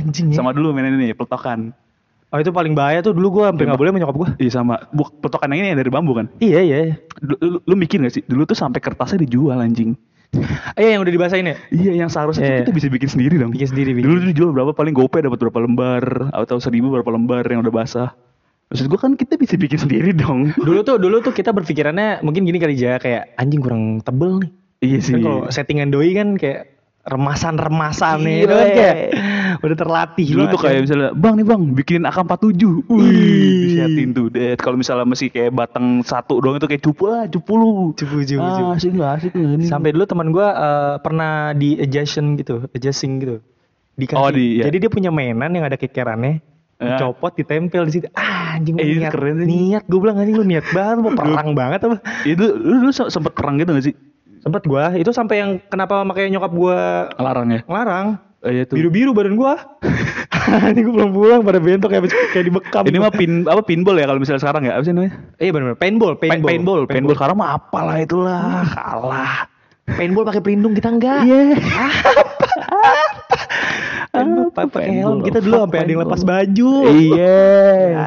Anjing 0.05 0.27
ya. 0.33 0.37
Sama 0.37 0.53
dulu 0.53 0.77
mainan 0.77 1.01
ini 1.01 1.17
peletokan. 1.17 1.73
Oh 2.35 2.39
itu 2.43 2.51
paling 2.51 2.75
bahaya 2.75 3.01
tuh 3.07 3.15
dulu 3.15 3.41
gue 3.41 3.45
sampai 3.47 3.65
nggak 3.71 3.81
boleh 3.81 3.93
menyokap 3.95 4.17
gue. 4.19 4.29
Iya 4.47 4.51
sama. 4.59 4.83
Buk, 4.91 5.15
yang 5.23 5.59
ini 5.63 5.69
yang 5.73 5.79
dari 5.79 5.91
bambu 5.95 6.13
kan. 6.19 6.27
Iya 6.43 6.59
iya. 6.59 6.79
Lu, 7.23 7.39
lu, 7.39 7.59
lu 7.63 7.75
mikir 7.79 8.03
gak 8.03 8.19
sih? 8.19 8.23
Dulu 8.27 8.43
tuh 8.45 8.59
sampai 8.59 8.83
kertasnya 8.83 9.23
dijual 9.23 9.63
anjing. 9.63 9.95
Iya 10.77 10.99
yang 10.99 11.07
udah 11.07 11.13
dibasahin 11.15 11.47
ya. 11.49 11.57
Iya, 11.73 11.93
yang 12.05 12.11
seharusnya 12.11 12.45
tuh 12.45 12.53
Iya. 12.53 12.61
kita 12.67 12.75
bisa 12.75 12.89
bikin 12.91 13.09
sendiri 13.09 13.35
dong. 13.41 13.55
Bikin 13.55 13.69
sendiri, 13.73 13.91
bikin. 13.95 14.11
Dulu 14.11 14.17
tuh 14.21 14.29
dijual 14.35 14.51
berapa 14.53 14.73
paling 14.75 14.93
gopay 14.93 15.23
dapat 15.25 15.39
berapa 15.39 15.59
lembar 15.65 16.05
atau 16.35 16.59
seribu 16.59 16.93
berapa 16.93 17.09
lembar 17.09 17.47
yang 17.47 17.63
udah 17.63 17.73
basah. 17.73 18.11
Maksud 18.69 18.91
gua 18.91 18.99
kan 18.99 19.15
kita 19.15 19.39
bisa 19.39 19.55
bikin 19.55 19.79
sendiri 19.79 20.11
dong. 20.13 20.51
Dulu 20.67 20.83
tuh 20.83 20.99
dulu 20.99 21.23
tuh 21.23 21.31
kita 21.31 21.55
berpikirannya 21.55 22.27
mungkin 22.27 22.43
gini 22.43 22.59
kali 22.59 22.75
aja 22.75 22.99
kayak 22.99 23.39
anjing 23.39 23.63
kurang 23.63 24.03
tebel 24.03 24.43
nih. 24.43 24.51
iya 24.83 24.99
sih. 25.01 25.15
Kan 25.17 25.23
kalau 25.25 25.41
settingan 25.49 25.89
doi 25.95 26.11
kan 26.13 26.35
kayak 26.37 26.76
remasan-remasan 27.07 28.17
nih 28.19 28.35
Iya. 28.35 28.43
itu 28.43 28.55
kan 28.55 28.69
kayak 28.73 28.97
Udah 29.57 29.73
terlatih 29.75 30.27
Dulu 30.29 30.45
tuh 30.49 30.61
kayak 30.61 30.75
ya. 30.75 30.81
misalnya, 30.83 31.11
bang 31.13 31.35
nih 31.35 31.47
bang, 31.47 31.63
bikinin 31.73 32.05
AK47. 32.05 32.61
Wih, 32.85 33.01
Ih. 33.01 33.57
disiatin 33.65 34.09
tuh. 34.13 34.27
Det. 34.29 34.53
Kalau 34.57 34.77
misalnya 34.77 35.07
masih 35.07 35.29
kayak 35.29 35.49
batang 35.51 35.87
satu 36.03 36.39
doang 36.39 36.61
itu 36.61 36.67
kayak 36.67 36.83
cupu 36.83 37.09
lah, 37.09 37.25
cupu 37.25 37.53
lu. 37.55 37.73
Cupu, 37.91 38.21
cupu, 38.21 38.37
ah, 38.39 38.53
cupu. 38.53 38.71
asik 38.75 38.91
gak 38.93 39.11
asik 39.17 39.33
ini. 39.33 39.65
Sampai 39.65 39.91
dulu 39.91 40.05
teman 40.05 40.29
gua 40.29 40.49
eh, 40.53 40.95
pernah 41.01 41.33
di 41.51 41.79
adjusting 41.79 42.37
gitu, 42.37 42.69
adjusting 42.69 43.17
gitu. 43.17 43.37
Dikasih. 43.97 44.19
Oh, 44.19 44.29
di- 44.29 44.61
iya. 44.61 44.69
Jadi 44.69 44.77
dia 44.79 44.91
punya 44.93 45.09
mainan 45.09 45.49
yang 45.49 45.65
ada 45.65 45.75
kekerannya. 45.75 46.45
Ya. 46.77 47.01
Dicopot, 47.01 47.33
ditempel 47.33 47.89
di 47.89 47.93
situ. 47.95 48.07
Ah, 48.13 48.61
anjing 48.61 48.77
Eh, 48.77 48.85
niat. 48.95 49.09
keren 49.09 49.41
sih. 49.41 49.49
niat 49.49 49.83
gue 49.83 49.97
bilang 49.97 50.21
anjing 50.21 50.37
lu 50.37 50.45
niat 50.45 50.69
banget 50.69 50.97
mau 51.01 51.13
perang 51.15 51.49
banget 51.55 51.81
apa? 51.83 51.97
itu 52.25 52.45
lu, 52.45 52.85
lu 52.85 52.91
se- 52.91 53.09
sempet 53.09 53.33
perang 53.33 53.57
gitu 53.57 53.73
gak 53.73 53.81
sih? 53.83 53.97
Sempet 54.47 54.63
gua 54.63 54.95
itu 54.95 55.11
sampai 55.11 55.37
yang 55.37 55.51
kenapa 55.67 56.01
makanya 56.01 56.33
nyokap 56.33 56.53
gua 56.55 56.79
Larang 57.19 57.51
ya? 57.51 57.61
ngelarang. 57.67 58.07
Eh, 58.47 58.51
iya 58.53 58.63
tuh. 58.63 58.79
Biru-biru 58.79 59.11
badan 59.11 59.35
gua. 59.35 59.59
Ini 60.71 60.81
gua 60.87 60.93
belum 60.95 61.11
pulang 61.11 61.41
pada 61.43 61.59
bentok 61.59 61.91
kayak 61.91 62.03
kayak 62.31 62.45
dibekam. 62.47 62.83
Ini 62.87 62.97
mah 62.97 63.11
pin 63.11 63.43
apa 63.43 63.59
pinball 63.61 63.99
ya 63.99 64.07
kalau 64.07 64.23
misalnya 64.23 64.39
sekarang 64.39 64.63
ya? 64.63 64.79
Apa 64.79 64.87
sih 64.87 64.95
namanya? 64.95 65.13
Iya 65.37 65.51
benar 65.51 65.75
paintball, 65.75 66.15
Paintball. 66.15 66.15
paintball, 66.15 66.47
Paintball. 66.47 66.81
Paintball 66.87 67.17
sekarang 67.19 67.37
mah 67.37 67.49
apalah 67.59 67.97
itulah. 67.99 68.63
Kalah. 68.71 69.35
Paintball 69.89 70.23
pakai 70.23 70.41
pelindung 70.41 70.73
kita 70.73 70.89
enggak. 70.89 71.27
Iya. 71.27 71.59
Paintball 74.15 74.49
pa- 74.55 74.71
pakai 74.71 74.91
helm 74.95 75.19
kita 75.21 75.39
dulu 75.43 75.55
sampai 75.61 75.79
ada 75.83 75.91
yang 75.91 76.01
lepas 76.07 76.23
baju. 76.23 76.71
Iya. 76.87 77.43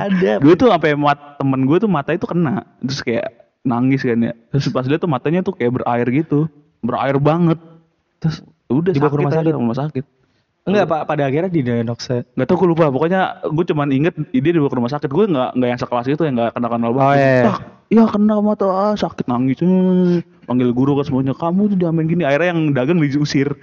Ada. 0.08 0.32
Gue 0.40 0.56
tuh 0.56 0.72
sampai 0.72 0.96
mat 0.96 1.20
temen 1.36 1.60
gue 1.68 1.78
tuh 1.78 1.90
mata 1.92 2.12
itu 2.12 2.24
kena. 2.24 2.64
Terus 2.80 3.00
kayak 3.04 3.28
nangis 3.64 4.02
kan 4.04 4.20
ya. 4.20 4.34
Terus 4.54 4.72
pas 4.72 4.86
lihat 4.88 5.02
tuh 5.04 5.12
matanya 5.12 5.40
tuh 5.44 5.56
kayak 5.56 5.82
berair 5.82 6.08
gitu. 6.12 6.48
Berair 6.80 7.18
banget. 7.20 7.60
Terus 8.20 8.44
udah 8.72 8.92
Dibawa 8.92 9.12
ke 9.12 9.18
rumah 9.20 9.34
sakit? 9.34 9.54
rumah 9.56 9.78
sakit. 9.78 10.06
Enggak, 10.68 10.86
Pak, 10.92 11.02
pada 11.08 11.24
akhirnya 11.26 11.50
di 11.50 11.62
diagnosa. 11.64 12.22
Gak 12.36 12.48
tau 12.48 12.56
gue 12.60 12.68
lupa. 12.70 12.92
Pokoknya 12.92 13.42
gue 13.48 13.66
cuman 13.72 13.90
inget 13.90 14.14
dia 14.36 14.52
dibawa 14.54 14.70
ke 14.70 14.78
rumah 14.78 14.92
sakit. 14.92 15.10
Gue 15.10 15.26
nggak 15.32 15.56
nggak 15.56 15.70
yang 15.72 15.80
sekelas 15.80 16.06
itu 16.12 16.24
yang 16.28 16.36
nggak 16.36 16.52
kenal 16.54 16.70
kenal 16.70 16.92
banget. 16.94 17.10
Oh, 17.10 17.16
iya, 17.16 17.30
iya. 17.32 17.44
Tak, 17.48 17.60
ya 17.90 18.04
kena 18.06 18.36
mata 18.44 18.68
ah, 18.70 18.94
sakit 18.94 19.26
nangis. 19.26 19.58
Hmm. 19.64 20.22
Panggil 20.46 20.70
guru 20.74 20.98
kan 20.98 21.06
semuanya. 21.06 21.34
Kamu 21.34 21.74
tuh 21.74 21.78
main 21.94 22.06
gini. 22.06 22.24
Akhirnya 22.26 22.54
yang 22.54 22.62
dagang 22.74 23.00
diusir. 23.02 23.56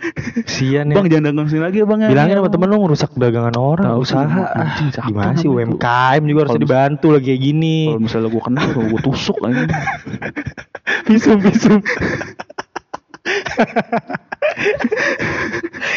Sian 0.46 0.88
ya. 0.90 0.94
bang 0.98 1.06
jangan 1.10 1.24
dagang 1.34 1.48
sini 1.50 1.62
lagi 1.62 1.78
ya 1.82 1.86
bang 1.86 2.00
ya. 2.06 2.08
Bilangin 2.10 2.36
sama 2.42 2.50
temen 2.50 2.68
lu 2.70 2.76
ngerusak 2.86 3.10
dagangan 3.18 3.54
orang, 3.58 3.86
Tahu 3.86 4.00
usaha. 4.02 4.40
Ah, 4.54 4.78
gimana 5.06 5.34
sih. 5.38 5.48
UMKM 5.50 6.22
juga 6.26 6.40
harus 6.46 6.58
dibantu 6.58 7.06
lagi 7.14 7.34
kayak 7.34 7.40
gini. 7.42 7.76
Kalau 7.92 8.02
misalnya 8.02 8.28
gue 8.30 8.42
kena, 8.42 8.62
gue 8.72 9.00
tusuk 9.02 9.38
aja. 9.46 9.64
Visum, 11.06 11.38
visum. 11.38 11.78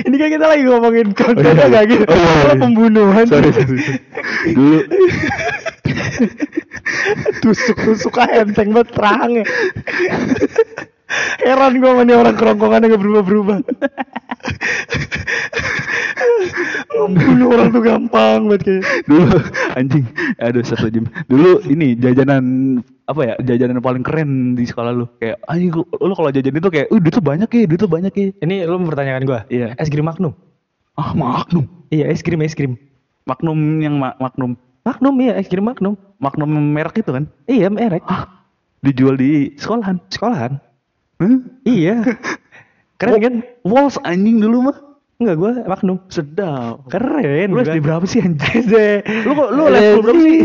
Ini 0.08 0.16
kan 0.16 0.30
kita 0.32 0.46
lagi 0.48 0.64
ngomongin 0.66 1.12
kontennya 1.16 1.66
iya. 1.68 1.72
gak 1.72 1.86
gitu. 1.92 2.06
Oh, 2.08 2.18
iya, 2.18 2.52
iya. 2.52 2.54
Pembunuhan. 2.60 3.26
sorry, 3.28 3.52
sorry. 3.54 3.78
Dulu 4.56 4.80
Tusuk-tusuk 7.44 8.18
enteng 8.20 8.76
banget 8.76 8.90
terang 8.96 9.32
ya. 9.44 9.46
Heran 11.42 11.82
gue 11.82 11.90
sama 11.90 12.06
nih 12.06 12.16
orang 12.18 12.36
kerongkongannya 12.38 12.94
gak 12.94 13.02
berubah-berubah. 13.02 13.58
Membunuh 17.00 17.48
orang 17.56 17.70
tuh 17.72 17.82
gampang 17.82 18.42
banget 18.50 18.62
kayak. 18.68 18.84
dulu 19.08 19.28
anjing 19.78 20.06
aduh 20.38 20.64
satu 20.64 20.92
jam 20.92 21.06
dulu 21.32 21.64
ini 21.66 21.96
jajanan 21.96 22.44
apa 23.10 23.22
ya 23.26 23.34
jajanan 23.42 23.82
paling 23.82 24.06
keren 24.06 24.54
di 24.54 24.64
sekolah 24.64 24.94
lu 24.94 25.10
kayak 25.18 25.42
anjing 25.50 25.74
gua- 25.74 25.90
lu 25.98 26.14
kalau 26.14 26.30
jajan 26.30 26.54
itu 26.54 26.70
kayak 26.70 26.88
uh 26.88 27.00
duit 27.02 27.10
tuh 27.12 27.26
banyak 27.26 27.50
ya 27.50 27.64
duit 27.66 27.82
tuh 27.82 27.90
banyak 27.90 28.14
ya 28.14 28.28
Ini 28.40 28.56
lu 28.64 28.78
mempertanyakan 28.78 29.24
gue. 29.26 29.40
Iya. 29.50 29.74
Es 29.76 29.90
krim 29.90 30.06
Magnum. 30.06 30.38
ah 30.94 31.12
magnum 31.12 31.66
Iya 31.90 32.06
es 32.08 32.22
krim 32.22 32.38
es 32.40 32.54
krim. 32.54 32.78
magnum 33.26 33.58
yang 33.80 33.98
ma- 33.98 34.14
magnum 34.18 34.54
Magnum 34.82 35.16
iya 35.18 35.34
es 35.36 35.50
krim 35.50 35.66
Magnum. 35.66 35.98
magnum 36.18 36.46
merek 36.48 37.02
itu 37.02 37.10
kan 37.10 37.26
Iya 37.46 37.68
merek. 37.68 38.06
ah 38.06 38.30
dijual 38.80 39.18
di 39.18 39.58
sekolahan 39.58 39.98
Sekolahan. 40.08 40.62
Hah? 41.18 41.36
Iya. 41.66 42.06
Keren 43.00 43.18
kan? 43.18 43.36
Walls 43.64 43.96
anjing 44.02 44.38
dulu 44.38 44.70
mah 44.70 44.78
Enggak 45.20 45.36
gue 45.36 45.52
Magnum. 45.68 45.98
sedap 46.08 46.88
Keren. 46.88 47.52
lu 47.52 47.60
SD 47.60 47.84
berapa 47.84 48.08
sih 48.08 48.24
anjing 48.24 48.64
Lu 49.28 49.36
kok 49.36 49.50
lu 49.52 49.68
lab 49.68 49.84
school 49.84 50.04
berapa 50.08 50.24
sih 50.24 50.38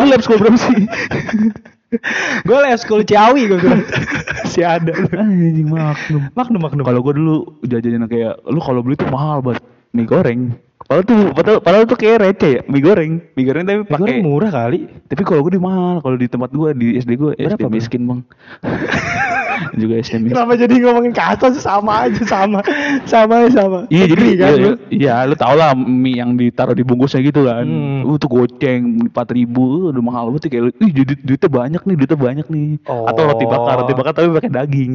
lu 0.00 0.04
lab 0.08 0.20
school 0.24 0.40
berapa 0.40 0.56
sih 0.56 0.80
gue 2.48 2.56
les 2.56 2.80
school 2.80 3.04
Ciawi 3.04 3.52
gue 3.52 3.60
bilang. 3.60 3.84
si 4.48 4.64
ada. 4.64 4.96
anjing 4.96 5.68
magnum 5.68 6.32
Magnum 6.32 6.60
Magnum. 6.64 6.84
Kalau 6.88 7.00
gue 7.04 7.14
dulu 7.20 7.36
jajanin 7.68 8.08
kayak 8.08 8.40
lu 8.48 8.64
kalau 8.64 8.80
beli 8.80 8.96
tuh 8.96 9.12
mahal 9.12 9.44
banget 9.44 9.60
mie 9.92 10.08
goreng. 10.08 10.56
Padahal 10.88 11.04
tuh 11.04 11.20
padahal, 11.36 11.58
padahal 11.60 11.84
tuh 11.84 11.98
kayak 12.00 12.16
receh 12.24 12.52
ya 12.56 12.60
mie 12.72 12.80
goreng. 12.80 13.20
Mie 13.36 13.44
goreng 13.44 13.64
tapi 13.68 13.84
pakai 13.84 14.00
goreng 14.00 14.24
murah 14.24 14.48
kali. 14.48 14.88
tapi 15.04 15.20
kalau 15.20 15.44
gue 15.44 15.52
di 15.52 15.60
mahal 15.60 16.00
kalau 16.00 16.16
di 16.16 16.32
tempat 16.32 16.48
gue 16.48 16.72
di 16.72 16.96
SD 16.96 17.20
gue 17.20 17.36
SD 17.36 17.60
Berapa, 17.60 17.68
miskin 17.68 18.08
bang. 18.08 18.20
juga 19.76 19.94
miskin. 20.00 20.28
Kenapa 20.28 20.52
jadi 20.58 20.74
ngomongin 20.82 21.12
ke 21.14 21.22
atas 21.22 21.62
sama 21.62 22.08
aja 22.08 22.22
sama 22.26 22.60
sama 23.04 23.48
sama. 23.50 23.78
Iya 23.88 24.04
jadi 24.10 24.24
kan 24.38 24.52
iya, 24.52 24.62
lu. 24.62 24.70
iya 24.92 25.14
lu 25.28 25.34
tau 25.36 25.54
lah 25.54 25.72
mie 25.76 26.18
yang 26.20 26.36
ditaruh 26.36 26.76
di 26.76 26.84
bungkusnya 26.84 27.22
gitu 27.24 27.46
kan. 27.46 27.64
Hmm. 27.64 28.08
Uh 28.08 28.16
tuh 28.18 28.28
goceng 28.28 29.08
empat 29.08 29.32
ribu 29.34 29.90
udah 29.90 30.02
mahal 30.02 30.32
banget 30.34 30.52
kayak 30.52 30.74
ih 30.78 30.90
duit, 30.92 31.18
duitnya 31.22 31.50
banyak 31.50 31.82
nih 31.82 31.96
duitnya 31.98 32.18
banyak 32.18 32.46
nih. 32.50 32.68
Atau 32.86 33.22
roti 33.28 33.44
bakar 33.48 33.74
roti 33.84 33.92
bakar 33.96 34.12
tapi 34.16 34.28
pakai 34.30 34.52
daging. 34.52 34.94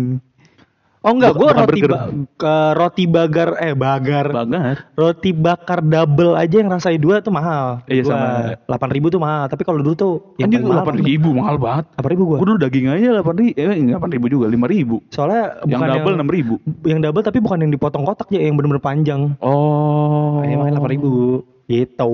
Oh 1.07 1.15
enggak, 1.15 1.39
gue 1.39 1.49
roti 1.55 1.81
ba 1.87 1.99
ke 2.35 2.55
roti 2.75 3.03
bagar 3.07 3.49
eh 3.63 3.71
bagar. 3.71 4.27
Banget. 4.27 4.77
Roti 4.99 5.31
bakar 5.31 5.79
double 5.79 6.35
aja 6.35 6.59
yang 6.59 6.67
rasanya 6.67 6.99
dua 6.99 7.15
tuh 7.23 7.31
mahal. 7.31 7.79
Iya, 7.87 8.03
sama. 8.03 8.59
Delapan 8.67 8.89
ribu 8.91 9.07
tuh 9.07 9.21
mahal. 9.23 9.47
Tapi 9.47 9.63
kalau 9.63 9.79
dulu 9.79 9.95
tuh 9.95 10.13
yang 10.35 10.51
mahal 10.51 10.83
delapan 10.83 10.95
ribu 10.99 11.29
mahal 11.31 11.55
banget. 11.55 11.87
Delapan 11.95 12.11
ribu 12.11 12.23
gue. 12.27 12.37
Gue 12.43 12.47
dulu 12.51 12.59
daging 12.59 12.85
aja 12.91 13.07
delapan 13.15 13.35
ribu, 13.39 13.53
eh 13.55 13.79
delapan 13.87 14.09
ribu 14.11 14.25
juga 14.27 14.45
lima 14.51 14.67
ribu. 14.67 14.95
Soalnya 15.07 15.63
Yang 15.63 15.79
bukan 15.79 15.87
double 15.95 16.15
enam 16.19 16.29
ribu. 16.29 16.53
yang 16.83 16.99
double 16.99 17.23
tapi 17.23 17.39
bukan 17.39 17.57
yang 17.63 17.71
dipotong 17.71 18.03
kotak 18.03 18.27
ya, 18.35 18.43
yang 18.43 18.59
bener-bener 18.59 18.83
panjang. 18.83 19.39
Oh. 19.39 20.43
Iya 20.43 20.59
makanya 20.59 20.75
delapan 20.75 20.91
ribu. 20.91 21.11
Gitu. 21.67 22.11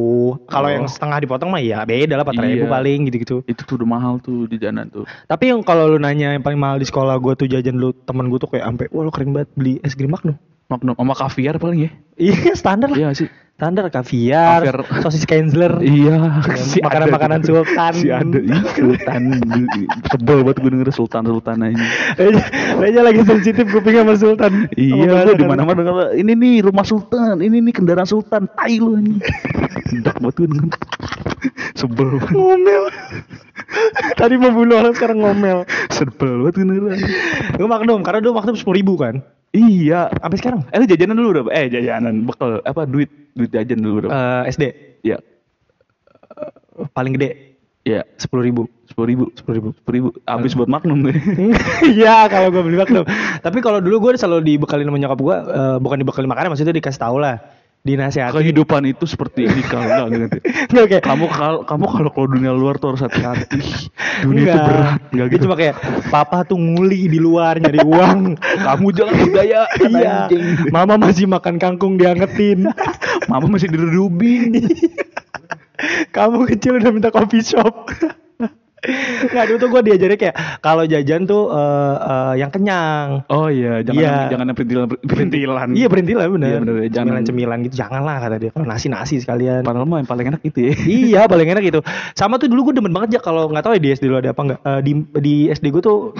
Kalau 0.49 0.65
yang 0.65 0.89
setengah 0.89 1.21
dipotong 1.21 1.53
mah 1.53 1.61
ya 1.61 1.85
beda 1.85 2.17
lah 2.17 2.25
empat 2.25 2.41
ribu 2.41 2.65
Iya. 2.65 2.73
paling 2.73 2.99
gitu-gitu. 3.07 3.35
Itu 3.45 3.61
tuh 3.63 3.77
udah 3.77 3.87
mahal 3.87 4.13
tuh 4.17 4.49
di 4.49 4.57
jalan 4.57 4.89
tuh. 4.89 5.05
Tapi 5.29 5.53
yang 5.53 5.61
kalau 5.61 5.85
lu 5.93 6.01
nanya 6.01 6.33
yang 6.33 6.41
paling 6.41 6.57
mahal 6.57 6.81
di 6.81 6.89
sekolah 6.89 7.21
gue 7.21 7.33
tuh 7.37 7.45
jajan 7.45 7.77
lu 7.77 7.93
temen 7.93 8.33
gue 8.33 8.41
tuh 8.41 8.49
kayak 8.49 8.65
sampai 8.65 8.85
wah 8.89 9.05
lu 9.05 9.13
keren 9.13 9.29
banget 9.31 9.49
beli 9.53 9.77
es 9.85 9.93
krim 9.93 10.09
Magnum. 10.09 10.35
Magnum 10.73 10.97
sama 10.97 11.13
kaviar 11.13 11.61
paling 11.61 11.85
ya. 11.85 11.91
Iya 12.17 12.57
standar 12.57 12.89
lah. 12.89 12.97
Iya 12.97 13.09
sih. 13.13 13.29
Standar 13.53 13.85
kaviar, 13.93 14.65
Kaviar. 14.65 14.77
sosis 15.05 15.29
Kenzler. 15.29 15.77
Iya. 15.77 16.41
makanan-makanan 16.81 17.45
tuh. 17.45 17.61
sultan. 17.61 17.93
Si 17.93 18.09
ada. 18.09 18.39
Sultan. 18.73 19.21
Sebel 20.09 20.41
banget 20.41 20.57
gue 20.57 20.71
denger 20.73 20.89
sultan 20.89 21.23
sultan 21.29 21.61
aja. 21.61 21.85
Kayaknya 22.81 23.01
lagi 23.05 23.21
sensitif 23.21 23.69
kuping 23.69 23.93
sama 23.93 24.17
Sultan. 24.17 24.73
Iya, 24.73 25.29
gue 25.29 25.37
di 25.37 25.45
mana 25.45 25.69
mana 25.69 25.85
denger 25.85 26.17
ini 26.17 26.33
nih 26.33 26.53
rumah 26.65 26.81
sultan, 26.81 27.45
ini 27.45 27.61
nih 27.61 27.73
kendaraan 27.77 28.09
sultan, 28.09 28.49
tai 28.57 28.81
lu 28.81 28.97
anjing. 28.97 29.21
Dak 30.01 30.17
banget 30.17 30.35
gue 30.43 30.47
denger. 30.49 30.67
Sebel 31.77 32.09
banget. 32.17 32.33
Ngomel. 32.33 32.83
Tadi 34.17 34.35
mau 34.41 34.49
bunuh 34.49 34.81
orang 34.81 34.97
sekarang 34.97 35.21
ngomel. 35.21 35.69
Sebel 35.93 36.41
banget 36.41 36.53
gue 36.57 36.65
denger. 36.73 36.83
Gue 37.61 37.67
Magnum, 37.69 38.01
karena 38.01 38.17
dulu 38.17 38.33
Magnum 38.33 38.57
sepuluh 38.57 38.81
ribu 38.81 38.97
kan. 38.97 39.21
Iya. 39.53 40.09
Sampai 40.17 40.37
sekarang. 40.41 40.61
Eh 40.73 40.77
lu 40.81 40.85
jajanan 40.89 41.15
dulu 41.15 41.27
berapa? 41.37 41.49
Eh 41.53 41.69
jajanan 41.69 42.25
bekal 42.25 42.57
apa 42.65 42.89
duit 42.89 43.09
duit 43.37 43.53
jajan 43.53 43.77
dulu 43.79 43.93
berapa? 44.05 44.11
Eh, 44.11 44.41
SD 44.49 44.63
Iya. 45.05 45.17
paling 46.91 47.13
gede 47.13 47.53
Iya. 47.85 48.01
sepuluh 48.17 48.41
ribu. 48.41 48.65
Sepuluh 48.89 49.07
ribu. 49.13 49.25
Sepuluh 49.37 49.55
ribu. 49.59 49.69
Sepuluh 49.75 49.95
ribu. 49.95 50.09
Habis 50.25 50.55
buat 50.55 50.71
magnum 50.71 51.03
gue. 51.05 51.13
Iya 51.99 52.25
kalau 52.31 52.49
gue 52.49 52.63
beli 52.63 52.79
Magnum. 52.79 53.05
Tapi 53.43 53.57
kalau 53.61 53.77
dulu 53.83 54.09
gue 54.09 54.17
selalu 54.17 54.55
dibekalin 54.55 54.87
sama 54.87 54.97
nyokap 54.97 55.19
gue, 55.19 55.35
eh, 55.37 55.77
bukan 55.77 55.97
dibekalin 56.01 56.29
makanan, 56.31 56.49
maksudnya 56.55 56.73
dikasih 56.73 57.01
tau 57.03 57.19
lah, 57.19 57.43
dinasihatin. 57.83 58.31
Kehidupan 58.39 58.87
itu 58.87 59.03
seperti 59.03 59.43
ini 59.43 59.59
kalau 59.67 60.07
enggak 60.07 60.07
gitu. 60.31 60.37
Nggak 60.71 60.85
kayak 60.87 61.03
Kamu 61.03 61.25
kalau 61.27 61.59
kamu 61.67 61.85
kalau 61.91 62.09
keluar 62.15 62.29
dunia 62.31 62.51
luar 62.55 62.75
tuh 62.79 62.95
harus 62.95 63.03
hati-hati. 63.03 63.59
Dunia 64.23 64.39
itu 64.39 64.55
Enggak. 64.55 64.67
berat, 64.71 65.01
enggak 65.11 65.27
Dia 65.27 65.33
gitu. 65.35 65.43
cuma 65.43 65.55
kayak 65.59 65.75
papa 66.07 66.37
tuh 66.47 66.55
nguli 66.55 67.11
di 67.11 67.19
luar 67.19 67.59
nyari 67.59 67.79
uang. 67.91 68.19
Kamu 68.39 68.87
jangan 68.95 69.13
kata 69.27 69.41
iya. 69.43 69.63
Mama 70.71 70.95
masih 70.95 71.27
makan 71.27 71.59
kangkung 71.59 71.99
diangetin. 71.99 72.71
Mama 73.31 73.51
masih 73.51 73.67
dirudubing. 73.67 74.63
Kamu 76.15 76.47
kecil 76.47 76.79
udah 76.79 76.91
minta 76.95 77.11
coffee 77.11 77.43
shop. 77.43 77.91
Nggak 79.23 79.45
dulu 79.47 79.57
tuh 79.57 79.69
gue 79.69 79.81
diajarin 79.85 80.17
kayak 80.17 80.35
kalau 80.59 80.83
jajan 80.83 81.23
tuh 81.23 81.47
eh, 81.49 81.95
eh, 81.97 82.33
yang 82.37 82.49
kenyang. 82.49 83.23
Oh 83.27 83.47
iya, 83.47 83.79
jangan 83.79 83.95
Iya. 83.97 84.15
jangan 84.29 84.45
perintilan 84.51 84.85
perintilan. 85.01 85.67
Iya 85.71 85.87
berintilan 85.87 86.27
bener. 86.29 86.47
Iya, 86.47 86.57
bener, 86.59 86.73
jangan- 86.85 86.95
Cemilan-cemilan 87.23 87.57
gitu 87.63 87.75
janganlah 87.77 88.15
kata 88.19 88.35
dia. 88.37 88.51
Kalau 88.51 88.65
nasi 88.65 88.87
nasi 88.87 89.15
sekalian. 89.17 89.63
Padahal 89.63 89.87
mah 89.87 89.99
yang 89.99 90.09
paling 90.09 90.25
enak 90.29 90.41
itu 90.43 90.59
ya. 90.61 90.73
iya 90.83 91.21
paling 91.25 91.47
enak 91.47 91.63
gitu. 91.63 91.79
Sama 92.13 92.35
tuh 92.35 92.47
dulu 92.47 92.69
gue 92.69 92.75
demen 92.77 92.91
banget 92.91 93.15
ya 93.15 93.21
kalau 93.21 93.47
nggak 93.47 93.63
tahu 93.63 93.73
ya 93.73 93.81
di 93.81 93.89
SD 93.91 94.03
dulu 94.05 94.19
ada 94.19 94.29
apa 94.29 94.41
nggak. 94.43 94.59
Eh, 94.61 94.81
di 94.81 94.91
di 95.17 95.35
SD 95.47 95.65
gue 95.69 95.81
tuh 95.81 96.11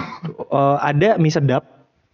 eh, 0.46 0.78
ada 0.80 1.16
mie 1.18 1.30
sedap 1.30 1.64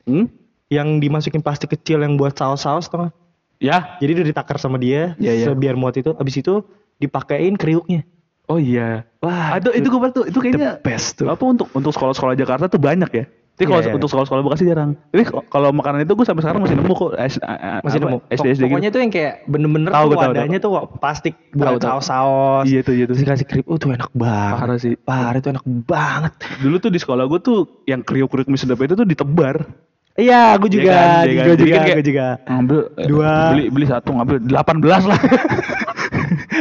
Hmm? 0.04 0.26
yang 0.68 0.98
dimasukin 0.98 1.38
plastik 1.40 1.70
kecil 1.72 2.02
yang 2.02 2.14
buat 2.16 2.34
saus-saus 2.34 2.90
nggak? 2.90 3.14
Ya. 3.58 3.98
Jadi 3.98 4.12
udah 4.16 4.26
ditakar 4.28 4.58
sama 4.58 4.78
dia, 4.78 5.14
Iya, 5.18 5.34
iya. 5.36 5.48
biar 5.52 5.76
muat 5.76 5.94
itu. 5.94 6.16
Abis 6.16 6.40
itu 6.40 6.66
dipakein 6.96 7.54
kriuknya. 7.54 8.02
Oh 8.50 8.58
iya. 8.58 9.06
Wah, 9.20 9.54
Ah, 9.54 9.58
itu 9.58 9.70
itu 9.72 9.88
gue 9.88 10.10
tuh 10.10 10.24
itu 10.26 10.38
kayaknya 10.38 10.60
the 10.76 10.82
best 10.82 11.16
tuh. 11.16 11.30
apa 11.30 11.44
untuk 11.44 11.70
untuk 11.70 11.92
sekolah-sekolah 11.92 12.34
Jakarta 12.34 12.66
tuh 12.66 12.78
banyak 12.78 13.12
ya. 13.12 13.26
Tapi 13.54 13.68
kalau 13.68 13.78
Iya, 13.78 13.86
iya. 13.86 13.94
untuk 13.94 14.08
sekolah-sekolah 14.08 14.42
Bekasi 14.42 14.64
jarang. 14.66 14.96
Tapi 15.12 15.22
kalau 15.46 15.70
makanan 15.70 16.02
itu 16.02 16.16
gue 16.16 16.24
sampai 16.24 16.42
sekarang 16.42 16.64
masih 16.64 16.80
nemu 16.80 16.94
kok. 16.96 17.12
S- 17.14 17.44
a- 17.44 17.60
a- 17.60 17.82
Masih 17.84 18.00
apa, 18.00 18.08
nemu. 18.08 18.18
SD 18.32 18.48
SD 18.50 18.64
Pokoknya 18.64 18.80
gitu. 18.82 18.96
tuh 18.96 19.02
yang 19.04 19.12
kayak 19.12 19.34
bener-bener 19.46 19.90
Tahu, 19.92 20.00
tuh 20.02 20.16
tahu, 20.16 20.32
wadahnya 20.32 20.58
tuh 20.58 20.72
plastik 20.96 21.36
buat 21.52 21.68
Tahu, 21.68 21.78
tahu. 21.78 21.90
saus-saus. 22.00 22.66
Iya 22.66 22.80
tuh, 22.82 22.94
iya 22.96 23.04
tuh. 23.04 23.16
Dikasih 23.20 23.46
kriuk, 23.46 23.68
oh 23.68 23.76
tuh 23.76 23.92
enak 23.92 24.10
banget. 24.16 24.58
Parah 24.58 24.78
sih. 24.80 24.94
Parah 24.96 25.38
itu 25.38 25.50
enak 25.52 25.66
banget. 25.84 26.34
Dulu 26.58 26.76
tuh 26.80 26.90
di 26.90 26.98
sekolah 26.98 27.24
gue 27.28 27.40
tuh 27.44 27.58
yang 27.84 28.00
kriuk-kriuk 28.00 28.48
mie 28.48 28.58
sedap 28.58 28.80
itu 28.80 28.96
tuh 28.96 29.04
ditebar. 29.04 29.68
Iya, 30.16 30.56
gue 30.56 30.70
juga, 30.70 30.84
Iya 30.84 30.96
kan, 30.96 31.24
iya 31.24 31.34
kan? 31.36 31.46
gue 31.46 31.56
juga, 31.60 31.76
kan 31.76 31.86
gue 31.94 32.08
juga. 32.08 32.26
Ngambil 32.46 32.80
eh, 32.98 33.08
Dua. 33.08 33.32
beli 33.52 33.64
beli 33.70 33.86
satu 33.86 34.10
ngambil 34.12 34.36
18 34.42 35.04
lah. 35.06 35.20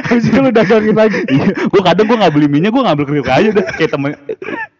Habis 0.08 0.24
itu 0.28 0.38
lu 0.40 0.50
dagangin 0.50 0.96
lagi. 0.96 1.20
Iya, 1.28 1.52
gue 1.54 1.82
kadang 1.84 2.06
gue 2.08 2.16
nggak 2.18 2.34
beli 2.34 2.48
mie-nya, 2.48 2.70
gue 2.72 2.82
ngambil 2.82 3.04
kriuk 3.04 3.28
aja 3.28 3.50
deh. 3.52 3.66
Kayak 3.76 3.90
temen, 3.94 4.10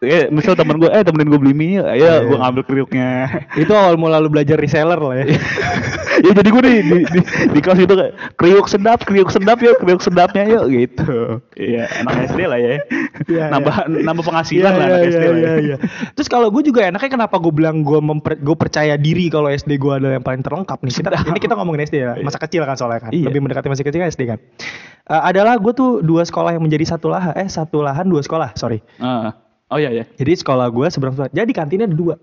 eh, 0.00 0.26
misal 0.32 0.56
temen 0.56 0.80
gue, 0.80 0.88
eh 0.90 1.02
temenin 1.04 1.28
gue 1.28 1.40
beli 1.40 1.54
mie, 1.54 1.78
ayo 1.84 1.98
Iya. 1.98 2.14
gue 2.24 2.38
ngambil 2.40 2.62
kriuknya. 2.64 3.10
itu 3.54 3.72
awal 3.74 4.00
mula 4.00 4.16
lu 4.18 4.32
belajar 4.32 4.56
reseller 4.56 4.96
lah 4.96 5.14
ya. 5.20 5.26
ya 6.26 6.32
jadi 6.34 6.48
gue 6.48 6.62
di, 6.64 6.74
di, 6.82 6.98
di, 7.04 7.20
di 7.52 7.60
kelas 7.60 7.78
itu 7.84 7.94
kayak 7.94 8.12
kriuk 8.40 8.66
sedap, 8.66 8.98
kriuk 9.04 9.28
sedap 9.30 9.58
yuk, 9.60 9.76
kriuk 9.78 10.00
sedapnya 10.02 10.44
yuk 10.48 10.64
gitu. 10.72 11.42
Iya, 11.54 11.86
anak 12.02 12.32
SD 12.32 12.40
lah 12.48 12.58
ya. 12.58 12.70
Iya, 13.28 13.44
nambah 13.52 13.74
nambah 14.08 14.24
penghasilan 14.24 14.72
lah 14.72 14.86
anak 14.88 15.00
SD 15.12 15.24
lah 15.28 15.38
ya. 15.38 15.52
iya. 15.62 15.76
Terus 16.16 16.28
kalau 16.30 16.48
gue 16.48 16.62
juga 16.64 16.88
enaknya 16.88 17.10
kenapa 17.12 17.36
gue 17.38 17.52
bilang 17.52 17.84
gue 17.84 18.00
memper, 18.00 18.40
gue 18.40 18.56
percaya 18.56 18.94
diri 18.96 19.28
kalau 19.28 19.50
SD 19.50 19.76
gue 19.78 19.92
adalah 19.92 20.16
yang 20.18 20.24
paling 20.24 20.42
terlengkap 20.42 20.78
nih. 20.82 20.92
Kita, 20.94 21.10
ini 21.28 21.38
kita 21.38 21.54
ngomongin 21.54 21.84
SD 21.86 21.96
ya, 22.00 22.12
masa 22.24 22.40
kecil 22.40 22.64
kan 22.64 22.74
soalnya 22.74 23.08
kan. 23.08 23.10
Iya. 23.12 23.30
Lebih 23.30 23.40
mendekati 23.44 23.68
masih 23.70 23.84
kecil 23.86 24.00
kan 24.02 24.08
SD 24.10 24.22
kan. 24.26 24.38
Eh, 25.08 25.22
adalah 25.24 25.56
gue 25.56 25.72
tuh 25.72 26.04
dua 26.04 26.20
sekolah 26.20 26.52
yang 26.52 26.60
menjadi 26.60 26.84
satu 26.84 27.08
lahan, 27.08 27.32
eh 27.32 27.48
satu 27.48 27.80
lahan 27.80 28.04
dua 28.04 28.20
sekolah, 28.20 28.52
sorry. 28.60 28.84
Ah. 29.00 29.32
Oh 29.68 29.76
iya 29.80 29.92
ya. 29.92 30.04
Jadi 30.16 30.32
sekolah 30.44 30.68
gue 30.68 30.86
seberang 30.88 31.16
seberang. 31.16 31.32
Jadi 31.32 31.52
kantinnya 31.52 31.88
ada 31.88 31.96
dua. 31.96 32.14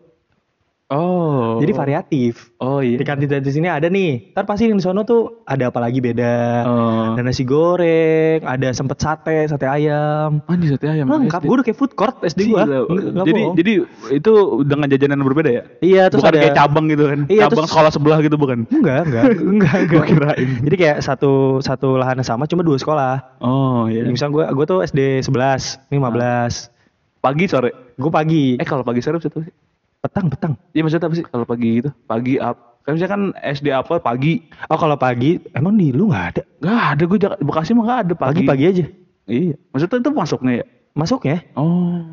Oh. 0.86 1.58
Jadi 1.58 1.74
variatif. 1.74 2.54
Oh 2.62 2.78
iya. 2.78 3.02
Di 3.02 3.06
kantin 3.06 3.26
di 3.26 3.50
sini 3.50 3.66
ada 3.66 3.90
nih. 3.90 4.38
Ntar 4.38 4.46
pasti 4.46 4.70
yang 4.70 4.78
di 4.78 4.86
sono 4.86 5.02
tuh 5.02 5.42
ada 5.50 5.74
apa 5.74 5.82
lagi 5.82 5.98
beda. 5.98 6.38
Oh. 6.62 7.18
Ada 7.18 7.26
nasi 7.26 7.42
goreng, 7.42 8.46
ada 8.46 8.70
sempet 8.70 9.02
sate, 9.02 9.50
sate 9.50 9.66
ayam. 9.66 10.46
Anjir 10.46 10.78
sate 10.78 10.86
ayam. 10.86 11.10
Lengkap, 11.10 11.42
gue 11.42 11.56
udah 11.58 11.66
kayak 11.66 11.80
food 11.82 11.98
court 11.98 12.22
SD 12.22 12.54
gue. 12.54 12.62
Jadi 13.18 13.42
jadi 13.58 13.74
itu 14.14 14.34
dengan 14.62 14.86
jajanan 14.86 15.26
berbeda 15.26 15.50
ya? 15.50 15.64
Iya, 15.82 16.04
terus 16.14 16.22
bukan 16.22 16.38
ada- 16.38 16.42
kayak 16.46 16.58
cabang 16.58 16.86
gitu 16.86 17.04
kan? 17.10 17.20
Iya, 17.26 17.42
cabang 17.50 17.58
terus- 17.66 17.72
sekolah 17.74 17.90
sebelah 17.90 18.20
gitu 18.22 18.38
bukan? 18.38 18.58
Enggak, 18.70 19.02
enggak, 19.10 19.24
enggak, 19.58 19.76
enggak. 19.90 20.06
Kirain. 20.06 20.50
Jadi 20.70 20.76
kayak 20.78 20.98
satu 21.02 21.66
satu 21.66 21.98
lahan 21.98 22.22
yang 22.22 22.30
sama 22.30 22.46
cuma 22.46 22.62
dua 22.62 22.78
sekolah. 22.78 23.42
Oh 23.42 23.90
iya. 23.90 24.06
Jadi 24.06 24.14
misal 24.14 24.30
gue 24.30 24.46
gue 24.46 24.66
tuh 24.70 24.86
SD 24.86 25.26
11, 25.26 25.82
ini 25.90 25.98
15. 25.98 26.70
Pagi 27.26 27.46
sore. 27.50 27.74
Gue 27.98 28.14
pagi. 28.14 28.54
Eh 28.62 28.68
kalau 28.70 28.86
pagi 28.86 29.02
sore 29.02 29.18
sih? 29.18 29.65
Petang, 30.06 30.26
petang. 30.30 30.54
Iya 30.78 30.82
maksudnya 30.86 31.10
apa 31.10 31.16
sih 31.18 31.26
kalau 31.26 31.46
pagi 31.50 31.70
gitu? 31.82 31.90
Pagi 32.06 32.38
up. 32.38 32.78
Kan 32.86 33.02
misalnya 33.02 33.14
kan 33.18 33.22
SD 33.42 33.68
apa 33.74 33.98
pagi? 33.98 34.46
Oh, 34.70 34.78
kalau 34.78 34.94
pagi 34.94 35.42
emang 35.58 35.74
di 35.74 35.90
lu 35.90 36.14
nggak 36.14 36.26
ada. 36.38 36.42
Gak 36.62 36.86
ada 36.94 37.04
gue 37.10 37.18
Bekasi 37.42 37.74
mah 37.74 37.84
gak 37.90 38.00
ada 38.06 38.14
pagi. 38.14 38.46
Pagi-pagi 38.46 38.64
aja. 38.70 38.86
Iya. 39.26 39.58
Maksudnya 39.74 39.98
itu 40.06 40.12
masuknya 40.14 40.54
ya? 40.62 40.66
Masuknya. 40.94 41.38
Oh. 41.58 42.06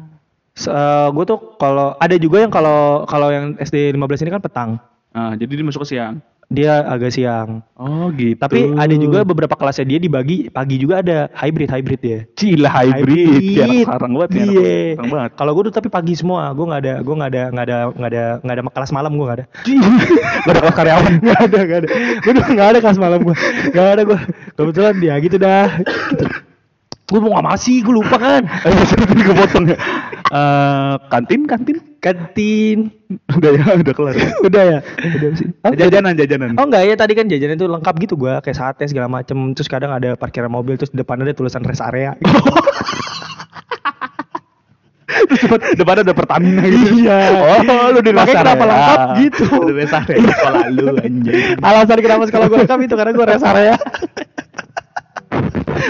gue 1.13 1.25
tuh 1.25 1.57
kalau 1.57 1.97
ada 1.97 2.17
juga 2.21 2.45
yang 2.45 2.53
kalau 2.53 3.09
kalau 3.09 3.33
yang 3.33 3.57
SD 3.61 3.97
15 3.97 4.25
ini 4.25 4.31
kan 4.33 4.43
petang. 4.45 4.71
Nah, 5.13 5.33
jadi 5.37 5.61
dia 5.61 5.65
masuk 5.65 5.85
ke 5.85 5.97
siang. 5.97 6.25
Dia 6.53 6.85
agak 6.85 7.11
siang. 7.11 7.65
Oh 7.81 8.13
gitu. 8.13 8.37
Tapi 8.37 8.77
ada 8.77 8.95
juga 8.95 9.25
beberapa 9.25 9.57
kelasnya 9.57 9.89
dia 9.89 9.99
dibagi 9.99 10.53
pagi 10.53 10.77
juga 10.77 11.01
ada 11.01 11.33
hybrid 11.33 11.73
hybrid 11.73 12.01
ya. 12.05 12.19
Cila 12.37 12.69
hybrid. 12.69 13.41
Ya, 13.41 13.65
anak 13.65 13.89
sarang 13.89 14.13
banget 14.15 14.31
ya. 14.31 14.43
anak 14.45 14.53
Iya. 14.53 14.77
sarang 14.95 15.11
banget. 15.11 15.31
Kalau 15.41 15.51
gue 15.57 15.63
tuh 15.67 15.75
tapi 15.75 15.89
pagi 15.89 16.15
semua. 16.15 16.53
Gue 16.53 16.65
nggak 16.69 16.83
ada, 16.85 16.95
gue 17.01 17.15
nggak 17.17 17.31
ada, 17.33 17.43
nggak 17.51 17.67
ada, 17.67 17.79
nggak 17.97 18.11
ada, 18.13 18.25
nggak 18.45 18.55
ada 18.55 18.63
kelas 18.71 18.93
malam 18.93 19.13
gue 19.17 19.27
nggak 19.27 19.39
ada. 19.41 19.47
Gak 20.43 20.53
ada 20.53 20.61
kelas 20.61 20.77
karyawan. 20.77 21.13
Gak 21.23 21.41
ada, 21.49 21.59
gak 21.65 21.79
ada. 21.85 21.89
Gue 22.21 22.33
tuh 22.35 22.45
nggak 22.53 22.69
ada 22.75 22.79
kelas 22.83 22.99
malam 22.99 23.19
gue. 23.23 23.37
Gak 23.73 23.87
ada 23.97 24.03
gue. 24.05 24.19
Kebetulan 24.59 24.95
dia 25.01 25.15
gitu 25.23 25.37
dah. 25.39 25.67
Gitu. 25.81 26.25
Gue 27.13 27.21
mau 27.21 27.37
nggak 27.37 27.47
masih, 27.53 27.85
gue 27.85 27.95
lupa 27.95 28.17
kan. 28.17 28.43
Eh, 28.43 28.73
tadi 28.73 29.23
kepotong 29.23 29.65
ya. 29.69 29.77
Eh, 30.33 30.95
kantin, 31.13 31.45
kantin. 31.45 31.92
Kantin. 32.03 32.91
Udah 33.39 33.51
ya, 33.55 33.65
udah 33.79 33.95
kelar. 33.95 34.15
Udah 34.51 34.63
ya. 34.67 34.79
Udah 34.83 35.31
sih. 35.39 35.47
Apa? 35.63 35.79
Jajanan, 35.79 36.19
jajanan. 36.19 36.59
Oh 36.59 36.67
enggak 36.67 36.83
ya 36.91 36.95
tadi 36.99 37.15
kan 37.15 37.31
jajanan 37.31 37.55
itu 37.55 37.71
lengkap 37.71 37.95
gitu 38.03 38.15
gua 38.19 38.43
kayak 38.43 38.59
sate 38.59 38.91
segala 38.91 39.07
macem 39.07 39.55
terus 39.55 39.71
kadang 39.71 39.95
ada 39.95 40.19
parkiran 40.19 40.51
mobil 40.51 40.75
terus 40.75 40.91
di 40.91 40.99
depannya 40.99 41.31
ada 41.31 41.39
tulisan 41.39 41.63
rest 41.63 41.81
area. 41.81 42.19
Terus 45.13 45.45
depan, 45.45 45.61
depan 45.77 45.97
ada 46.03 46.13
Pertamina 46.17 46.65
gitu. 46.67 47.05
Iya. 47.05 47.19
Oh, 47.69 47.93
lu 47.93 48.01
di 48.01 48.13
Makanya 48.17 48.33
kenapa 48.43 48.65
area. 48.65 48.73
lengkap 48.73 49.01
gitu. 49.21 49.45
Lu 49.49 49.65
di 49.69 49.75
rest 49.77 49.95
area 49.97 50.17
sekolah 50.25 50.65
lu 50.73 50.85
anjing. 50.99 51.37
Alasan 51.61 51.99
kenapa 52.01 52.23
sekolah 52.33 52.47
gua 52.49 52.59
lengkap 52.65 52.79
itu 52.85 52.95
karena 52.97 53.13
gua 53.13 53.27
rest 53.29 53.45
area. 53.47 53.75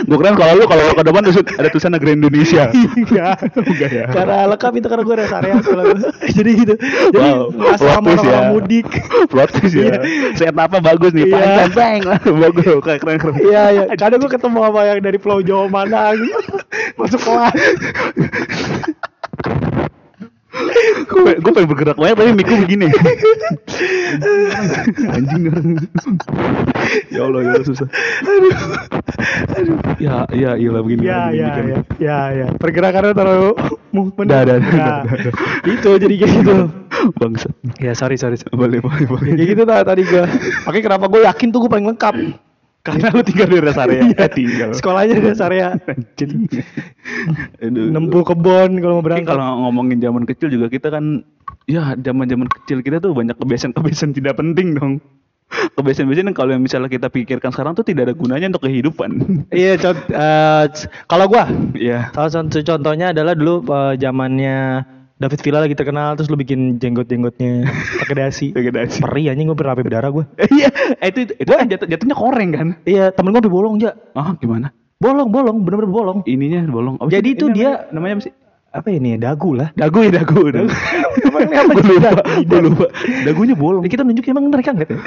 Gua 0.05 0.16
kira 0.18 0.31
kalau 0.35 0.52
lu 0.55 0.64
kalau 0.64 0.85
ke 0.90 1.02
depan 1.02 1.20
terus 1.22 1.38
ada 1.38 1.68
tulisan 1.68 1.92
negeri 1.92 2.11
Indonesia. 2.14 2.64
Enggak. 2.72 3.37
Enggak 3.70 3.90
ya. 3.90 4.05
Karena 4.09 4.37
lengkap 4.50 4.72
itu 4.76 4.87
karena 4.87 5.02
gua 5.02 5.16
rest 5.18 5.35
area 5.35 5.55
sekolah. 5.59 5.85
Jadi 6.37 6.50
gitu. 6.57 6.74
Jadi 7.11 7.31
Wow, 7.33 7.42
pas 7.52 7.78
plot 7.78 7.92
sama 7.92 8.07
twist 8.09 8.24
orang 8.24 8.33
ya. 8.35 8.50
mudik. 8.50 8.87
Plot 9.28 9.50
twist 9.52 9.74
ya. 9.74 9.94
Set 10.35 10.55
apa 10.55 10.78
bagus 10.78 11.11
nih, 11.12 11.24
Iya. 11.26 11.37
panjang 11.37 11.72
bang. 11.72 12.00
Bagus, 12.42 12.64
keren 12.81 12.98
keren. 12.98 13.16
keren. 13.18 13.35
Iya 13.38 13.62
iya. 13.70 13.85
Kadang 13.94 14.18
gua 14.18 14.31
ketemu 14.31 14.59
sama 14.61 14.81
yang 14.85 14.98
dari 15.00 15.18
Pulau 15.18 15.40
Jawa 15.40 15.66
mana 15.66 16.12
gitu. 16.14 16.40
Masuk 16.96 17.20
kelas. 17.20 17.55
Gue 21.08 21.32
gue 21.40 21.52
pengen 21.52 21.68
bergerak 21.68 21.96
banyak 21.96 22.16
tapi 22.16 22.30
mikro 22.36 22.56
begini. 22.64 22.88
Anjing 25.16 25.42
ya 27.08 27.24
Allah, 27.24 27.40
ya 27.40 27.50
Allah 27.56 27.64
susah. 27.64 27.88
Ya, 29.96 30.28
ya, 30.32 30.50
iya 30.60 30.68
lah 30.68 30.84
begini. 30.84 31.08
Ya 31.08 31.32
begini 31.32 31.40
ya 31.40 31.48
kan. 31.52 31.64
ya 31.64 31.78
ya 31.96 32.18
ya. 32.32 32.46
Pergerakannya 32.60 33.16
terlalu 33.16 33.56
movement. 33.96 34.28
Dah, 34.28 34.42
dah, 34.44 34.56
dah, 34.60 34.72
Nah. 34.72 35.00
Itu 35.64 35.96
jadi 35.96 36.14
kayak 36.20 36.32
gitu. 36.44 36.68
Bangsat. 37.16 37.52
Ya 37.80 37.96
sorry 37.96 38.20
sorry. 38.20 38.36
sorry. 38.36 38.52
Boleh, 38.52 38.84
boleh, 38.84 39.08
boleh. 39.08 39.32
Kayak 39.32 39.48
gitu 39.56 39.62
tadi 39.64 40.02
gua. 40.04 40.28
Makanya 40.68 40.84
kenapa 40.84 41.04
gue 41.08 41.20
yakin 41.24 41.48
tuh 41.48 41.58
gue 41.64 41.70
paling 41.72 41.88
lengkap. 41.92 42.14
Karena 42.82 43.08
lu 43.10 43.22
tinggal 43.22 43.46
di 43.46 43.58
rest 43.58 43.78
area. 43.78 44.02
Iya. 44.10 44.26
tinggal. 44.28 44.70
Sekolahnya 44.74 45.14
di 45.14 45.22
rest 45.24 45.38
area. 45.40 45.68
Nempuh 47.62 48.22
kebon 48.24 48.78
kalau 48.78 48.98
mau 48.98 49.04
berangkat. 49.04 49.32
kalau 49.32 49.62
ngomongin 49.62 49.98
zaman 49.98 50.24
kecil 50.24 50.50
juga 50.50 50.66
kita 50.66 50.90
kan 50.90 51.22
ya 51.64 51.94
zaman-zaman 51.94 52.50
kecil 52.50 52.82
kita 52.82 52.98
tuh 52.98 53.14
banyak 53.14 53.38
kebiasaan-kebiasaan 53.38 54.12
tidak 54.18 54.34
penting 54.36 54.74
dong. 54.74 54.98
Kebiasaan-kebiasaan 55.52 56.28
yang 56.28 56.36
kalau 56.36 56.56
misalnya 56.56 56.88
kita 56.88 57.06
pikirkan 57.06 57.52
sekarang 57.52 57.76
tuh 57.76 57.84
tidak 57.84 58.08
ada 58.08 58.14
gunanya 58.16 58.48
untuk 58.48 58.64
kehidupan. 58.64 59.10
Iya, 59.52 59.76
cont- 59.76 60.08
c- 60.72 60.88
kalau 61.04 61.28
gua 61.28 61.44
Iya. 61.76 62.08
salah 62.10 62.30
satu 62.32 62.64
contohnya 62.64 63.12
adalah 63.12 63.36
dulu 63.36 63.60
eh, 63.62 63.94
zamannya 63.94 64.58
David 65.22 65.38
Villa 65.46 65.62
lagi 65.62 65.78
terkenal 65.78 66.18
terus 66.18 66.26
lu 66.26 66.35
bikin 66.35 66.82
jenggot-jenggotnya 66.82 67.70
pakai 68.02 68.14
dasi. 68.18 68.46
Pakai 68.50 68.74
dasi. 68.74 68.98
Perih 68.98 69.30
anjing 69.30 69.46
gue 69.46 69.54
pernah 69.54 69.78
sampai 69.78 69.87
berdarah 69.87 70.11
gua. 70.11 70.24
Iya, 70.58 70.68
eh, 70.98 71.08
itu 71.14 71.20
itu 71.38 71.50
kan 71.50 71.66
jatuh, 71.70 71.87
jatuhnya 71.87 72.16
koreng 72.18 72.50
kan? 72.50 72.66
Iya, 72.82 73.14
temen 73.14 73.30
gua 73.30 73.38
sampai 73.38 73.54
bolong 73.54 73.74
aja. 73.78 73.94
Ah, 74.18 74.35
gimana? 74.35 74.74
Bolong, 74.98 75.30
bolong, 75.30 75.62
bener-bener 75.62 75.90
bolong. 75.90 76.18
Ininya 76.26 76.66
bolong. 76.66 76.98
Apa 76.98 77.11
Jadi 77.11 77.38
itu 77.38 77.46
dia 77.54 77.87
namanya, 77.87 77.94
namanya 77.94 78.14
apa 78.18 78.24
sih? 78.26 78.35
apa 78.72 78.88
ini 78.88 79.20
dagu 79.20 79.52
lah. 79.52 79.68
Dagu 79.76 80.00
ya 80.00 80.11
dagu. 80.16 80.48
dagu. 80.48 80.64
Apa 81.28 81.38
Gua 81.76 81.82
sih? 81.85 81.92
lupa, 81.92 82.11
gua 82.48 82.61
lupa. 82.64 82.87
Dagunya 83.28 83.52
bolong. 83.52 83.85
Kita 83.85 84.00
nunjukin 84.00 84.32
emang 84.32 84.48
mereka 84.48 84.72
nggak 84.72 84.88
ya? 84.88 84.98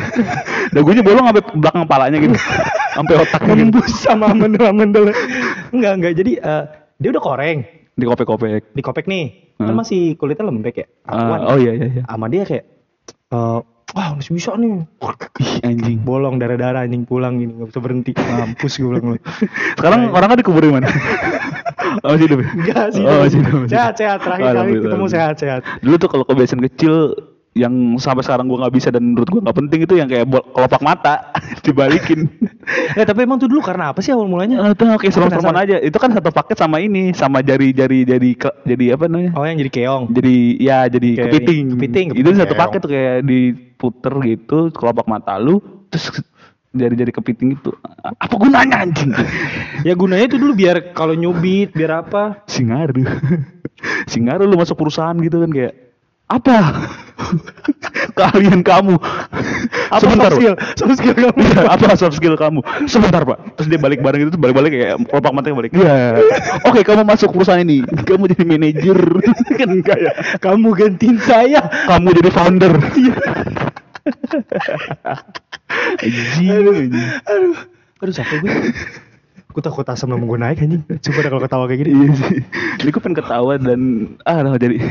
Dagunya 0.69 1.01
bolong 1.01 1.25
sampai 1.33 1.43
belakang 1.57 1.83
palanya 1.89 2.17
gitu. 2.21 2.37
Sampai 2.93 3.13
otaknya 3.17 3.53
gitu. 3.57 3.65
Nembus 3.73 3.93
sama 3.97 4.27
mendel-mendel. 4.37 5.09
Enggak, 5.73 5.93
enggak. 5.97 6.13
Jadi 6.13 6.31
eh, 6.37 6.63
dia 7.01 7.09
udah 7.09 7.23
koreng. 7.25 7.65
Di 7.95 8.03
kopek-kopek. 8.03 8.75
Di 8.75 8.81
kopek 8.81 9.05
nih. 9.05 9.25
Kan 9.55 9.71
Hmm. 9.71 9.79
masih 9.79 10.15
kulitnya 10.15 10.45
lembek 10.45 10.75
ya. 10.75 10.87
Akuan. 11.05 11.39
oh 11.45 11.55
iya 11.55 11.71
iya 11.73 11.87
iya. 11.89 12.03
Sama 12.03 12.27
dia 12.27 12.43
kayak 12.43 12.65
eh 13.31 13.59
wah 13.95 14.07
masih 14.13 14.31
bisa 14.33 14.51
nih. 14.55 14.83
Ih, 15.39 15.53
anjing. 15.63 15.97
Bolong 16.03 16.35
darah-darah 16.35 16.83
anjing 16.83 17.03
pulang 17.03 17.39
gini 17.39 17.55
nggak 17.55 17.71
bisa 17.71 17.79
berhenti. 17.79 18.11
Mampus 18.13 18.73
gue 18.75 18.89
bilang. 18.89 19.15
Sekarang 19.73 20.11
orangnya 20.11 20.43
dikubur 20.43 20.59
di 20.59 20.71
mana? 20.71 20.91
oh, 22.03 22.11
masih 22.13 22.27
hidup. 22.27 22.39
ya? 22.39 22.47
Enggak 22.51 22.85
sih. 22.91 23.03
Oh, 23.03 23.17
masih 23.23 23.37
hidup. 23.39 23.59
Sehat, 23.71 23.93
sehat. 23.95 24.19
Terakhir 24.19 24.43
kali 24.43 24.51
ketemu 24.51 24.75
alhamdulillah. 24.83 25.09
sehat-sehat. 25.15 25.61
Dulu 25.79 25.95
tuh 25.95 26.09
kalau 26.11 26.23
kebiasaan 26.27 26.61
kecil 26.67 26.93
yang 27.55 27.71
sampai 27.95 28.19
sekarang 28.19 28.51
gua 28.51 28.67
nggak 28.67 28.75
bisa 28.75 28.91
dan 28.91 29.15
menurut 29.15 29.31
gua 29.31 29.41
nggak 29.47 29.57
penting 29.63 29.79
itu 29.87 29.95
yang 29.95 30.11
kayak 30.11 30.27
kelopak 30.27 30.81
mata 30.83 31.31
dibalikin. 31.65 32.27
Eh 32.97 33.05
tapi 33.05 33.29
emang 33.29 33.37
tuh 33.37 33.45
dulu 33.45 33.61
karena 33.61 33.93
apa 33.93 34.01
sih 34.01 34.09
awal 34.09 34.25
mulanya? 34.25 34.57
Ah, 34.57 34.73
tuh 34.73 34.89
kayak 34.97 35.13
serem-sereman 35.13 35.53
penasaran. 35.53 35.69
aja. 35.69 35.77
Itu 35.85 36.01
kan 36.01 36.09
satu 36.11 36.33
paket 36.33 36.57
sama 36.57 36.81
ini, 36.81 37.13
sama 37.13 37.45
jari-jari 37.45 38.03
jadi 38.03 38.29
jadi 38.65 38.85
apa 38.97 39.05
namanya? 39.05 39.37
Oh 39.37 39.45
yang 39.45 39.61
jadi 39.61 39.69
keong. 39.71 40.03
Jadi 40.09 40.35
ya 40.57 40.89
jadi 40.89 41.09
Kayak 41.13 41.29
kepiting. 41.29 41.63
kepiting, 41.77 42.07
Itu 42.17 42.29
satu 42.33 42.57
paket 42.57 42.79
tuh 42.81 42.89
kayak 42.89 43.21
diputer 43.21 44.13
gitu 44.25 44.57
kelopak 44.73 45.05
mata 45.05 45.37
lu 45.37 45.61
terus 45.93 46.09
jari-jari 46.73 47.13
kepiting 47.13 47.55
itu 47.55 47.71
apa 48.03 48.33
gunanya 48.35 48.83
anjing 48.83 49.13
Ya 49.85 49.93
gunanya 49.93 50.25
itu 50.27 50.35
dulu 50.35 50.57
biar 50.57 50.91
kalau 50.91 51.13
nyubit, 51.13 51.71
biar 51.71 52.01
apa? 52.03 52.41
Singaru 52.49 53.05
Singaru 54.11 54.43
lu 54.43 54.57
masuk 54.57 54.75
perusahaan 54.75 55.15
gitu 55.21 55.37
kan 55.39 55.53
kayak 55.53 55.84
apa 56.25 56.57
keahlian 58.17 58.65
kamu 58.65 58.97
Apa 59.93 60.01
sebentar 60.01 60.33
soft 60.33 60.41
skill? 60.41 60.55
Soft 60.73 60.95
skill 60.97 61.13
kamu 61.13 61.37
Iya, 61.37 61.61
apa 61.69 61.87
soft 61.93 62.15
skill 62.17 62.35
kamu 62.35 62.59
sebentar 62.89 63.21
pak 63.21 63.37
terus 63.55 63.67
dia 63.69 63.77
balik 63.77 64.01
bareng 64.01 64.33
itu 64.33 64.37
balik-balik 64.37 64.71
kayak 64.73 64.97
kelopak 65.05 65.31
matanya 65.37 65.55
balik 65.61 65.71
iya 65.77 66.17
oke 66.65 66.81
kamu 66.81 67.05
masuk 67.05 67.29
perusahaan 67.29 67.61
ini 67.61 67.85
kamu 68.09 68.25
jadi 68.33 68.43
manajer 68.43 68.99
kan 69.61 69.69
enggak 69.69 69.97
ya 70.01 70.11
Kamu 70.41 70.67
gantiin 70.73 71.17
saya. 71.21 71.61
kamu 71.85 72.07
jadi 72.17 72.29
founder 72.33 72.73
Anjing, 76.01 76.65
anjing. 76.69 76.93
Aduh, 77.25 77.57
aduh 78.01 78.13
capek 78.13 78.37
gue. 78.45 78.53
Gue 79.49 79.63
takut 79.63 79.87
asam 79.87 80.11
lambung 80.13 80.29
gue 80.35 80.39
naik 80.41 80.61
anjing. 80.61 80.83
Coba 80.85 81.19
kalau 81.25 81.41
ketawa 81.41 81.65
kayak 81.65 81.79
gini. 81.85 81.91
Iya 81.95 82.09
sih. 82.13 82.39
Jadi 82.83 82.89
gue 82.91 83.01
pengen 83.01 83.17
ketawa 83.17 83.53
dan 83.57 83.81
ah 84.27 84.43
jadi. 84.59 84.77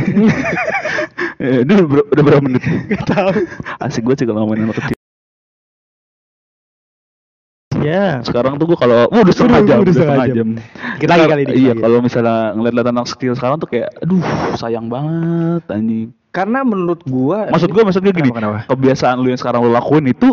Eh, 1.44 1.60
Ini 1.60 1.72
udah, 1.76 1.86
ber- 1.86 2.08
udah 2.08 2.22
berapa 2.24 2.42
menit? 2.42 2.62
Gak 2.64 3.04
tahu. 3.04 3.30
Asik 3.84 4.02
gue 4.08 4.14
sih 4.16 4.24
kalau 4.24 4.48
ngomongin 4.48 4.64
anak 4.72 4.80
kecil. 4.80 4.96
Ya. 7.84 8.24
Sekarang 8.24 8.56
tuh 8.56 8.64
gue 8.70 8.78
kalau 8.80 9.04
oh, 9.12 9.20
udah 9.20 9.34
setengah 9.34 9.60
jam, 9.68 9.78
udah 9.84 9.84
udah 9.84 9.92
setengah 9.94 10.26
jam. 10.32 10.36
jam. 10.40 10.48
Kita 10.96 11.12
lagi 11.12 11.28
kali 11.28 11.42
dikit 11.44 11.60
Iya, 11.60 11.72
kalau 11.76 11.98
misalnya 12.00 12.36
ngeliat-liat 12.56 12.88
anak 12.88 13.06
kecil 13.12 13.32
sekarang 13.36 13.56
tuh 13.60 13.68
kayak, 13.68 13.88
aduh 14.00 14.24
sayang 14.56 14.86
banget 14.88 15.62
anjing. 15.68 16.08
Karena 16.32 16.64
menurut 16.64 17.04
gue. 17.04 17.38
Maksud 17.52 17.70
gue, 17.70 17.82
maksud 17.84 18.00
gue 18.00 18.14
gini, 18.16 18.30
Kenapa, 18.32 18.64
kenapa? 18.64 18.72
kebiasaan 18.72 19.16
lu 19.20 19.28
yang 19.28 19.38
sekarang 19.38 19.60
lu 19.68 19.70
lakuin 19.70 20.06
itu 20.08 20.32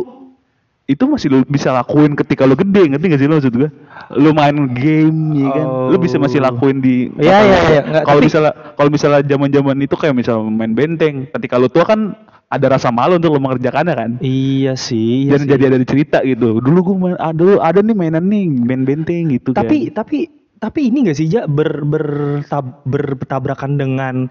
itu 0.92 1.04
masih 1.08 1.28
lu 1.28 1.40
bisa 1.46 1.72
lakuin 1.72 2.12
ketika 2.14 2.44
lu 2.44 2.54
gede, 2.54 2.84
ngerti 2.86 3.06
gak 3.08 3.18
sih 3.18 3.28
lu 3.28 3.36
maksud 3.36 3.54
gue? 3.56 3.70
Lu 4.14 4.30
main 4.32 4.68
game 4.70 5.40
ya 5.40 5.48
kan, 5.50 5.66
lu 5.88 5.98
bisa 5.98 6.20
masih 6.20 6.38
Oh. 6.38 6.46
lakuin 6.46 6.78
di 6.78 7.08
Iya, 7.16 7.38
iya, 7.40 7.60
iya. 7.72 7.82
Kalau 8.04 8.20
misalnya 8.20 8.52
kalau 8.76 8.90
misalnya 8.90 9.24
zaman-zaman 9.24 9.80
itu 9.80 9.96
kayak 9.96 10.12
misalnya 10.14 10.46
main 10.46 10.74
benteng, 10.74 11.32
ketika 11.32 11.56
lu 11.56 11.66
tua 11.66 11.84
kan 11.84 12.14
ada 12.46 12.68
rasa 12.68 12.92
malu 12.92 13.16
untuk 13.16 13.32
lu 13.32 13.40
mengerjakannya 13.40 13.94
kan. 13.94 14.12
Iya 14.20 14.76
sih. 14.76 15.26
Iya 15.26 15.32
Dan 15.32 15.40
sih. 15.40 15.50
jadi 15.50 15.64
ada 15.72 15.78
cerita 15.82 16.18
gitu. 16.22 16.60
Dulu 16.60 16.80
gua 16.84 16.96
main, 17.00 17.16
ada 17.16 17.44
ada 17.64 17.80
nih 17.80 17.96
mainan 17.96 18.28
nih, 18.28 18.52
main 18.52 18.84
benteng 18.84 19.32
gitu 19.32 19.56
tapi 19.56 19.88
kan. 19.88 20.04
tapi 20.04 20.28
tapi 20.58 20.92
ini 20.92 21.08
gak 21.08 21.18
sih 21.18 21.26
ja 21.26 21.48
ber, 21.48 21.82
bertab- 21.82 22.84
bertabrakan 22.84 23.80
dengan 23.80 24.28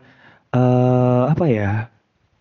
eh 0.50 1.22
apa 1.26 1.44
ya 1.46 1.88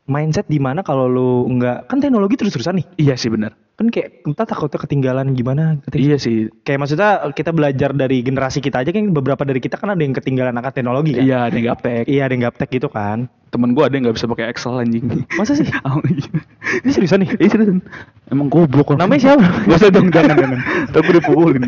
mindset 0.05 0.45
di 0.45 0.58
mana 0.58 0.82
kalau 0.82 1.05
lu 1.05 1.29
nggak 1.47 1.86
kan 1.86 1.97
teknologi 1.97 2.34
terus 2.34 2.49
terusan 2.49 2.82
nih 2.82 2.86
Iya 2.97 3.13
sih 3.13 3.29
benar. 3.29 3.53
Kan 3.79 3.87
kayak 3.87 4.07
entah 4.23 4.43
takutnya 4.43 4.75
ketinggalan 4.77 5.31
gimana 5.31 5.79
keting- 5.81 6.03
Iya 6.03 6.17
sih. 6.17 6.37
kayak 6.59 6.79
maksudnya 6.79 7.09
kita 7.31 7.49
belajar 7.49 7.89
dari 7.91 8.19
generasi 8.19 8.59
kita 8.59 8.77
aja 8.77 8.91
kan 8.91 9.09
beberapa 9.09 9.39
dari 9.41 9.57
kita 9.57 9.75
kan 9.75 9.89
ada 9.89 9.99
yang 9.99 10.11
ketinggalan 10.11 10.51
akan 10.53 10.71
teknologi 10.73 11.15
kan 11.15 11.23
Iya, 11.23 11.47
ada 11.47 11.55
yang 11.55 11.67
gaptek. 11.69 12.03
iya 12.05 12.21
ada 12.21 12.33
yang 12.33 12.43
gaptek 12.43 12.69
gitu 12.69 12.87
kan 12.87 13.31
Temen 13.49 13.73
gua 13.73 13.89
ada 13.89 13.97
yang 13.97 14.05
nggak 14.05 14.13
bisa 14.13 14.27
pakai 14.27 14.45
Excel 14.47 14.77
anjing. 14.77 15.25
masa 15.33 15.55
sih 15.55 15.65
ini 16.83 16.91
seriusan 16.91 17.23
nih 17.23 17.33
Iya 17.39 17.49
seriusan. 17.49 17.81
Emang 18.29 18.45
goblok 18.45 18.93
orang. 18.93 19.01
Namanya 19.01 19.21
siapa? 19.25 19.41
Gak 19.65 19.73
usah 19.75 19.89
dong, 19.89 20.13
jangan, 20.13 20.37
jangan. 20.37 20.59
Tapi 20.85 21.01
gue 21.01 21.15
dipukulin. 21.17 21.61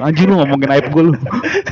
Anjing 0.00 0.26
lu 0.26 0.40
ngomongin 0.40 0.70
aib 0.72 0.88
gue 0.88 1.02
lu. 1.02 1.12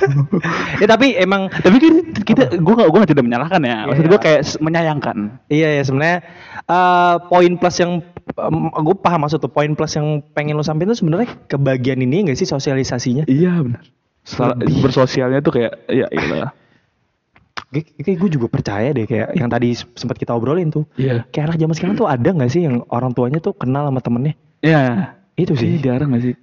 ya 0.81 0.87
tapi 0.87 1.17
emang 1.17 1.49
Tapi 1.51 1.77
kan 1.79 1.95
kita, 2.21 2.43
gue 2.55 2.75
gak, 2.75 2.89
gue 2.89 2.99
gak 3.01 3.11
tidak 3.11 3.25
menyalahkan 3.25 3.61
ya. 3.63 3.77
Maksud 3.89 4.05
Iya. 4.05 4.11
gue 4.11 4.21
kayak 4.21 4.41
menyayangkan. 4.61 5.17
Iya 5.49 5.69
ya 5.73 5.83
sebenarnya 5.83 6.19
eh, 6.63 7.15
poin 7.25 7.53
plus 7.57 7.77
yang 7.79 7.93
gue 8.35 8.97
paham 8.99 9.21
maksud 9.27 9.39
tuh 9.39 9.51
poin 9.51 9.71
plus 9.79 9.95
yang 9.95 10.23
pengen 10.35 10.59
lo 10.59 10.67
sampein 10.67 10.91
tuh 10.91 10.99
sebenarnya 10.99 11.31
kebagian 11.47 12.03
ini 12.03 12.27
enggak 12.27 12.39
sih 12.39 12.49
sosialisasinya? 12.49 13.31
Iya 13.31 13.63
benar. 13.63 13.85
Bersosialnya 14.83 15.39
tuh 15.45 15.61
kayak, 15.61 15.73
ya 15.87 16.07
iya 16.11 16.51
Kayak 17.75 18.19
gue 18.23 18.31
juga 18.39 18.47
percaya 18.47 18.95
deh 18.95 19.07
kayak 19.07 19.35
yang 19.35 19.51
tadi 19.51 19.75
sempat 19.75 20.19
kita 20.19 20.35
obrolin 20.35 20.71
tuh. 20.71 20.87
Iya. 20.95 21.27
Kayak 21.31 21.55
anak 21.55 21.59
zaman 21.63 21.75
sekarang 21.75 21.97
tuh 21.99 22.07
ada 22.07 22.29
nggak 22.31 22.51
sih 22.51 22.63
yang 22.67 22.87
orang 22.91 23.11
tuanya 23.15 23.43
tuh 23.43 23.55
kenal 23.55 23.87
sama 23.91 23.99
temennya? 23.99 24.35
Iya. 24.63 25.15
Itu 25.35 25.59
sih. 25.59 25.79
Iya, 25.79 25.99
jarang 25.99 26.15
gak 26.15 26.23
sih? 26.23 26.35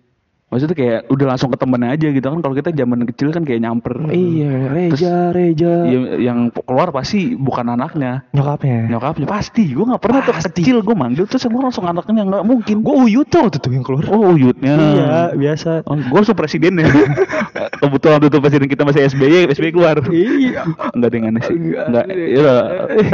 Maksudnya 0.51 0.75
kayak 0.75 0.99
udah 1.07 1.25
langsung 1.31 1.47
ke 1.47 1.55
temennya 1.55 1.95
aja 1.95 2.07
gitu 2.11 2.27
kan. 2.27 2.39
Kalau 2.43 2.55
kita 2.59 2.69
zaman 2.75 3.07
kecil 3.07 3.31
kan 3.31 3.47
kayak 3.47 3.63
nyamper. 3.63 3.95
Iya, 4.11 4.51
Reja, 4.67 5.15
Reja. 5.31 5.87
Iya, 5.87 5.99
yang 6.19 6.51
keluar 6.51 6.91
pasti 6.91 7.39
bukan 7.39 7.71
anaknya. 7.71 8.27
Nyokapnya. 8.35 8.91
Nyokapnya 8.91 9.27
pasti. 9.31 9.71
Gue 9.71 9.87
gak 9.87 10.03
pernah 10.03 10.19
tuh 10.27 10.35
Pasti. 10.35 10.59
kecil 10.59 10.83
gue 10.83 10.91
manggil 10.91 11.23
terus 11.23 11.47
yang 11.47 11.55
langsung 11.55 11.87
anaknya 11.87 12.27
nggak 12.27 12.43
mungkin. 12.43 12.83
Gue 12.83 12.95
uyut 13.07 13.31
tuh 13.31 13.47
waktu 13.47 13.63
tuh 13.63 13.71
yang 13.71 13.87
keluar. 13.87 14.03
Oh 14.11 14.35
uyutnya. 14.35 14.75
Iya, 14.75 15.15
biasa. 15.39 15.87
Oh, 15.87 15.95
gue 15.95 16.17
langsung 16.19 16.35
presiden 16.35 16.83
ya. 16.83 16.91
Kebetulan 17.81 18.19
waktu 18.19 18.27
itu 18.27 18.37
presiden 18.43 18.67
kita 18.67 18.83
masih 18.83 19.01
SBY, 19.07 19.55
SBY 19.55 19.71
keluar. 19.71 19.97
Iya. 20.11 20.67
Enggak 20.91 21.07
ada 21.07 21.15
yang 21.15 21.27
aneh 21.31 21.43
sih. 21.47 21.55
Enggak. 21.55 22.05
Iya. 22.11 22.53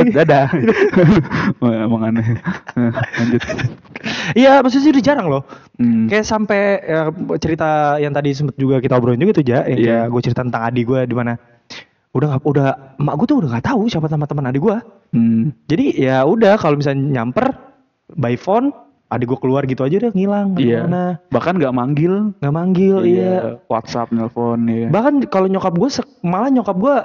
Dadah. 0.09 0.47
Emang 1.85 2.01
aneh. 2.01 2.25
Nah, 2.77 2.93
Lanjut. 2.93 3.41
Iya, 4.37 4.61
maksudnya 4.61 4.93
udah 4.93 5.03
jarang 5.03 5.27
loh. 5.33 5.43
Hmm. 5.81 6.05
Kayak 6.05 6.25
sampai 6.29 6.77
ya, 6.85 7.09
cerita 7.35 7.69
yang 7.97 8.15
tadi 8.15 8.31
sempet 8.31 8.55
juga 8.55 8.79
kita 8.79 8.95
obrolin 8.95 9.19
juga 9.19 9.35
tuh 9.35 9.45
ja, 9.45 9.67
yang 9.67 9.77
Iya. 9.77 9.87
kayak 9.99 10.05
gue 10.07 10.21
cerita 10.23 10.41
tentang 10.41 10.63
adik 10.63 10.87
gue 10.87 10.99
di 11.03 11.15
mana 11.15 11.35
udah 12.15 12.27
nggak 12.31 12.43
udah 12.47 12.67
emak 12.97 13.13
gue 13.19 13.27
tuh 13.27 13.37
udah 13.43 13.49
nggak 13.51 13.65
tahu 13.67 13.81
siapa 13.85 14.07
nama 14.07 14.23
teman 14.23 14.47
adik 14.47 14.61
gue. 14.63 14.77
Hmm. 15.11 15.43
Jadi 15.67 15.85
ya 15.97 16.23
udah 16.23 16.55
kalau 16.55 16.75
misalnya 16.75 17.19
nyamper 17.19 17.51
by 18.15 18.33
phone, 18.33 18.71
adik 19.07 19.27
gue 19.27 19.39
keluar 19.39 19.63
gitu 19.63 19.83
aja 19.83 19.99
deh 19.99 20.11
ngilang 20.11 20.55
Iya. 20.55 20.83
mana 20.83 21.19
Bahkan 21.27 21.53
nggak 21.59 21.73
manggil. 21.73 22.13
nggak 22.39 22.53
manggil 22.55 22.97
iya. 23.03 23.59
WhatsApp, 23.67 24.09
nelpon 24.09 24.63
ya. 24.65 24.87
Bahkan 24.87 25.27
kalau 25.27 25.47
nyokap 25.47 25.73
gue 25.73 25.89
malah 26.23 26.47
nyokap 26.47 26.75
gue 26.75 26.95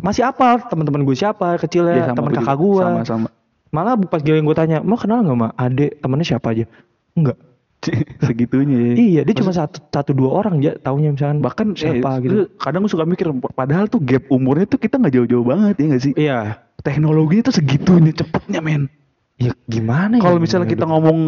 masih 0.00 0.24
apal 0.24 0.56
teman-teman 0.66 1.04
gue 1.04 1.14
siapa 1.14 1.54
Iya, 1.54 1.60
kecilnya 1.60 2.02
sama 2.06 2.16
teman 2.18 2.32
kakak 2.34 2.56
gue. 2.56 2.82
Sama-sama. 2.82 3.28
Malah 3.74 3.94
pas 4.06 4.22
gue 4.22 4.36
gue 4.36 4.56
tanya, 4.56 4.78
mau 4.80 4.96
kenal 4.96 5.20
nggak 5.20 5.36
mak 5.36 5.52
adik 5.54 5.98
temennya 5.98 6.26
siapa 6.26 6.52
aja? 6.52 6.64
Enggak. 7.12 7.36
Segitunya 8.26 8.78
ya. 8.78 8.92
Iya, 8.94 9.20
dia 9.22 9.34
cuma 9.36 9.50
satu 9.50 9.78
satu 9.86 10.10
dua 10.10 10.30
orang 10.34 10.58
ya 10.58 10.74
taunya 10.76 11.12
misalkan 11.12 11.38
bahkan 11.38 11.66
siapa 11.72 12.18
eh, 12.18 12.22
gitu. 12.24 12.34
kadang 12.56 12.82
gue 12.82 12.90
suka 12.90 13.04
mikir 13.04 13.26
padahal 13.52 13.86
tuh 13.86 14.00
gap 14.00 14.26
umurnya 14.26 14.66
tuh 14.66 14.76
kita 14.76 14.96
nggak 14.96 15.14
jauh-jauh 15.14 15.44
banget 15.44 15.74
ya 15.76 15.84
nggak 15.86 16.02
sih 16.02 16.12
Iya. 16.14 16.40
teknologi 16.80 17.40
itu 17.40 17.50
segitunya 17.50 18.12
cepetnya 18.12 18.60
men 18.60 18.88
Ya 19.36 19.52
gimana 19.68 20.16
ya? 20.16 20.24
kalau 20.24 20.40
misalnya 20.40 20.64
kita 20.64 20.88
ngomong 20.88 21.18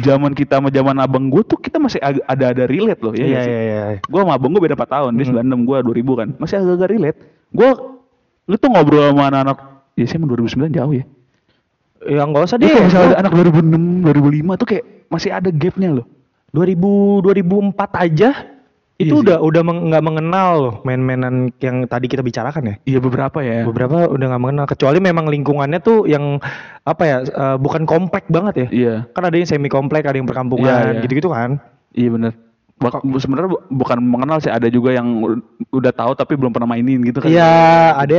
zaman 0.00 0.32
kita 0.32 0.56
sama 0.56 0.72
zaman 0.72 0.96
abang 0.98 1.28
gue 1.28 1.44
tuh 1.44 1.60
kita 1.60 1.76
masih 1.76 2.00
ada-ada 2.00 2.64
relate 2.64 2.96
loh 2.98 3.12
ya 3.12 3.22
Iya 3.22 3.38
sih? 3.38 3.52
iya 3.52 3.60
iya. 3.60 3.82
gue 4.00 4.18
sama 4.18 4.32
abang 4.34 4.50
gue 4.50 4.62
beda 4.62 4.72
4 4.74 4.88
tahun 4.88 5.12
dia 5.14 5.24
Hmm. 5.28 5.44
96 5.44 5.68
gue 5.68 5.76
2000 6.00 6.16
kan 6.16 6.28
masih 6.40 6.54
agak-agak 6.58 6.88
relate 6.90 7.18
gue 7.52 7.70
lu 8.48 8.56
tuh 8.56 8.68
ngobrol 8.72 9.12
sama 9.12 9.28
anak-anak 9.28 9.58
ya 9.94 10.04
sih 10.04 10.16
emang 10.16 10.32
2009 10.32 10.72
jauh 10.72 10.94
ya 10.96 11.04
Ya 12.00 12.22
enggak 12.22 12.46
usah 12.46 12.56
Dia 12.56 12.72
deh. 12.72 12.82
misalnya 12.86 13.14
anak 13.18 13.32
2006 13.36 14.06
2005 14.06 14.54
tuh 14.56 14.66
kayak 14.66 14.84
masih 15.08 15.30
ada 15.30 15.48
gapnya 15.48 15.90
loh 15.94 16.06
2000 16.50 17.24
2004 17.24 17.74
aja 17.98 18.30
itu 18.98 19.06
Iya 19.06 19.14
sih. 19.14 19.22
udah 19.22 19.36
udah 19.38 19.62
meng- 19.62 19.84
nggak 19.88 20.04
mengenal 20.04 20.50
loh 20.58 20.74
main-mainan 20.82 21.54
yang 21.56 21.86
tadi 21.86 22.06
kita 22.06 22.18
bicarakan 22.18 22.62
ya. 22.64 22.74
iya 22.84 22.98
beberapa 22.98 23.38
ya 23.38 23.62
Beberapa 23.62 24.10
udah 24.10 24.26
nggak 24.26 24.42
mengenal 24.42 24.66
kecuali 24.66 24.98
memang 24.98 25.30
lingkungannya 25.30 25.78
tuh 25.78 26.02
yang 26.04 26.42
apa 26.82 27.02
ya 27.04 27.16
eh, 27.22 27.56
bukan 27.56 27.86
komplek 27.86 28.26
banget 28.26 28.54
ya. 28.56 28.66
iya 28.68 28.94
Kan 29.08 29.22
ada 29.22 29.34
yang 29.34 29.46
semi 29.46 29.68
komplek, 29.68 30.02
ada 30.02 30.18
yang 30.18 30.26
perkampungan, 30.26 30.66
Iya, 30.66 30.90
iya. 30.90 31.00
gitu-gitu 31.00 31.30
kan. 31.30 31.62
Iya 31.94 32.10
bener. 32.10 32.32
Bak- 32.74 33.02
sebenarnya 33.14 33.50
bu- 33.50 33.62
bukan 33.72 33.98
mengenal 34.00 34.38
sih, 34.38 34.50
ada 34.50 34.66
juga 34.66 34.90
yang 34.90 35.06
udah 35.68 35.90
tahu 35.90 36.14
tapi 36.14 36.34
belum 36.34 36.50
pernah 36.50 36.66
mainin 36.68 36.98
gitu 37.00 37.18
kan. 37.18 37.26
Iya, 37.26 37.50
ada. 37.96 38.18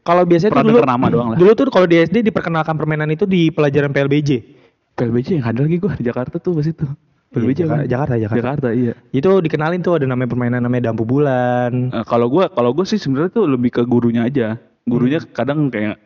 Kalau 0.00 0.24
biasanya 0.24 0.52
tuh 0.52 0.64
dulu 0.66 0.80
nama 0.82 1.06
doang 1.08 1.28
lah. 1.32 1.36
Dulu 1.36 1.50
tuh 1.54 1.64
kalau 1.68 1.84
di 1.84 1.96
SD 1.96 2.20
diperkenalkan 2.22 2.76
permainan 2.76 3.08
itu 3.08 3.24
di 3.24 3.48
pelajaran 3.48 3.88
PLBJ. 3.88 4.59
PLBJ 5.00 5.40
yang 5.40 5.46
ada 5.48 5.60
lagi 5.64 5.76
gua 5.80 5.96
di 5.96 6.04
Jakarta 6.04 6.36
tuh 6.36 6.52
pas 6.52 6.68
itu. 6.68 6.84
PLBJ 7.30 7.58
Iya, 7.62 7.66
kan? 7.70 7.78
Jakarta, 7.88 8.14
Jakarta. 8.20 8.38
Jakarta 8.42 8.68
iya. 8.76 8.92
Itu 9.10 9.40
dikenalin 9.40 9.80
tuh 9.80 9.96
ada 9.96 10.04
namanya 10.04 10.28
permainan 10.28 10.60
namanya 10.60 10.92
dampu 10.92 11.08
bulan. 11.08 11.88
Eh, 11.88 12.04
kalau 12.04 12.28
gua 12.28 12.52
kalau 12.52 12.76
gua 12.76 12.84
sih 12.84 13.00
sebenarnya 13.00 13.32
tuh 13.32 13.48
lebih 13.48 13.70
ke 13.72 13.82
gurunya 13.88 14.28
aja. 14.28 14.60
Gurunya 14.84 15.24
Hmm. 15.24 15.30
kadang 15.32 15.72
kayak 15.72 15.96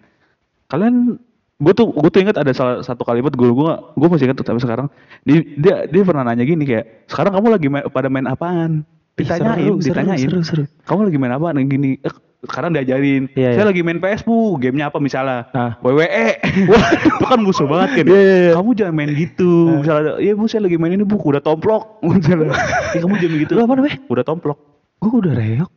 kalian 0.68 1.18
gue 1.54 1.72
tuh 1.72 1.86
gue 1.94 2.10
tuh 2.10 2.20
ingat 2.20 2.34
ada 2.34 2.50
salah 2.50 2.82
satu 2.82 3.06
kalimat 3.06 3.30
guru 3.30 3.54
gue 3.54 3.72
gue 3.94 4.08
masih 4.10 4.26
ingat 4.26 4.42
sampai 4.42 4.58
sekarang 4.58 4.86
dia, 5.22 5.38
dia 5.54 5.74
dia 5.86 6.02
pernah 6.02 6.26
nanya 6.26 6.42
gini 6.42 6.66
kayak 6.66 7.06
sekarang 7.06 7.30
kamu 7.30 7.46
lagi 7.46 7.66
main, 7.70 7.84
pada 7.94 8.08
main 8.10 8.26
apaan 8.26 8.82
ditanyain 9.14 9.62
seru, 9.62 9.78
seru, 9.78 9.86
ditanyain 9.86 10.28
seru, 10.28 10.38
seru. 10.42 10.64
kamu 10.82 11.00
lagi 11.08 11.18
main 11.22 11.32
apa 11.38 11.54
Nah, 11.54 11.62
gini 11.62 12.02
eh, 12.02 12.14
sekarang 12.44 12.70
diajarin 12.72 13.28
Iya, 13.32 13.50
saya 13.52 13.62
iya. 13.62 13.68
lagi 13.68 13.80
main 13.80 13.98
PS 13.98 14.22
bu 14.22 14.56
gamenya 14.56 14.88
apa 14.88 14.98
misalnya 14.98 15.48
Ah. 15.50 15.76
WWE 15.80 16.28
wah 16.70 16.84
itu 16.92 17.24
kan 17.24 17.40
musuh 17.40 17.64
banget 17.64 17.90
kan 18.00 18.04
Iya, 18.06 18.16
iya, 18.16 18.36
iya. 18.38 18.52
kamu 18.54 18.70
jangan 18.72 18.94
main 18.94 19.10
gitu 19.12 19.50
misalnya 19.80 20.12
iya 20.18 20.32
bu 20.32 20.44
saya 20.44 20.62
lagi 20.62 20.76
main 20.76 20.92
ini 20.92 21.02
bu 21.02 21.16
udah 21.16 21.40
tomplok 21.40 21.98
misalnya 22.06 22.52
"Eh, 22.92 23.00
kamu 23.00 23.14
jangan 23.16 23.36
gitu 23.40 23.52
apa 23.56 23.72
namanya? 23.74 23.98
udah 24.06 24.24
tomplok 24.24 24.58
Gue 25.00 25.20
udah 25.20 25.36
reok. 25.36 25.68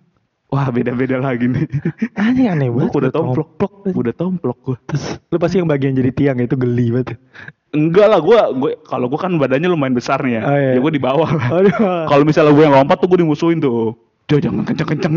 Wah 0.47 0.71
beda-beda 0.71 1.19
lagi 1.19 1.51
nih. 1.51 1.67
Aneh 2.15 2.71
Gua 2.71 2.87
banget. 2.87 2.95
udah 2.95 3.11
tomplok, 3.11 3.49
udah 3.83 4.13
tomplok 4.15 4.57
gua. 4.63 4.77
Terus 4.87 5.19
lu 5.27 5.35
pasti 5.35 5.59
yang 5.59 5.67
bagian 5.67 5.91
jadi 5.91 6.15
tiang 6.15 6.39
itu 6.39 6.55
geli 6.55 6.95
banget. 6.95 7.19
Enggak 7.75 8.07
lah, 8.07 8.23
gua, 8.23 8.55
gua 8.55 8.71
kalau 8.87 9.11
gua 9.11 9.19
kan 9.19 9.35
badannya 9.35 9.67
lumayan 9.67 9.91
besar 9.91 10.23
nih 10.23 10.39
ya. 10.39 10.41
Oh, 10.47 10.55
iya. 10.55 10.71
Ya 10.71 10.79
gua 10.79 10.91
di 10.95 11.03
bawah 11.03 11.27
lah. 11.27 11.47
Aduh. 11.51 11.75
Kalau 12.07 12.23
misalnya 12.23 12.55
gue 12.55 12.63
yang 12.63 12.79
lompat 12.79 12.95
tuh 12.95 13.11
gue 13.11 13.19
dimusuhin 13.19 13.59
tuh. 13.59 13.91
Dia 14.27 14.43
jangan 14.43 14.63
kenceng-kenceng. 14.67 15.13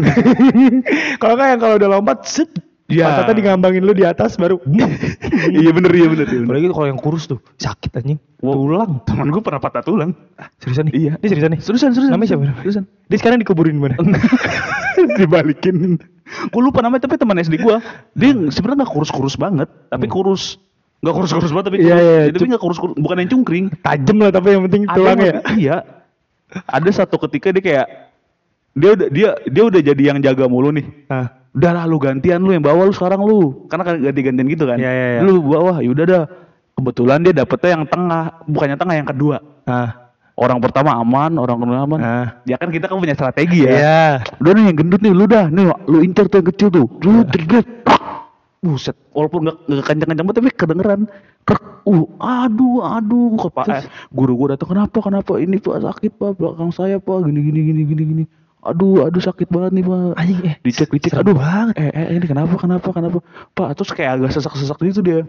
kalau 1.23 1.35
yang 1.43 1.59
kalau 1.59 1.75
udah 1.83 1.91
lompat 1.91 2.25
set 2.27 2.51
Iya. 2.91 3.07
Pas 3.07 3.23
tadi 3.23 3.47
ngambangin 3.47 3.87
lu 3.87 3.95
di 3.95 4.03
atas 4.03 4.35
baru 4.35 4.59
iya 5.63 5.71
bener, 5.71 5.95
iya 5.95 6.11
bener. 6.11 6.27
Iya 6.27 6.43
bener. 6.43 6.47
Apalagi 6.51 6.67
kalau 6.75 6.87
yang 6.91 6.99
kurus 6.99 7.31
tuh 7.31 7.39
sakit 7.55 7.95
anjing. 7.95 8.19
Wow. 8.43 8.67
Tulang. 8.67 8.93
Temen 9.07 9.31
gue 9.31 9.43
pernah 9.47 9.63
patah 9.63 9.87
tulang. 9.87 10.11
Seriusan 10.59 10.91
nih? 10.91 10.95
Iya. 10.99 11.13
Dia 11.23 11.29
seriusan 11.31 11.51
nih? 11.55 11.61
Seriusan, 11.63 11.95
seriusan. 11.95 12.11
Namanya 12.19 12.35
siapa? 12.35 12.51
Seriusan. 12.67 12.85
Dia 13.07 13.19
sekarang 13.23 13.39
dikuburin 13.39 13.79
di 13.79 13.83
mana? 13.87 13.95
Dibalikin. 15.23 16.03
Gue 16.51 16.63
lupa 16.67 16.83
namanya 16.83 17.07
tapi 17.07 17.15
teman 17.15 17.39
SD 17.39 17.63
gue. 17.63 17.77
Dia 18.19 18.31
sebenarnya 18.51 18.83
nggak 18.83 18.91
kurus-kurus 18.91 19.39
banget, 19.39 19.71
tapi 19.87 20.11
kurus. 20.11 20.59
Nggak 20.99 21.15
kurus-kurus 21.15 21.51
banget 21.55 21.67
tapi 21.71 21.79
Hmm. 21.79 21.87
Iya, 21.87 21.95
kurus. 21.95 22.11
iya, 22.11 22.35
Tapi 22.35 22.47
nggak 22.51 22.63
kurus-kurus, 22.67 22.95
bukan 22.99 23.17
yang 23.23 23.31
cungkring. 23.31 23.67
Tajem 23.87 24.19
lah 24.19 24.31
tapi 24.35 24.47
yang 24.51 24.63
penting 24.67 24.83
tulangnya. 24.91 25.33
Iya. 25.55 25.77
Ada 26.67 26.91
satu 27.07 27.23
ketika 27.23 27.55
dia 27.55 27.63
kayak 27.63 27.87
dia 28.75 28.91
udah 28.95 29.09
dia 29.11 29.31
dia 29.51 29.63
udah 29.67 29.81
jadi 29.83 30.03
yang 30.15 30.19
jaga 30.23 30.47
mulu 30.47 30.71
nih. 30.71 30.87
Nah, 31.11 31.27
udah 31.51 31.71
lah 31.75 31.85
lu 31.91 31.99
gantian 31.99 32.39
lu 32.39 32.55
yang 32.55 32.63
bawa 32.63 32.87
lu 32.87 32.95
sekarang 32.95 33.21
lu. 33.27 33.67
Karena 33.67 33.83
kan 33.83 33.95
ganti-gantian 33.99 34.47
gitu 34.47 34.65
kan. 34.67 34.79
Iya, 34.79 34.91
iya, 34.91 35.07
iya. 35.19 35.21
lu 35.27 35.43
bawa 35.43 35.83
yaudah 35.83 36.07
dah. 36.07 36.25
Kebetulan 36.79 37.21
dia 37.27 37.35
dapetnya 37.37 37.71
yang 37.77 37.85
tengah 37.91 38.41
bukannya 38.49 38.77
tengah 38.79 38.97
yang 38.97 39.09
kedua. 39.11 39.37
Nah, 39.69 39.89
orang 40.39 40.59
pertama 40.63 40.97
aman 40.97 41.37
orang 41.37 41.59
kedua 41.61 41.79
aman. 41.85 41.99
Nah. 42.01 42.27
ya 42.49 42.57
kan 42.57 42.71
kita 42.71 42.87
kan 42.87 42.97
punya 42.97 43.13
strategi 43.19 43.67
ya. 43.67 43.71
Iya. 43.75 44.03
udah 44.41 44.53
nih 44.55 44.65
yang 44.71 44.77
gendut 44.79 45.01
nih 45.03 45.13
lu 45.13 45.25
dah. 45.27 45.51
Nih 45.51 45.65
lu 45.91 45.99
incer 46.01 46.31
tuh 46.31 46.41
yang 46.41 46.49
kecil 46.55 46.69
tuh. 46.71 46.87
Lu 47.03 47.27
terdet 47.27 47.67
buset. 48.61 48.97
Walaupun 49.17 49.51
gak, 49.51 49.57
gak 49.67 49.85
kencang-kencang 49.93 50.27
banget 50.31 50.39
tapi 50.39 50.51
kedengeran. 50.55 51.01
Krek. 51.45 51.65
uh 51.85 52.05
aduh 52.23 52.85
aduh. 52.87 53.35
Kok 53.41 53.53
pak 53.57 53.67
eh, 53.73 53.85
guru 54.13 54.33
gua 54.37 54.55
datang 54.55 54.73
kenapa 54.73 54.99
kenapa? 55.01 55.33
Ini 55.41 55.59
pak 55.59 55.81
sakit 55.85 56.13
pak 56.17 56.31
belakang 56.39 56.71
saya 56.73 56.97
pak. 56.97 57.29
Gini 57.29 57.41
gini 57.45 57.61
gini 57.67 57.83
gini 57.85 58.05
gini 58.05 58.25
aduh 58.63 59.05
aduh 59.05 59.19
sakit 59.19 59.49
banget 59.49 59.73
nih 59.73 59.85
pak 59.85 60.13
Anjing 60.15 60.39
eh. 60.43 60.57
dicek 60.61 60.89
dicek 60.91 61.13
aduh 61.15 61.33
banget. 61.33 61.75
eh, 61.75 61.89
eh 61.91 62.07
ini 62.13 62.25
kenapa 62.25 62.55
kenapa 62.55 62.89
kenapa 62.91 63.19
pak 63.51 63.69
terus 63.73 63.91
kayak 63.91 64.21
agak 64.21 64.31
sesak 64.31 64.53
sesak 64.53 64.77
gitu 64.81 65.01
dia 65.01 65.25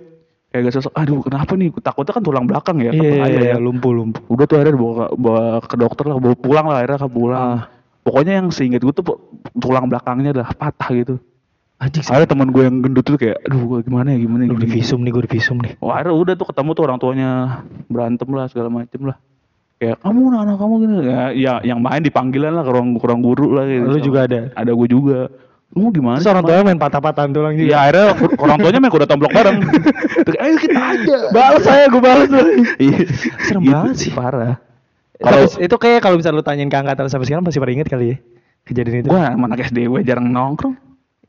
kayak 0.48 0.68
agak 0.68 0.74
sesak 0.76 0.92
aduh 0.94 1.20
kenapa 1.20 1.52
nih 1.54 1.72
takutnya 1.78 2.12
kan 2.12 2.24
tulang 2.24 2.46
belakang 2.46 2.78
ya 2.78 2.92
kan 2.92 3.00
Iya, 3.00 3.12
iya, 3.16 3.28
ya 3.30 3.42
iya, 3.42 3.56
lumpuh 3.56 3.90
lumpuh. 3.90 4.20
udah 4.28 4.44
tuh 4.44 4.56
akhirnya 4.58 4.74
dibawa 4.74 4.94
ke, 4.94 5.06
bawa 5.16 5.42
ke 5.62 5.76
dokter 5.76 6.06
lah 6.06 6.18
bawa 6.18 6.36
pulang 6.36 6.66
lah 6.66 6.78
akhirnya 6.80 7.00
ke 7.00 7.10
pulang 7.10 7.40
Ah. 7.42 7.62
pokoknya 8.02 8.34
yang 8.36 8.48
seingat 8.50 8.82
gue 8.82 8.92
tuh 8.92 9.06
tulang 9.56 9.88
belakangnya 9.88 10.32
udah 10.34 10.48
patah 10.52 10.90
gitu 10.92 11.16
Anjing 11.78 12.04
ada 12.06 12.26
teman 12.26 12.50
gue 12.50 12.62
yang 12.62 12.78
gendut 12.78 13.02
tuh 13.02 13.16
kayak 13.16 13.42
aduh 13.42 13.64
gua 13.64 13.80
gimana 13.80 14.12
ya 14.12 14.20
gimana 14.20 14.42
ya 14.44 14.50
Lu 14.50 14.54
di 14.54 14.62
gimana. 14.62 14.76
visum 14.76 15.00
nih, 15.02 15.10
gue 15.10 15.24
di 15.26 15.32
visum 15.32 15.58
nih. 15.58 15.82
Wah, 15.82 15.98
akhirnya 15.98 16.14
udah 16.14 16.34
tuh 16.36 16.46
ketemu 16.46 16.70
tuh 16.72 16.84
orang 16.84 17.00
tuanya 17.00 17.30
berantem 17.88 18.30
lah 18.30 18.46
segala 18.46 18.70
macem 18.70 19.02
lah 19.02 19.18
kayak 19.82 19.98
kamu 19.98 20.22
nah, 20.30 20.46
anak 20.46 20.62
kamu 20.62 20.74
gini 20.86 20.96
ya, 21.10 21.22
ya 21.34 21.54
yang 21.66 21.82
main 21.82 22.06
dipanggilan 22.06 22.54
lah 22.54 22.62
ke 22.62 22.70
ruang 22.70 23.02
ke 23.02 23.06
ruang 23.10 23.22
guru 23.26 23.58
lah 23.58 23.66
gitu. 23.66 23.90
Lu 23.90 23.98
juga 23.98 24.30
ada? 24.30 24.54
ada 24.54 24.72
gue 24.78 24.88
juga 24.88 25.20
kamu 25.74 25.88
gimana 25.90 26.18
Terus 26.22 26.30
orang 26.30 26.44
tuanya 26.46 26.64
main 26.70 26.78
patah-patahan 26.78 27.30
tulang 27.34 27.54
juga. 27.58 27.70
Ya 27.74 27.78
akhirnya 27.90 28.06
orang 28.38 28.58
tuanya 28.62 28.80
main 28.84 28.92
kuda 28.94 29.06
tomplok 29.10 29.34
bareng. 29.34 29.58
Ayo 30.38 30.56
kita 30.62 30.82
aja. 30.84 31.18
Balas 31.34 31.64
saya, 31.66 31.90
gue 31.90 32.02
balas. 32.04 32.30
Iya. 32.78 33.00
Serem 33.50 33.62
Gitu 33.66 33.74
banget 33.74 33.96
sih. 33.98 34.12
Parah. 34.14 34.62
Kalau 35.18 35.42
itu 35.50 35.76
kayak 35.82 36.00
kalau 36.06 36.16
misalnya 36.22 36.38
lu 36.38 36.46
tanyain 36.46 36.70
ke 36.70 36.78
angkatan 36.78 37.10
sampai 37.10 37.26
sekarang 37.26 37.46
pasti 37.46 37.58
pada 37.58 37.74
inget 37.74 37.90
kali 37.90 38.06
ya 38.14 38.18
kejadian 38.70 39.06
itu. 39.06 39.10
gua 39.10 39.34
sama 39.34 39.46
anak 39.50 39.66
SD 39.70 39.90
gue 39.90 40.02
jarang 40.06 40.30
nongkrong. 40.30 40.78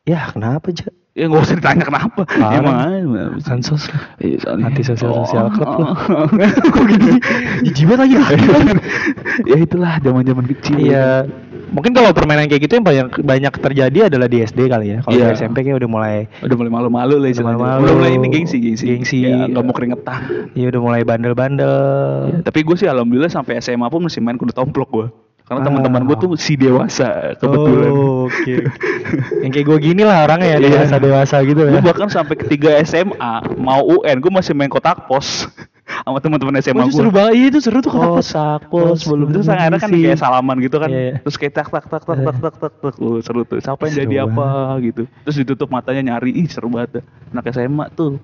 Ya 0.05 0.28
kenapa 0.28 0.68
aja? 0.68 0.92
Ya 1.12 1.28
gak 1.28 1.44
usah 1.44 1.56
ditanya 1.60 1.84
kenapa. 1.84 2.24
Parah. 2.24 2.88
Emang. 2.88 3.36
Sansos 3.38 3.84
lah. 3.86 4.16
Iya. 4.16 4.56
Anti 4.56 4.80
sosial 4.80 5.12
sosial 5.14 5.44
Oh. 5.44 5.52
club 5.52 5.68
lu. 5.76 5.86
Kok 6.72 6.84
gini? 6.88 7.20
Jijik 7.62 7.84
banget 7.86 8.00
lagi. 8.00 8.16
ya 9.52 9.56
itulah 9.58 10.00
zaman-zaman 10.00 10.44
kecil. 10.48 10.76
Iya. 10.80 11.28
Mungkin 11.68 11.92
kalau 11.92 12.12
permainan 12.12 12.48
kayak 12.48 12.64
gitu 12.64 12.76
yang 12.76 12.84
banyak 12.84 13.08
banyak 13.18 13.52
terjadi 13.54 13.98
adalah 14.08 14.24
di 14.24 14.40
SD 14.40 14.68
kali 14.68 14.86
ya. 14.88 14.98
Kalau 15.00 15.12
Iya. 15.14 15.26
di 15.26 15.36
SMP 15.36 15.56
kayak 15.62 15.76
udah 15.78 15.90
mulai 15.90 16.16
Udah 16.40 16.56
mulai 16.56 16.70
malu-malu 16.70 17.14
lah 17.18 17.28
istilahnya. 17.28 17.60
malu-malu. 17.60 17.82
Udah 17.82 17.94
mulai 17.94 18.12
ini 18.14 18.28
gengsi, 18.28 18.56
gengsi. 18.58 18.84
Gengsi. 18.86 19.18
Ya, 19.22 19.44
gak 19.46 19.62
mau 19.62 19.72
keringetan. 19.72 20.20
ya 20.52 20.66
udah 20.68 20.80
mulai 20.80 21.00
bandel-bandel. 21.02 21.76
Ya, 22.30 22.38
tapi 22.42 22.60
gue 22.62 22.76
sih 22.78 22.88
alhamdulillah 22.88 23.28
sampai 23.28 23.56
SMA 23.58 23.84
pun 23.86 24.00
masih 24.00 24.20
main 24.20 24.36
kuda 24.36 24.52
tomplok 24.54 24.88
gue. 24.90 25.06
Karena 25.43 25.59
Ah. 25.59 25.66
teman-teman 25.66 26.03
gue 26.05 26.16
tuh 26.18 26.30
si 26.34 26.55
dewasa 26.55 27.34
kebetulan. 27.36 27.90
Oh, 27.90 28.24
oke. 28.24 28.55
yang 29.43 29.51
kayak 29.51 29.66
gue 29.66 29.78
gini 29.82 30.03
lah 30.03 30.24
orangnya 30.24 30.49
ya 30.49 30.59
Iya. 30.59 30.68
dewasa 30.72 30.97
dewasa 30.99 31.36
gitu 31.43 31.61
Gue 31.61 31.74
ya. 31.74 31.82
bahkan 31.82 32.09
sampai 32.09 32.34
ketiga 32.36 32.78
SMA 32.80 33.32
mau 33.57 33.82
UN 33.82 34.16
gue 34.18 34.30
masih 34.30 34.53
main 34.53 34.66
kotak 34.66 35.05
pos 35.05 35.51
sama 36.05 36.18
teman-teman 36.18 36.57
SMA 36.57 36.78
Oh, 36.78 36.86
itu 36.86 36.88
gue. 36.88 36.99
seru 36.99 37.11
banget. 37.11 37.32
Iya, 37.34 37.47
itu 37.49 37.59
seru 37.61 37.78
tuh 37.78 37.90
kotak 37.90 38.09
pos. 38.09 38.28
Kotak 38.30 38.62
pos 38.70 39.01
belum 39.05 39.28
terus 39.30 39.47
akhirnya 39.47 39.76
kan 39.76 39.90
Isi. 39.90 40.01
kayak 40.01 40.18
salaman 40.18 40.57
gitu 40.59 40.76
kan. 40.78 40.88
Iya, 40.88 41.01
iya. 41.03 41.14
Terus 41.20 41.36
kayak 41.36 41.53
tak 41.53 41.66
tak 41.68 41.84
tak 41.86 42.03
tak 42.03 42.18
tak 42.18 42.36
tak 42.38 42.55
tak 42.57 42.72
tak. 42.80 42.95
Oh, 42.97 43.18
seru 43.18 43.43
tuh. 43.43 43.59
Siapa 43.59 43.82
yang 43.82 43.93
Seru 43.93 44.03
jadi 44.05 44.16
apa 44.24 44.47
gitu. 44.80 45.03
Terus 45.22 45.36
ditutup 45.36 45.68
matanya 45.68 46.03
nyari. 46.09 46.32
Ih 46.32 46.47
seru 46.47 46.70
banget. 46.70 47.03
Anak 47.28 47.45
SMA 47.51 47.90
tuh. 47.90 48.16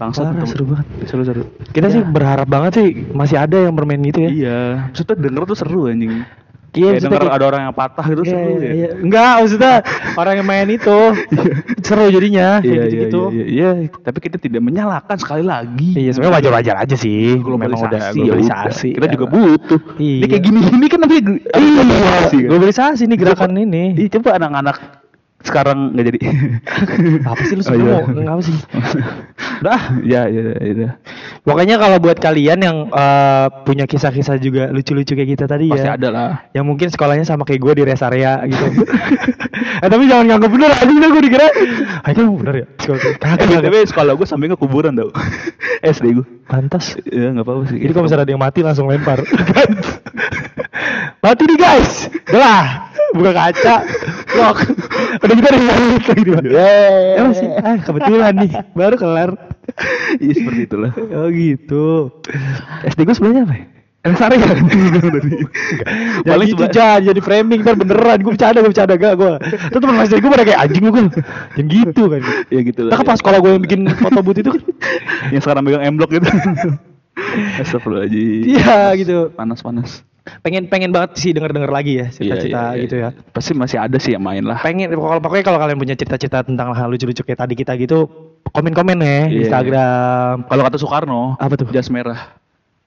Langsung 0.00 0.24
Parah, 0.26 0.48
seru 0.48 0.64
banget. 0.64 0.86
Seru 1.04 1.22
seru. 1.22 1.42
Kita 1.68 1.86
sih 1.86 2.00
berharap 2.00 2.48
banget 2.48 2.72
sih 2.74 2.86
masih 3.10 3.36
ada 3.36 3.56
yang 3.60 3.76
bermain 3.76 4.00
gitu 4.00 4.18
ya. 4.18 4.30
Iya. 4.30 4.60
Maksudnya 4.88 5.16
denger 5.20 5.42
tuh 5.44 5.56
seru 5.56 5.86
anjing. 5.86 6.24
Iya, 6.70 6.72
Kayak 6.72 6.86
maksudnya 6.94 7.02
denger 7.10 7.22
kayak- 7.26 7.34
ada 7.34 7.44
orang 7.44 7.60
yang 7.60 7.74
patah 7.74 8.06
gitu 8.06 8.22
Iya, 8.22 8.30
seru 8.30 8.46
iya, 8.48 8.62
ya. 8.62 8.72
iya. 8.72 8.88
Enggak, 8.96 9.32
maksudnya 9.36 9.74
orang 10.14 10.34
yang 10.38 10.46
main 10.46 10.68
itu 10.70 10.98
seru 11.86 12.04
jadinya 12.08 12.48
Iya, 12.62 12.72
iya, 12.80 13.00
gitu. 13.04 13.22
iya, 13.28 13.44
iya, 13.44 13.68
iya. 13.76 13.90
Tapi 13.92 14.18
kita 14.20 14.36
tidak 14.38 14.62
menyalahkan 14.62 15.16
sekali 15.18 15.42
lagi. 15.42 15.90
Iya, 15.92 16.10
sebenarnya 16.14 16.34
wajar-wajar 16.38 16.76
aja 16.78 16.94
sih. 16.94 17.36
Memang 17.36 17.58
udah 17.60 17.68
globalisasi, 17.74 18.16
ya 18.16 18.24
globalisasi. 18.24 18.88
Kita 18.96 19.06
juga 19.10 19.26
butuh. 19.26 19.80
Iya. 19.98 20.16
Ini 20.16 20.26
kayak 20.30 20.42
gini-gini 20.42 20.86
kan 20.86 20.98
namanya 21.02 21.22
gl- 21.26 21.42
globalisasi 21.44 22.36
kan. 22.38 22.48
Globalisasi 22.48 23.02
nih 23.04 23.18
gerakan 23.18 23.52
ini. 23.58 23.84
Iya, 23.98 24.08
coba 24.16 24.28
anak-anak 24.38 24.76
sekarang 25.40 25.96
nggak 25.96 26.06
jadi. 26.06 26.18
Apa 27.30 27.42
sih 27.42 27.54
lu 27.56 27.62
Oh, 27.64 27.72
iya. 27.72 27.96
mau 28.04 28.22
ngapa 28.22 28.42
sih? 28.44 28.56
Udah. 29.60 29.80
ya, 30.02 30.24
ya, 30.24 30.42
ya. 30.56 30.90
Pokoknya 31.40 31.76
kalau 31.76 31.96
buat 31.96 32.16
kalian 32.16 32.60
yang 32.60 32.76
eh, 32.88 33.46
punya 33.64 33.84
kisah-kisah 33.84 34.36
juga 34.36 34.68
lucu-lucu 34.68 35.12
kayak 35.12 35.30
kita 35.30 35.44
tadi 35.44 35.68
Pasti 35.68 35.84
ya. 35.84 35.96
ada 35.96 36.08
lah. 36.08 36.30
Yang 36.52 36.64
mungkin 36.64 36.88
sekolahnya 36.88 37.24
sama 37.24 37.44
kayak 37.44 37.60
gue 37.60 37.72
di 37.76 37.84
rest 37.84 38.00
area 38.02 38.40
gitu. 38.44 38.64
eh 39.84 39.88
tapi 39.88 40.04
jangan 40.04 40.24
nganggap 40.26 40.50
bener 40.50 40.70
dah 40.70 41.08
gue 41.10 41.22
dikira. 41.22 41.48
Ah 42.00 42.10
itu 42.10 42.22
bener 42.26 42.54
ya. 42.54 42.66
Sekolah- 42.78 43.00
Kagak, 43.16 43.46
kagak. 43.48 43.60
tapi 43.64 43.78
sekolah 43.86 44.12
gue 44.14 44.26
sampingnya 44.26 44.56
kuburan 44.56 44.92
tau. 44.92 45.08
SD 45.80 46.06
gue. 46.14 46.26
Pantas. 46.44 46.96
Ya 47.04 47.32
nggak 47.32 47.44
apa-apa 47.44 47.62
sih. 47.68 47.78
Jadi 47.80 47.92
kalau 47.92 48.04
misalnya 48.04 48.24
ada 48.24 48.32
yang 48.32 48.42
mati 48.42 48.60
langsung 48.60 48.88
lempar. 48.88 49.20
mati 51.20 51.42
nih 51.44 51.58
guys. 51.58 52.08
Udah 52.28 52.40
lah. 52.40 52.66
Buka 53.14 53.32
kaca. 53.34 53.74
Lock. 54.38 54.58
Udah 55.20 55.34
kita 55.34 55.48
ada 55.50 55.58
yang 55.58 55.90
gitu. 55.98 56.32
Ya 56.54 57.20
masih. 57.26 57.48
Ah 57.60 57.76
kebetulan 57.82 58.32
nih. 58.38 58.50
Baru 58.72 58.94
kelar. 58.94 59.30
Iya 60.22 60.32
seperti 60.34 60.60
itulah. 60.66 60.92
Oh 61.14 61.28
gitu. 61.30 61.86
SD 62.86 63.00
gue 63.06 63.14
sebenarnya 63.14 63.42
apa? 63.46 63.54
ya? 63.54 63.64
Elsari 64.00 64.40
ya? 64.40 64.48
Jadi 64.48 66.24
Paling 66.24 66.48
itu 66.56 66.64
jangan 66.72 67.00
jadi 67.04 67.20
framing 67.20 67.60
kan 67.60 67.76
beneran 67.76 68.18
gue 68.24 68.32
bercanda 68.32 68.64
gue 68.64 68.72
bercanda 68.72 68.96
gak 68.96 69.12
gue 69.12 69.32
itu 69.44 69.76
teman 69.76 69.94
mas 70.00 70.08
gue 70.08 70.24
pada 70.24 70.44
kayak 70.48 70.60
anjing 70.64 70.88
kan 70.88 71.06
yang 71.60 71.68
gitu 71.68 72.02
kan 72.08 72.22
Ya 72.48 72.60
gitu 72.64 72.80
lah. 72.88 72.96
Nah, 72.96 73.04
kan 73.04 73.06
pas 73.12 73.18
sekolah 73.20 73.38
gue 73.44 73.50
yang 73.52 73.60
bikin 73.60 73.80
foto 74.00 74.24
booth 74.24 74.40
itu 74.40 74.56
kan 74.56 74.62
Yang 75.28 75.42
sekarang 75.44 75.62
megang 75.68 75.84
M 75.84 75.94
Block 76.00 76.16
gitu. 76.16 76.24
Astagfirullahaladzim. 77.60 78.40
Iya 78.48 78.96
gitu 78.96 79.16
Panas-panas. 79.36 80.00
Pengen 80.40 80.66
pengen 80.66 80.90
banget 80.90 81.18
sih 81.18 81.30
denger 81.30 81.50
denger 81.52 81.70
lagi 81.70 82.00
ya 82.00 82.06
cerita-cerita 82.08 82.62
iya, 82.62 82.74
iya. 82.74 82.82
gitu 82.86 82.94
ya 82.96 83.08
Pasti 83.30 83.52
masih 83.52 83.78
ada 83.78 83.98
sih 83.98 84.12
yang 84.14 84.24
main 84.24 84.42
lah. 84.46 84.58
pengen 84.62 84.90
kalau 84.90 85.20
pokoknya 85.20 85.44
kalau 85.44 85.58
kalian 85.60 85.78
punya 85.78 85.94
cerita-cerita 85.94 86.46
tentang 86.46 86.72
hal 86.72 86.88
lucu-lucu 86.88 87.22
kayak 87.22 87.40
tadi 87.42 87.54
kita 87.54 87.76
gitu 87.76 88.08
komen-komen 88.50 88.98
ya 88.98 89.20
Iya. 89.28 89.40
Instagram 89.46 90.48
Kalau 90.48 90.62
kata 90.64 90.76
Soekarno, 90.80 91.22
Apa 91.36 91.54
tuh? 91.54 91.68
Jas 91.70 91.92
merah. 91.92 92.39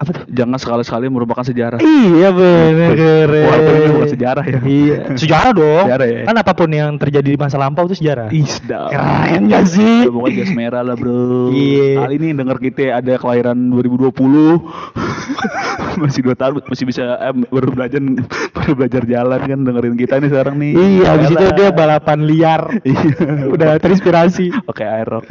Apa 0.04 0.12
tuh 0.12 0.24
Jangan 0.28 0.58
sekali-sekali 0.60 1.06
merupakan 1.08 1.44
sejarah. 1.46 1.80
Iya 1.80 2.30
bener 2.36 2.92
keren. 2.96 3.46
Walaupun 3.48 3.74
ini 3.74 3.88
bukan 3.94 4.10
sejarah 4.12 4.46
ya. 4.46 4.60
Iya. 4.64 4.98
Sejarah 5.16 5.52
dong. 5.56 5.86
Sejarah 5.88 6.08
ya. 6.08 6.22
Kan 6.28 6.36
apa 6.36 6.52
pun 6.52 6.70
yang 6.70 6.92
terjadi 7.00 7.28
di 7.34 7.40
masa 7.40 7.58
lampau 7.58 7.88
itu 7.88 7.98
sejarah. 8.04 8.28
Isda. 8.30 8.82
Keren 8.92 9.42
gak 9.48 9.66
sih? 9.72 10.10
Pokoknya 10.10 10.44
jas 10.44 10.52
merah 10.52 10.84
lah 10.84 10.96
bro. 11.00 11.50
Iya. 11.56 12.04
Kali 12.04 12.14
ini 12.20 12.28
denger 12.36 12.58
kita 12.60 13.00
ada 13.00 13.14
kelahiran 13.16 13.58
2020. 13.72 14.12
masih 16.02 16.26
dua 16.26 16.34
tahun 16.34 16.66
masih 16.66 16.86
bisa 16.90 17.22
eh, 17.22 17.34
baru 17.54 17.70
belajar 17.70 18.02
baru 18.50 18.72
belajar 18.74 19.04
jalan 19.06 19.40
kan 19.46 19.60
dengerin 19.62 19.96
kita 19.96 20.18
nih 20.18 20.30
sekarang 20.34 20.56
nih. 20.58 20.74
Iya, 20.74 21.06
habis 21.14 21.30
itu 21.30 21.46
dia 21.54 21.70
balapan 21.70 22.20
liar. 22.26 22.62
Iya. 22.82 23.54
Udah 23.54 23.78
terinspirasi. 23.78 24.66
Pakai 24.66 24.86
aerok. 24.90 25.26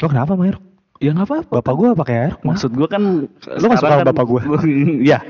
Lo 0.00 0.06
kenapa 0.06 0.38
Mayer? 0.38 0.69
Ya 1.00 1.16
nggak 1.16 1.32
apa-apa. 1.32 1.64
Bapak 1.64 1.74
gua 1.80 1.96
pakai 1.96 2.28
air. 2.28 2.32
Maksud 2.44 2.76
gua 2.76 2.84
kan 2.84 3.24
suka 3.40 3.80
sekarang 3.80 4.04
sama 4.04 4.08
bapak 4.12 4.24
gua? 4.28 4.40
Iya. 5.00 5.16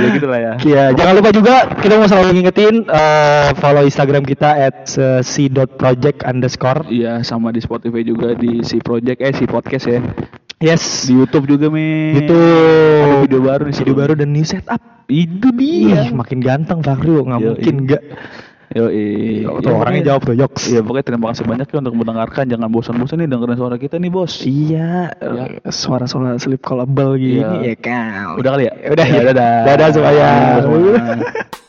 ya 0.00 0.06
gitu 0.16 0.26
lah 0.32 0.40
ya. 0.40 0.52
Ya, 0.64 0.84
jangan 0.96 1.20
lupa 1.20 1.28
juga 1.28 1.68
kita 1.84 2.00
mau 2.00 2.08
selalu 2.08 2.40
ngingetin 2.40 2.88
eh, 2.88 3.52
follow 3.60 3.84
Instagram 3.84 4.24
kita 4.24 4.72
at 4.72 4.88
eh, 4.96 5.20
c.project 5.20 6.24
underscore. 6.24 6.88
Iya 6.88 7.20
sama 7.20 7.52
di 7.52 7.60
Spotify 7.60 8.00
juga 8.00 8.32
di 8.32 8.64
si 8.64 8.80
project 8.80 9.20
eh 9.20 9.36
si 9.36 9.44
podcast 9.44 9.84
ya. 9.92 10.00
Yes. 10.56 11.04
Di 11.04 11.12
YouTube 11.12 11.44
juga 11.44 11.68
men. 11.68 12.16
Itu 12.16 12.32
Ada 12.32 13.28
video 13.28 13.44
baru 13.44 13.68
nih 13.68 13.76
video 13.76 13.92
baru 13.92 14.16
dan 14.16 14.32
new 14.32 14.46
setup. 14.48 14.80
Itu 15.04 15.52
Ih, 15.52 15.92
dia. 15.92 16.08
makin 16.16 16.40
ganteng 16.40 16.80
Fahrio, 16.80 17.28
nggak 17.28 17.40
mungkin 17.44 17.74
enggak. 17.84 18.00
Yo, 18.74 18.90
iya. 18.90 19.46
Tuh, 19.62 19.78
orangnya 19.78 20.02
jawab 20.14 20.26
tuh, 20.26 20.34
Yoks. 20.34 20.74
Iya, 20.74 20.82
pokoknya 20.82 21.06
terima 21.06 21.30
kasih 21.30 21.44
banyak 21.46 21.70
ya 21.70 21.76
untuk 21.78 21.94
mendengarkan. 21.94 22.44
Jangan 22.50 22.66
bosan-bosan 22.66 23.22
nih 23.22 23.28
dengerin 23.30 23.54
suara 23.54 23.76
kita 23.78 23.94
nih, 24.02 24.10
Bos. 24.10 24.42
Iya, 24.42 25.14
Ya. 25.14 25.44
suara-suara 25.70 26.34
sleep 26.42 26.66
callable 26.66 27.14
gini 27.14 27.46
Iya. 27.46 27.62
ya 27.62 27.76
kan. 27.78 28.34
Udah 28.42 28.50
kali 28.58 28.66
ya? 28.66 28.72
Udah, 28.90 29.06
ya, 29.06 29.14
ya. 29.14 29.22
dadah. 29.30 29.54
Dadah 29.70 29.88
semuanya. 29.94 30.30
Dadah 30.30 30.62
semua. 30.66 30.94